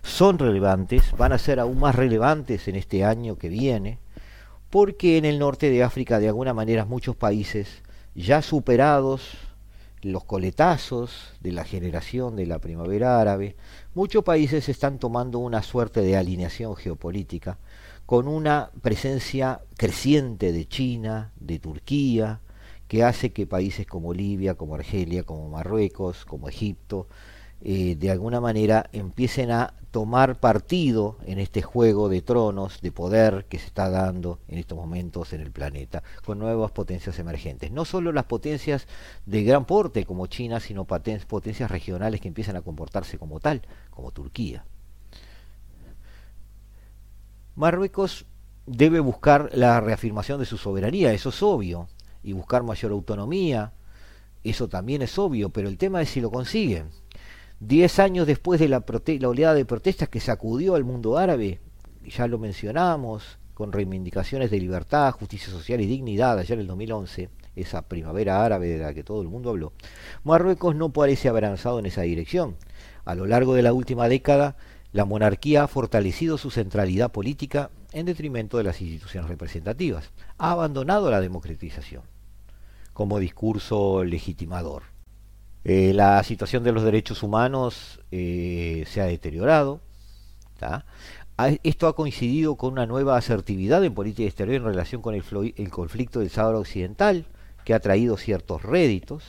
son 0.03 0.39
relevantes, 0.39 1.12
van 1.19 1.35
a 1.35 1.39
ser 1.39 1.61
aún 1.61 1.79
más 1.79 1.95
relevantes 1.95 2.66
en 2.66 2.77
este 2.77 3.05
año 3.05 3.37
que 3.37 3.51
viene, 3.51 3.99
porque 4.71 5.16
en 5.16 5.25
el 5.25 5.39
norte 5.39 5.71
de 5.71 5.83
África 5.83 6.19
de 6.19 6.29
alguna 6.29 6.55
manera 6.55 6.85
muchos 6.85 7.16
países 7.16 7.83
ya 8.14 8.43
superados 8.43 9.37
los 10.03 10.25
coletazos 10.25 11.33
de 11.41 11.53
la 11.53 11.64
generación 11.64 12.37
de 12.37 12.47
la 12.47 12.61
primavera 12.61 13.21
árabe, 13.21 13.57
muchos 13.95 14.23
países 14.23 14.69
están 14.69 14.99
tomando 14.99 15.39
una 15.39 15.62
suerte 15.62 16.03
de 16.03 16.16
alineación 16.16 16.77
geopolítica 16.77 17.59
con 18.07 18.29
una 18.29 18.71
presencia 18.81 19.61
creciente 19.77 20.53
de 20.53 20.66
China, 20.66 21.33
de 21.41 21.59
Turquía, 21.59 22.41
que 22.87 23.05
hace 23.05 23.33
que 23.33 23.47
países 23.47 23.87
como 23.87 24.14
Libia, 24.14 24.55
como 24.55 24.75
Argelia, 24.75 25.25
como 25.25 25.51
Marruecos, 25.51 26.25
como 26.25 26.49
Egipto, 26.49 27.07
eh, 27.61 27.97
de 27.97 28.11
alguna 28.11 28.41
manera 28.41 28.89
empiecen 28.93 29.51
a 29.51 29.75
tomar 29.91 30.39
partido 30.39 31.16
en 31.24 31.39
este 31.39 31.62
juego 31.62 32.09
de 32.09 32.20
tronos, 32.20 32.80
de 32.82 32.93
poder 32.93 33.47
que 33.49 33.59
se 33.59 33.66
está 33.66 33.89
dando 33.89 34.39
en 34.49 34.59
estos 34.59 34.76
momentos 34.76 35.32
en 35.32 35.41
el 35.41 35.51
planeta, 35.51 36.03
con 36.24 36.39
nuevas 36.39 36.70
potencias 36.72 37.18
emergentes. 37.18 37.70
No 37.70 37.84
solo 37.84 38.12
las 38.12 38.24
potencias 38.24 38.86
de 39.24 39.45
gran 39.45 39.64
porte 39.64 40.05
como 40.05 40.26
China, 40.26 40.61
sino 40.61 40.84
potencias 40.84 41.70
regionales 41.70 42.20
que 42.20 42.28
empiezan 42.28 42.57
a 42.57 42.62
comportarse 42.62 43.18
como 43.18 43.41
tal, 43.41 43.62
como 43.91 44.11
Turquía. 44.11 44.64
Marruecos 47.57 48.26
debe 48.66 49.01
buscar 49.01 49.51
la 49.55 49.80
reafirmación 49.80 50.39
de 50.39 50.47
su 50.47 50.59
soberanía, 50.59 51.12
eso 51.12 51.30
es 51.30 51.43
obvio, 51.43 51.89
y 52.22 52.34
buscar 52.34 52.62
mayor 52.62 52.93
autonomía, 52.93 53.72
eso 54.45 54.68
también 54.68 55.03
es 55.03 55.18
obvio, 55.18 55.49
pero 55.49 55.68
el 55.68 55.78
tema 55.78 56.03
es 56.03 56.11
si 56.11 56.20
lo 56.20 56.30
consiguen 56.30 56.91
Diez 57.61 57.99
años 57.99 58.29
después 58.29 58.61
de 58.61 58.69
la, 58.69 58.85
oleada 59.27 59.55
de 59.55 59.65
protestas 59.65 60.09
que 60.09 60.21
sacudió 60.21 60.77
al 60.77 60.85
mundo 60.85 61.19
árabe, 61.19 61.59
ya 62.07 62.29
lo 62.29 62.39
mencionamos, 62.39 63.39
con 63.53 63.73
reivindicaciones 63.73 64.53
de 64.53 64.61
libertad, 64.61 65.11
justicia 65.11 65.51
social 65.51 65.81
y 65.81 65.87
dignidad 65.87 66.39
allá 66.39 66.55
en 66.55 66.61
el 66.61 66.69
2011, 66.69 67.31
esa 67.57 67.83
primavera 67.83 68.45
árabe 68.45 68.69
de 68.69 68.79
la 68.79 68.95
que 68.95 69.03
todo 69.03 69.23
el 69.23 69.29
mundo 69.29 69.51
habló, 69.51 69.73
Marruecos 70.23 70.77
no 70.77 70.93
parece 70.93 71.29
haber 71.29 71.47
avanzado 71.47 71.81
en 71.81 71.87
esa 71.87 72.03
dirección. 72.03 72.55
A 73.05 73.17
lo 73.17 73.27
largo 73.27 73.55
de 73.55 73.63
la 73.63 73.73
última 73.73 74.09
década, 74.09 74.57
la 74.93 75.05
monarquía 75.05 75.65
ha 75.65 75.69
fortalecido 75.69 76.39
su 76.39 76.53
centralidad 76.53 77.11
política 77.11 77.71
en 77.91 78.07
detrimento 78.07 78.59
de 78.59 78.65
las 78.65 78.81
instituciones 78.81 79.29
representativas. 79.29 80.13
Ha 80.39 80.53
abandonado 80.53 81.11
la 81.11 81.21
democratización 81.21 82.03
como 82.93 83.19
discurso 83.19 84.05
legitimador. 84.05 84.97
Eh, 85.71 85.93
la 85.93 86.23
situación 86.23 86.64
de 86.64 86.73
los 86.73 86.83
derechos 86.83 87.23
humanos 87.23 88.01
eh, 88.11 88.85
se 88.89 89.03
ha 89.03 89.05
deteriorado. 89.05 89.83
Esto 91.62 91.89
ha 91.89 91.95
coincidido 91.95 92.57
con 92.57 92.73
una 92.73 92.87
nueva 92.87 93.19
asertividad 93.19 93.85
en 93.85 93.93
política 93.93 94.27
exterior 94.27 94.57
en 94.57 94.64
relación 94.64 95.03
con 95.03 95.14
el, 95.14 95.23
conflicto 95.71 96.21
del 96.21 96.31
Sáhara 96.31 96.57
Occidental, 96.57 97.27
que 97.66 97.75
ha 97.75 97.81
traído 97.81 98.16
ciertos 98.16 98.62
réditos. 98.62 99.25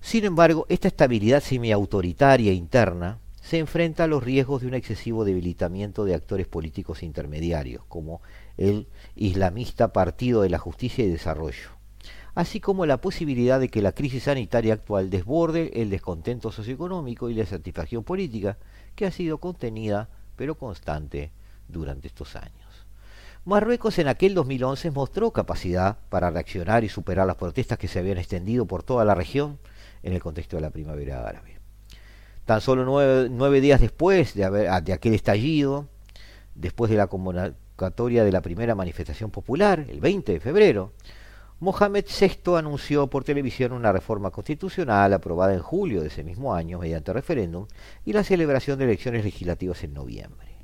Sin 0.00 0.24
embargo, 0.24 0.64
esta 0.70 0.88
estabilidad 0.88 1.42
semiautoritaria 1.42 2.54
interna 2.54 3.18
se 3.42 3.58
enfrenta 3.58 4.04
a 4.04 4.06
los 4.08 4.24
riesgos 4.24 4.62
de 4.62 4.68
un 4.68 4.74
excesivo 4.74 5.26
debilitamiento 5.26 6.06
de 6.06 6.14
actores 6.14 6.46
políticos 6.46 7.02
intermediarios, 7.02 7.84
como 7.84 8.22
el 8.56 8.86
islamista 9.14 9.92
Partido 9.92 10.40
de 10.40 10.48
la 10.48 10.58
Justicia 10.58 11.04
y 11.04 11.10
Desarrollo, 11.10 11.68
así 12.34 12.60
como 12.60 12.86
la 12.86 13.00
posibilidad 13.00 13.60
de 13.60 13.68
que 13.68 13.82
la 13.82 13.92
crisis 13.92 14.24
sanitaria 14.24 14.74
actual 14.74 15.10
desborde 15.10 15.70
el 15.80 15.90
descontento 15.90 16.50
socioeconómico 16.50 17.30
y 17.30 17.34
la 17.34 17.46
satisfacción 17.46 18.04
política, 18.04 18.58
que 18.94 19.06
ha 19.06 19.10
sido 19.10 19.38
contenida 19.38 20.08
pero 20.36 20.56
constante 20.56 21.30
durante 21.68 22.08
estos 22.08 22.36
años. 22.36 22.64
Marruecos 23.44 23.98
en 23.98 24.08
aquel 24.08 24.34
2011 24.34 24.90
mostró 24.90 25.30
capacidad 25.30 25.98
para 26.08 26.30
reaccionar 26.30 26.82
y 26.82 26.88
superar 26.88 27.26
las 27.26 27.36
protestas 27.36 27.78
que 27.78 27.88
se 27.88 27.98
habían 27.98 28.18
extendido 28.18 28.66
por 28.66 28.82
toda 28.82 29.04
la 29.04 29.14
región 29.14 29.58
en 30.02 30.14
el 30.14 30.22
contexto 30.22 30.56
de 30.56 30.62
la 30.62 30.70
primavera 30.70 31.26
árabe. 31.26 31.58
Tan 32.46 32.60
solo 32.60 32.84
nueve, 32.84 33.60
días 33.60 33.80
después 33.80 34.34
de, 34.34 34.48
de 34.82 34.92
aquel 34.92 35.14
estallido, 35.14 35.88
después 36.54 36.90
de 36.90 36.96
la 36.96 37.06
convocatoria 37.06 38.24
de 38.24 38.32
la 38.32 38.40
primera 38.40 38.74
manifestación 38.74 39.30
popular, 39.30 39.84
el 39.88 40.00
20 40.00 40.32
de 40.32 40.40
febrero, 40.40 40.92
Mohamed 41.60 42.04
VI 42.04 42.56
anunció 42.56 43.06
por 43.08 43.24
televisión 43.24 43.72
una 43.72 43.92
reforma 43.92 44.30
constitucional 44.30 45.12
aprobada 45.12 45.54
en 45.54 45.60
julio 45.60 46.00
de 46.00 46.08
ese 46.08 46.24
mismo 46.24 46.54
año 46.54 46.80
mediante 46.80 47.12
referéndum 47.12 47.66
y 48.04 48.12
la 48.12 48.24
celebración 48.24 48.78
de 48.78 48.86
elecciones 48.86 49.24
legislativas 49.24 49.82
en 49.84 49.94
noviembre. 49.94 50.56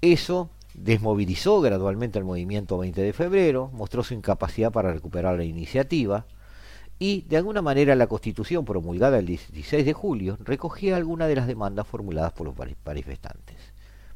Eso 0.00 0.50
desmovilizó 0.74 1.60
gradualmente 1.60 2.18
el 2.18 2.24
movimiento 2.24 2.76
20 2.78 3.00
de 3.00 3.12
febrero, 3.12 3.70
mostró 3.72 4.02
su 4.02 4.12
incapacidad 4.12 4.72
para 4.72 4.92
recuperar 4.92 5.36
la 5.36 5.44
iniciativa, 5.44 6.26
y 6.98 7.22
de 7.22 7.36
alguna 7.36 7.62
manera 7.62 7.94
la 7.94 8.06
constitución 8.06 8.64
promulgada 8.64 9.18
el 9.18 9.26
16 9.26 9.84
de 9.84 9.92
julio 9.92 10.36
recogía 10.40 10.96
algunas 10.96 11.28
de 11.28 11.36
las 11.36 11.46
demandas 11.46 11.86
formuladas 11.86 12.32
por 12.32 12.46
los 12.46 12.56
manifestantes. 12.84 13.56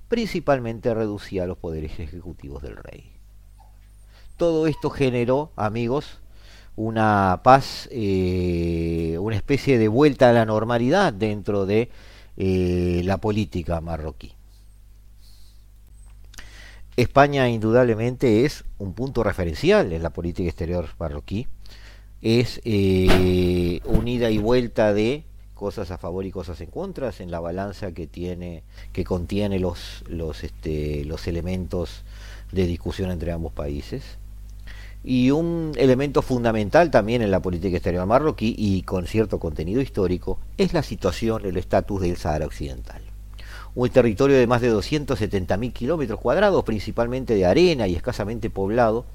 Principalmente 0.09 0.93
reducía 0.95 1.47
los 1.47 1.59
poderes 1.59 1.99
ejecutivos 1.99 2.63
del 2.63 2.77
rey. 2.77 3.18
Todo 4.39 4.67
esto 4.69 4.89
generó, 4.89 5.51
amigos, 5.57 6.21
una 6.77 7.41
paz, 7.43 7.89
eh, 7.91 9.19
una 9.21 9.35
especie 9.37 9.79
de 9.79 9.89
vuelta 9.89 10.31
a 10.31 10.33
la 10.33 10.47
normalidad 10.47 11.13
dentro 11.13 11.67
de 11.67 11.91
eh, 12.37 13.03
la 13.05 13.19
política 13.19 13.81
marroquí. 13.81 14.33
España 16.97 17.49
indudablemente 17.49 18.45
es 18.45 18.65
un 18.79 18.95
punto 18.95 19.25
referencial 19.25 19.93
en 19.93 20.03
la 20.03 20.11
política 20.11 20.49
exterior 20.49 20.89
marroquí 20.99 21.49
es 22.23 22.61
eh, 22.65 23.81
unida 23.85 24.31
y 24.31 24.39
vuelta 24.39 24.93
de 24.93 25.25
cosas 25.55 25.91
a 25.91 25.99
favor 25.99 26.25
y 26.25 26.31
cosas 26.31 26.61
en 26.61 26.71
contra 26.71 27.13
en 27.19 27.31
la 27.31 27.41
balanza 27.41 27.93
que 27.93 28.07
tiene 28.07 28.63
que 28.93 29.05
contiene 29.05 29.59
los 29.59 30.05
los 30.09 30.45
este, 30.45 31.05
los 31.05 31.27
elementos 31.27 32.05
de 32.53 32.67
discusión 32.67 33.11
entre 33.11 33.33
ambos 33.33 33.53
países 33.53 34.19
y 35.05 35.31
un 35.31 35.73
elemento 35.77 36.23
fundamental 36.23 36.91
también 36.91 37.23
en 37.23 37.31
la 37.31 37.41
política 37.41 37.77
exterior 37.77 38.07
marroquí 38.07 38.55
y 38.59 38.83
con 38.83 39.07
cierto 39.07 39.39
contenido 39.39 39.81
histórico 39.81 40.39
es 40.57 40.73
la 40.73 40.83
situación 40.83 41.45
el 41.45 41.57
estatus 41.57 42.01
del 42.01 42.17
Sahara 42.17 42.47
Occidental 42.47 43.03
un 43.75 43.89
territorio 43.91 44.37
de 44.37 44.47
más 44.47 44.61
de 44.61 44.73
270.000 44.73 45.73
kilómetros 45.73 46.19
cuadrados 46.19 46.65
principalmente 46.65 47.35
de 47.35 47.47
arena 47.47 47.87
y 47.87 47.95
escasamente 47.95 48.51
poblado 48.51 49.07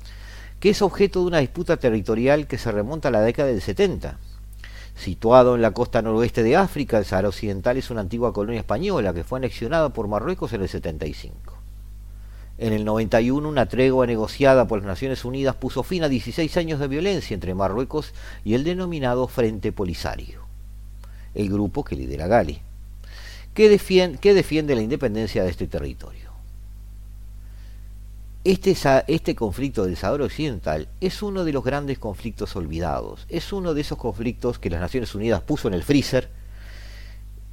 que 0.63 0.69
es 0.69 0.81
objeto 0.81 1.19
de 1.19 1.25
una 1.25 1.39
disputa 1.39 1.75
territorial 1.75 2.47
que 2.47 2.57
se 2.57 2.71
remonta 2.71 3.09
a 3.09 3.11
la 3.11 3.19
década 3.19 3.49
del 3.49 3.61
70. 3.61 4.17
Situado 4.95 5.55
en 5.55 5.61
la 5.61 5.71
costa 5.71 6.01
noroeste 6.01 6.41
de 6.41 6.55
África, 6.55 6.97
el 6.97 7.03
Sahara 7.03 7.27
Occidental 7.27 7.75
es 7.75 7.89
una 7.89 7.99
antigua 7.99 8.31
colonia 8.31 8.61
española 8.61 9.13
que 9.13 9.25
fue 9.25 9.39
anexionada 9.39 9.89
por 9.89 10.07
Marruecos 10.07 10.53
en 10.53 10.61
el 10.61 10.69
75. 10.69 11.52
En 12.57 12.71
el 12.71 12.85
91, 12.85 13.47
una 13.47 13.65
tregua 13.65 14.05
negociada 14.05 14.67
por 14.67 14.79
las 14.79 14.87
Naciones 14.87 15.25
Unidas 15.25 15.55
puso 15.55 15.83
fin 15.83 16.03
a 16.03 16.09
16 16.09 16.55
años 16.57 16.79
de 16.79 16.87
violencia 16.87 17.33
entre 17.33 17.55
Marruecos 17.55 18.13
y 18.43 18.53
el 18.53 18.63
denominado 18.63 19.27
Frente 19.27 19.71
Polisario, 19.71 20.41
el 21.33 21.49
grupo 21.49 21.83
que 21.83 21.95
lidera 21.95 22.27
Gali, 22.27 22.61
que 23.53 23.69
defiende 23.69 24.75
la 24.75 24.81
independencia 24.81 25.43
de 25.43 25.49
este 25.49 25.67
territorio. 25.67 26.33
Este, 28.45 28.75
este, 29.07 29.35
conflicto 29.35 29.85
del 29.85 29.95
Sahara 29.95 30.25
Occidental 30.25 30.89
es 30.99 31.23
uno 31.23 31.45
de 31.45 31.53
los 31.53 31.63
grandes 31.63 31.97
conflictos 31.97 32.57
olvidados. 32.57 33.25
Es 33.29 33.53
uno 33.53 33.73
de 33.73 33.79
esos 33.79 33.97
conflictos 33.97 34.59
que 34.59 34.69
las 34.69 34.81
Naciones 34.81 35.15
Unidas 35.15 35.41
puso 35.41 35.69
en 35.69 35.73
el 35.73 35.83
freezer, 35.83 36.29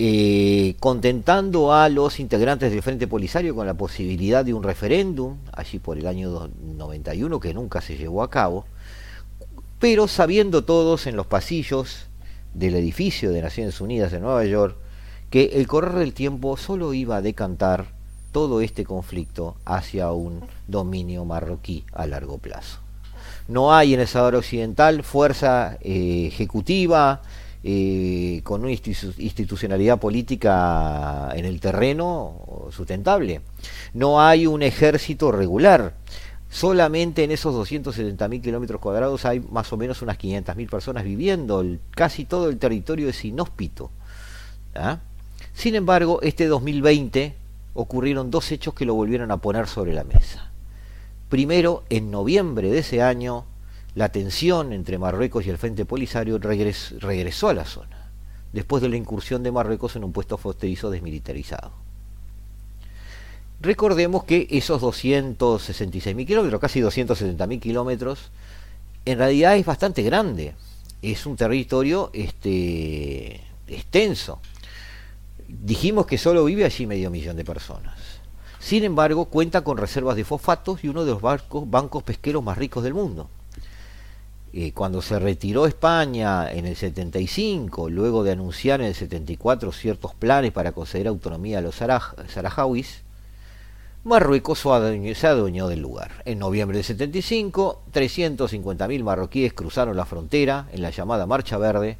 eh, 0.03 0.77
contentando 0.81 1.75
a 1.75 1.91
los 1.91 2.21
integrantes 2.21 2.73
del 2.73 2.81
Frente 2.81 3.07
Polisario 3.07 3.55
con 3.55 3.67
la 3.67 3.75
posibilidad 3.75 4.43
de 4.43 4.55
un 4.55 4.63
referéndum, 4.63 5.37
allí 5.53 5.79
por 5.79 5.99
el 5.99 6.07
año 6.07 6.49
91, 6.65 7.39
que 7.39 7.53
nunca 7.53 7.83
se 7.83 7.99
llevó 7.99 8.23
a 8.23 8.31
cabo, 8.31 8.65
pero 9.79 10.09
sabiendo 10.09 10.65
todos 10.65 11.07
en 11.07 11.17
los 11.17 11.27
pasillos 11.27 12.07
del 12.55 12.77
edificio 12.77 13.31
de 13.31 13.43
Naciones 13.43 13.79
Unidas 13.83 14.11
de 14.11 14.21
Nueva 14.21 14.43
York 14.47 14.75
que 15.29 15.51
el 15.57 15.67
correr 15.67 15.93
del 15.97 16.15
tiempo 16.15 16.57
solo 16.57 16.95
iba 16.95 17.17
a 17.17 17.21
decantar 17.21 17.89
todo 18.33 18.63
este 18.63 18.87
conflicto 18.87 19.57
hacia 19.67 20.13
un 20.13 20.47
dominio 20.67 21.27
marroquí 21.27 21.85
a 21.93 22.07
largo 22.07 22.39
plazo. 22.39 22.79
No 23.49 23.75
hay 23.75 23.93
en 23.93 24.01
el 24.01 24.09
Sahara 24.09 24.39
Occidental 24.39 25.03
fuerza 25.03 25.77
eh, 25.83 26.25
ejecutiva 26.29 27.21
eh, 27.63 28.41
con 28.43 28.63
una 28.63 28.71
institucionalidad 28.71 29.99
política 29.99 31.31
en 31.35 31.45
el 31.45 31.61
terreno 31.61 32.69
sustentable. 32.71 33.43
No 33.93 34.23
hay 34.23 34.47
un 34.47 34.63
ejército 34.63 35.31
regular. 35.31 35.95
Solamente 36.49 37.23
en 37.23 37.31
esos 37.31 37.55
270.000 37.55 38.41
kilómetros 38.41 38.81
cuadrados 38.81 39.25
hay 39.25 39.41
más 39.41 39.73
o 39.73 39.77
menos 39.77 40.03
unas 40.03 40.19
500.000 40.19 40.69
personas 40.69 41.05
viviendo. 41.05 41.65
casi 41.91 42.25
todo 42.25 42.49
el 42.49 42.59
territorio 42.59 43.09
es 43.09 43.25
inhóspito. 43.25 43.91
¿ah? 44.75 44.99
Sin 45.53 45.75
embargo, 45.75 46.21
este 46.23 46.47
2020 46.47 47.35
ocurrieron 47.75 48.31
dos 48.31 48.51
hechos 48.51 48.75
que 48.75 48.85
lo 48.85 48.95
volvieron 48.95 49.31
a 49.31 49.37
poner 49.37 49.67
sobre 49.67 49.93
la 49.93 50.05
mesa. 50.05 50.51
Primero, 51.29 51.85
en 51.91 52.11
noviembre 52.11 52.71
de 52.71 52.79
ese 52.79 53.03
año, 53.03 53.45
la 53.95 54.11
tensión 54.11 54.73
entre 54.73 54.99
Marruecos 54.99 55.47
y 55.47 55.51
el 55.51 55.59
Frente 55.59 55.85
Polisario 55.85 56.39
regresó 56.39 57.49
a 57.49 57.55
la 57.55 57.65
zona, 57.65 58.11
después 58.53 58.83
de 58.83 58.89
la 58.89 58.97
incursión 58.97 59.43
de 59.43 59.53
Marruecos 59.53 59.97
en 59.97 60.05
un 60.05 60.13
puesto 60.13 60.37
fronterizo 60.37 60.91
desmilitarizado. 60.91 61.73
Recordemos 63.61 64.25
que 64.25 64.47
esos 64.51 64.81
266.000 64.81 66.27
kilómetros, 66.27 66.61
casi 66.61 66.81
270.000 66.81 67.61
kilómetros, 67.61 68.31
en 69.05 69.19
realidad 69.19 69.57
es 69.57 69.67
bastante 69.67 70.03
grande. 70.03 70.55
Es 71.03 71.27
un 71.27 71.37
territorio 71.37 72.11
este, 72.15 73.43
extenso. 73.67 74.41
Dijimos 75.47 76.07
que 76.07 76.17
solo 76.17 76.45
vive 76.45 76.65
allí 76.65 76.87
medio 76.87 77.11
millón 77.11 77.37
de 77.37 77.45
personas. 77.45 77.99
Sin 78.61 78.85
embargo, 78.85 79.27
cuenta 79.27 79.63
con 79.63 79.77
reservas 79.77 80.17
de 80.17 80.25
fosfatos 80.25 80.85
y 80.85 80.89
uno 80.89 81.05
de 81.05 81.13
los 81.13 81.21
bancos 81.21 82.03
pesqueros 82.03 82.43
más 82.43 82.57
ricos 82.57 82.83
del 82.83 82.95
mundo. 82.95 83.29
Eh, 84.53 84.73
cuando 84.73 85.01
se 85.01 85.19
retiró 85.19 85.67
España 85.67 86.51
en 86.51 86.67
el 86.67 86.75
75, 86.75 87.89
luego 87.89 88.25
de 88.25 88.33
anunciar 88.33 88.81
en 88.81 88.89
el 88.89 88.95
74 88.95 89.71
ciertos 89.71 90.15
planes 90.15 90.51
para 90.51 90.73
conceder 90.73 91.07
autonomía 91.07 91.59
a 91.59 91.63
los 91.63 91.77
sarajawis, 91.77 93.03
Marruecos 94.03 94.61
se 94.61 95.27
adueñó 95.27 95.69
del 95.69 95.81
lugar. 95.81 96.23
En 96.25 96.39
noviembre 96.39 96.79
del 96.79 96.85
75, 96.85 97.83
350.000 97.93 99.03
marroquíes 99.05 99.53
cruzaron 99.53 99.95
la 99.95 100.07
frontera 100.07 100.69
en 100.73 100.81
la 100.81 100.89
llamada 100.91 101.27
Marcha 101.27 101.59
Verde 101.59 101.99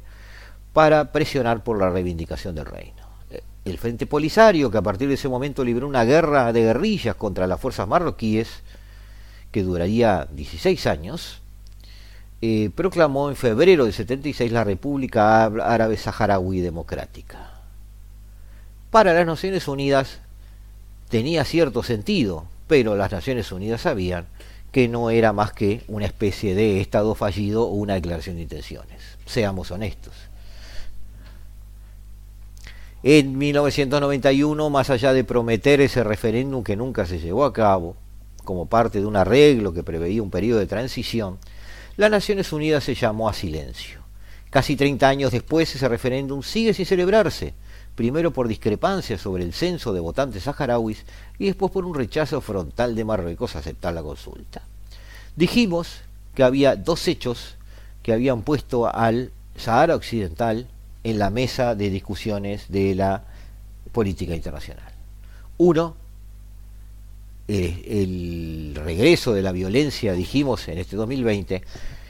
para 0.73 1.11
presionar 1.11 1.63
por 1.63 1.77
la 1.77 1.91
reivindicación 1.91 2.55
del 2.55 2.65
reino. 2.65 3.03
El 3.65 3.77
Frente 3.77 4.07
Polisario, 4.07 4.71
que 4.71 4.79
a 4.79 4.81
partir 4.81 5.07
de 5.07 5.13
ese 5.13 5.29
momento 5.29 5.63
libró 5.63 5.87
una 5.87 6.03
guerra 6.03 6.51
de 6.51 6.63
guerrillas 6.63 7.15
contra 7.15 7.45
las 7.45 7.59
fuerzas 7.59 7.87
marroquíes, 7.87 8.63
que 9.51 9.61
duraría 9.61 10.27
16 10.31 10.87
años, 10.87 11.40
eh, 12.41 12.71
proclamó 12.73 13.29
en 13.29 13.35
febrero 13.35 13.85
de 13.85 13.91
76 13.91 14.51
la 14.51 14.63
República 14.63 15.45
Árabe 15.45 15.97
Saharaui 15.97 16.59
Democrática. 16.59 17.51
Para 18.89 19.13
las 19.13 19.25
Naciones 19.25 19.67
Unidas 19.67 20.19
tenía 21.09 21.45
cierto 21.45 21.83
sentido, 21.83 22.45
pero 22.67 22.95
las 22.95 23.11
Naciones 23.11 23.51
Unidas 23.51 23.81
sabían 23.81 24.25
que 24.71 24.87
no 24.87 25.09
era 25.09 25.33
más 25.33 25.51
que 25.51 25.83
una 25.87 26.05
especie 26.05 26.55
de 26.55 26.81
Estado 26.81 27.13
fallido 27.13 27.63
o 27.63 27.73
una 27.73 27.95
declaración 27.95 28.37
de 28.37 28.43
intenciones. 28.43 29.01
Seamos 29.25 29.69
honestos. 29.69 30.13
En 33.03 33.37
1991, 33.37 34.69
más 34.69 34.89
allá 34.89 35.11
de 35.13 35.23
prometer 35.23 35.81
ese 35.81 36.03
referéndum 36.03 36.63
que 36.63 36.75
nunca 36.75 37.05
se 37.05 37.19
llevó 37.19 37.45
a 37.45 37.53
cabo, 37.53 37.95
como 38.43 38.67
parte 38.67 38.99
de 38.99 39.05
un 39.05 39.15
arreglo 39.15 39.73
que 39.73 39.83
preveía 39.83 40.21
un 40.21 40.29
periodo 40.29 40.59
de 40.59 40.67
transición, 40.67 41.37
las 41.97 42.11
Naciones 42.11 42.51
Unidas 42.53 42.83
se 42.83 42.95
llamó 42.95 43.29
a 43.29 43.33
silencio. 43.33 44.01
Casi 44.49 44.75
30 44.75 45.07
años 45.07 45.31
después, 45.31 45.73
ese 45.73 45.87
referéndum 45.87 46.43
sigue 46.43 46.73
sin 46.73 46.85
celebrarse, 46.85 47.53
primero 47.95 48.31
por 48.31 48.47
discrepancias 48.47 49.21
sobre 49.21 49.43
el 49.43 49.53
censo 49.53 49.93
de 49.93 49.99
votantes 49.99 50.43
saharauis 50.43 51.05
y 51.39 51.45
después 51.45 51.71
por 51.71 51.85
un 51.85 51.95
rechazo 51.95 52.41
frontal 52.41 52.95
de 52.95 53.05
Marruecos 53.05 53.55
a 53.55 53.59
aceptar 53.59 53.93
la 53.93 54.03
consulta. 54.03 54.61
Dijimos 55.35 56.01
que 56.35 56.43
había 56.43 56.75
dos 56.75 57.07
hechos 57.07 57.55
que 58.03 58.13
habían 58.13 58.41
puesto 58.41 58.93
al 58.93 59.31
Sahara 59.55 59.95
Occidental 59.95 60.67
en 61.03 61.19
la 61.19 61.29
mesa 61.29 61.75
de 61.75 61.89
discusiones 61.89 62.65
de 62.69 62.95
la 62.95 63.23
política 63.91 64.35
internacional. 64.35 64.91
Uno, 65.57 65.95
el 67.47 68.73
regreso 68.75 69.33
de 69.33 69.41
la 69.41 69.51
violencia, 69.51 70.13
dijimos, 70.13 70.67
en 70.67 70.77
este 70.77 70.95
2020, 70.95 71.63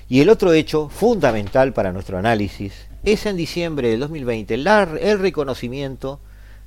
y 0.09 0.19
el 0.19 0.29
otro 0.29 0.53
hecho 0.53 0.89
fundamental 0.89 1.73
para 1.73 1.93
nuestro 1.93 2.17
análisis 2.17 2.73
es 3.03 3.25
en 3.25 3.38
diciembre 3.38 3.89
del 3.89 4.01
2020 4.01 4.53
el 4.53 5.19
reconocimiento 5.19 6.19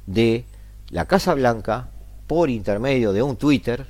de 0.06 0.44
la 0.90 1.06
Casa 1.06 1.34
Blanca 1.34 1.90
por 2.26 2.50
intermedio 2.50 3.12
de 3.12 3.22
un 3.22 3.36
Twitter 3.36 3.86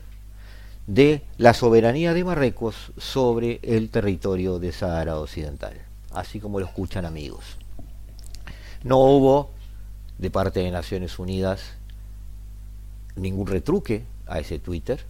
de 0.87 1.23
la 1.39 1.55
soberanía 1.55 2.13
de 2.13 2.25
Marruecos 2.25 2.93
sobre 2.99 3.61
el 3.63 3.91
territorio 3.91 4.59
de 4.59 4.73
Sahara 4.73 5.19
Occidental, 5.19 5.75
así 6.13 6.41
como 6.41 6.61
lo 6.61 6.67
escuchan 6.67 7.07
amigos. 7.07 7.45
No 8.83 8.99
hubo 8.99 9.51
de 10.19 10.31
parte 10.31 10.61
de 10.61 10.71
Naciones 10.71 11.19
Unidas 11.19 11.63
ningún 13.17 13.47
retruque 13.47 14.05
a 14.27 14.41
ese 14.41 14.59
Twitter. 14.59 15.05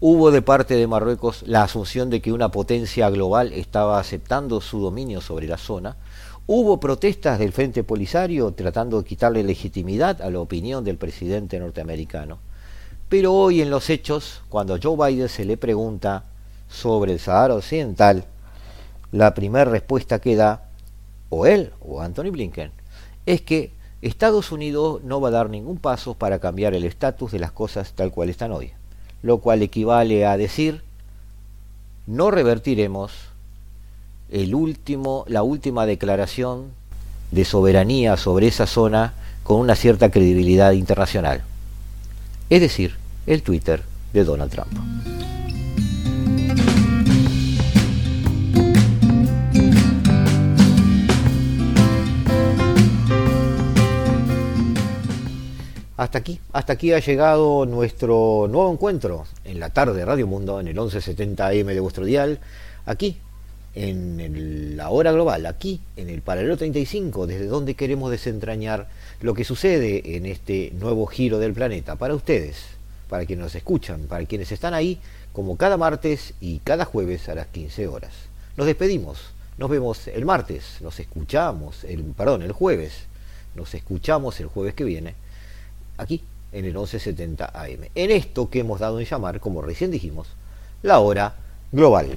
Hubo 0.00 0.30
de 0.30 0.42
parte 0.42 0.74
de 0.74 0.86
Marruecos 0.86 1.44
la 1.46 1.62
asunción 1.62 2.10
de 2.10 2.20
que 2.20 2.32
una 2.32 2.50
potencia 2.50 3.08
global 3.10 3.52
estaba 3.52 3.98
aceptando 3.98 4.60
su 4.60 4.80
dominio 4.80 5.20
sobre 5.20 5.46
la 5.46 5.56
zona. 5.56 5.96
Hubo 6.46 6.78
protestas 6.78 7.38
del 7.38 7.52
Frente 7.52 7.84
Polisario 7.84 8.50
tratando 8.52 8.98
de 9.00 9.08
quitarle 9.08 9.42
legitimidad 9.42 10.20
a 10.20 10.30
la 10.30 10.40
opinión 10.40 10.84
del 10.84 10.98
presidente 10.98 11.58
norteamericano. 11.58 12.38
Pero 13.08 13.32
hoy 13.32 13.62
en 13.62 13.70
los 13.70 13.88
hechos, 13.90 14.42
cuando 14.48 14.74
a 14.74 14.78
Joe 14.82 14.96
Biden 14.96 15.28
se 15.28 15.44
le 15.44 15.56
pregunta 15.56 16.24
sobre 16.68 17.12
el 17.12 17.20
Sahara 17.20 17.54
Occidental, 17.54 18.24
la 19.12 19.32
primera 19.32 19.64
respuesta 19.64 20.18
que 20.18 20.36
da, 20.36 20.68
o 21.28 21.46
él 21.46 21.72
o 21.80 22.00
Anthony 22.00 22.30
Blinken, 22.30 22.72
es 23.26 23.42
que 23.42 23.72
Estados 24.04 24.52
Unidos 24.52 25.02
no 25.02 25.22
va 25.22 25.28
a 25.28 25.32
dar 25.32 25.48
ningún 25.48 25.78
paso 25.78 26.12
para 26.12 26.38
cambiar 26.38 26.74
el 26.74 26.84
estatus 26.84 27.32
de 27.32 27.38
las 27.38 27.52
cosas 27.52 27.94
tal 27.94 28.10
cual 28.10 28.28
están 28.28 28.52
hoy, 28.52 28.72
lo 29.22 29.38
cual 29.38 29.62
equivale 29.62 30.26
a 30.26 30.36
decir 30.36 30.82
no 32.06 32.30
revertiremos 32.30 33.12
el 34.30 34.54
último, 34.54 35.24
la 35.26 35.42
última 35.42 35.86
declaración 35.86 36.66
de 37.30 37.46
soberanía 37.46 38.18
sobre 38.18 38.48
esa 38.48 38.66
zona 38.66 39.14
con 39.42 39.58
una 39.58 39.74
cierta 39.74 40.10
credibilidad 40.10 40.72
internacional. 40.72 41.42
Es 42.50 42.60
decir, 42.60 42.96
el 43.26 43.42
Twitter 43.42 43.84
de 44.12 44.24
Donald 44.24 44.50
Trump. 44.50 45.14
Hasta 55.96 56.18
aquí, 56.18 56.40
hasta 56.52 56.72
aquí 56.72 56.92
ha 56.92 56.98
llegado 56.98 57.66
nuestro 57.66 58.48
nuevo 58.50 58.72
encuentro 58.72 59.26
en 59.44 59.60
la 59.60 59.70
tarde 59.70 60.00
de 60.00 60.04
Radio 60.04 60.26
Mundo, 60.26 60.58
en 60.58 60.66
el 60.66 60.74
1170 60.74 61.46
AM 61.46 61.66
de 61.68 61.78
vuestro 61.78 62.04
dial, 62.04 62.40
aquí 62.84 63.18
en 63.76 64.76
la 64.76 64.90
hora 64.90 65.12
global, 65.12 65.46
aquí 65.46 65.80
en 65.96 66.10
el 66.10 66.20
paralelo 66.20 66.56
35, 66.56 67.28
desde 67.28 67.46
donde 67.46 67.76
queremos 67.76 68.10
desentrañar 68.10 68.88
lo 69.20 69.34
que 69.34 69.44
sucede 69.44 70.16
en 70.16 70.26
este 70.26 70.72
nuevo 70.80 71.06
giro 71.06 71.38
del 71.38 71.52
planeta, 71.52 71.94
para 71.94 72.16
ustedes, 72.16 72.56
para 73.08 73.24
quienes 73.24 73.44
nos 73.44 73.54
escuchan, 73.54 74.08
para 74.08 74.24
quienes 74.26 74.50
están 74.50 74.74
ahí, 74.74 74.98
como 75.32 75.56
cada 75.56 75.76
martes 75.76 76.34
y 76.40 76.58
cada 76.58 76.86
jueves 76.86 77.28
a 77.28 77.36
las 77.36 77.46
15 77.46 77.86
horas. 77.86 78.12
Nos 78.56 78.66
despedimos, 78.66 79.18
nos 79.58 79.70
vemos 79.70 80.08
el 80.08 80.24
martes, 80.24 80.78
nos 80.80 80.98
escuchamos, 80.98 81.84
el, 81.84 82.02
perdón, 82.02 82.42
el 82.42 82.50
jueves, 82.50 83.04
nos 83.54 83.72
escuchamos 83.74 84.40
el 84.40 84.46
jueves 84.46 84.74
que 84.74 84.82
viene 84.82 85.22
aquí 85.96 86.22
en 86.52 86.64
el 86.64 86.72
1170 86.72 87.46
AM. 87.46 87.88
En 87.94 88.10
esto 88.10 88.48
que 88.48 88.60
hemos 88.60 88.80
dado 88.80 89.00
en 89.00 89.06
llamar, 89.06 89.40
como 89.40 89.62
recién 89.62 89.90
dijimos, 89.90 90.28
la 90.82 91.00
hora 91.00 91.34
global. 91.72 92.16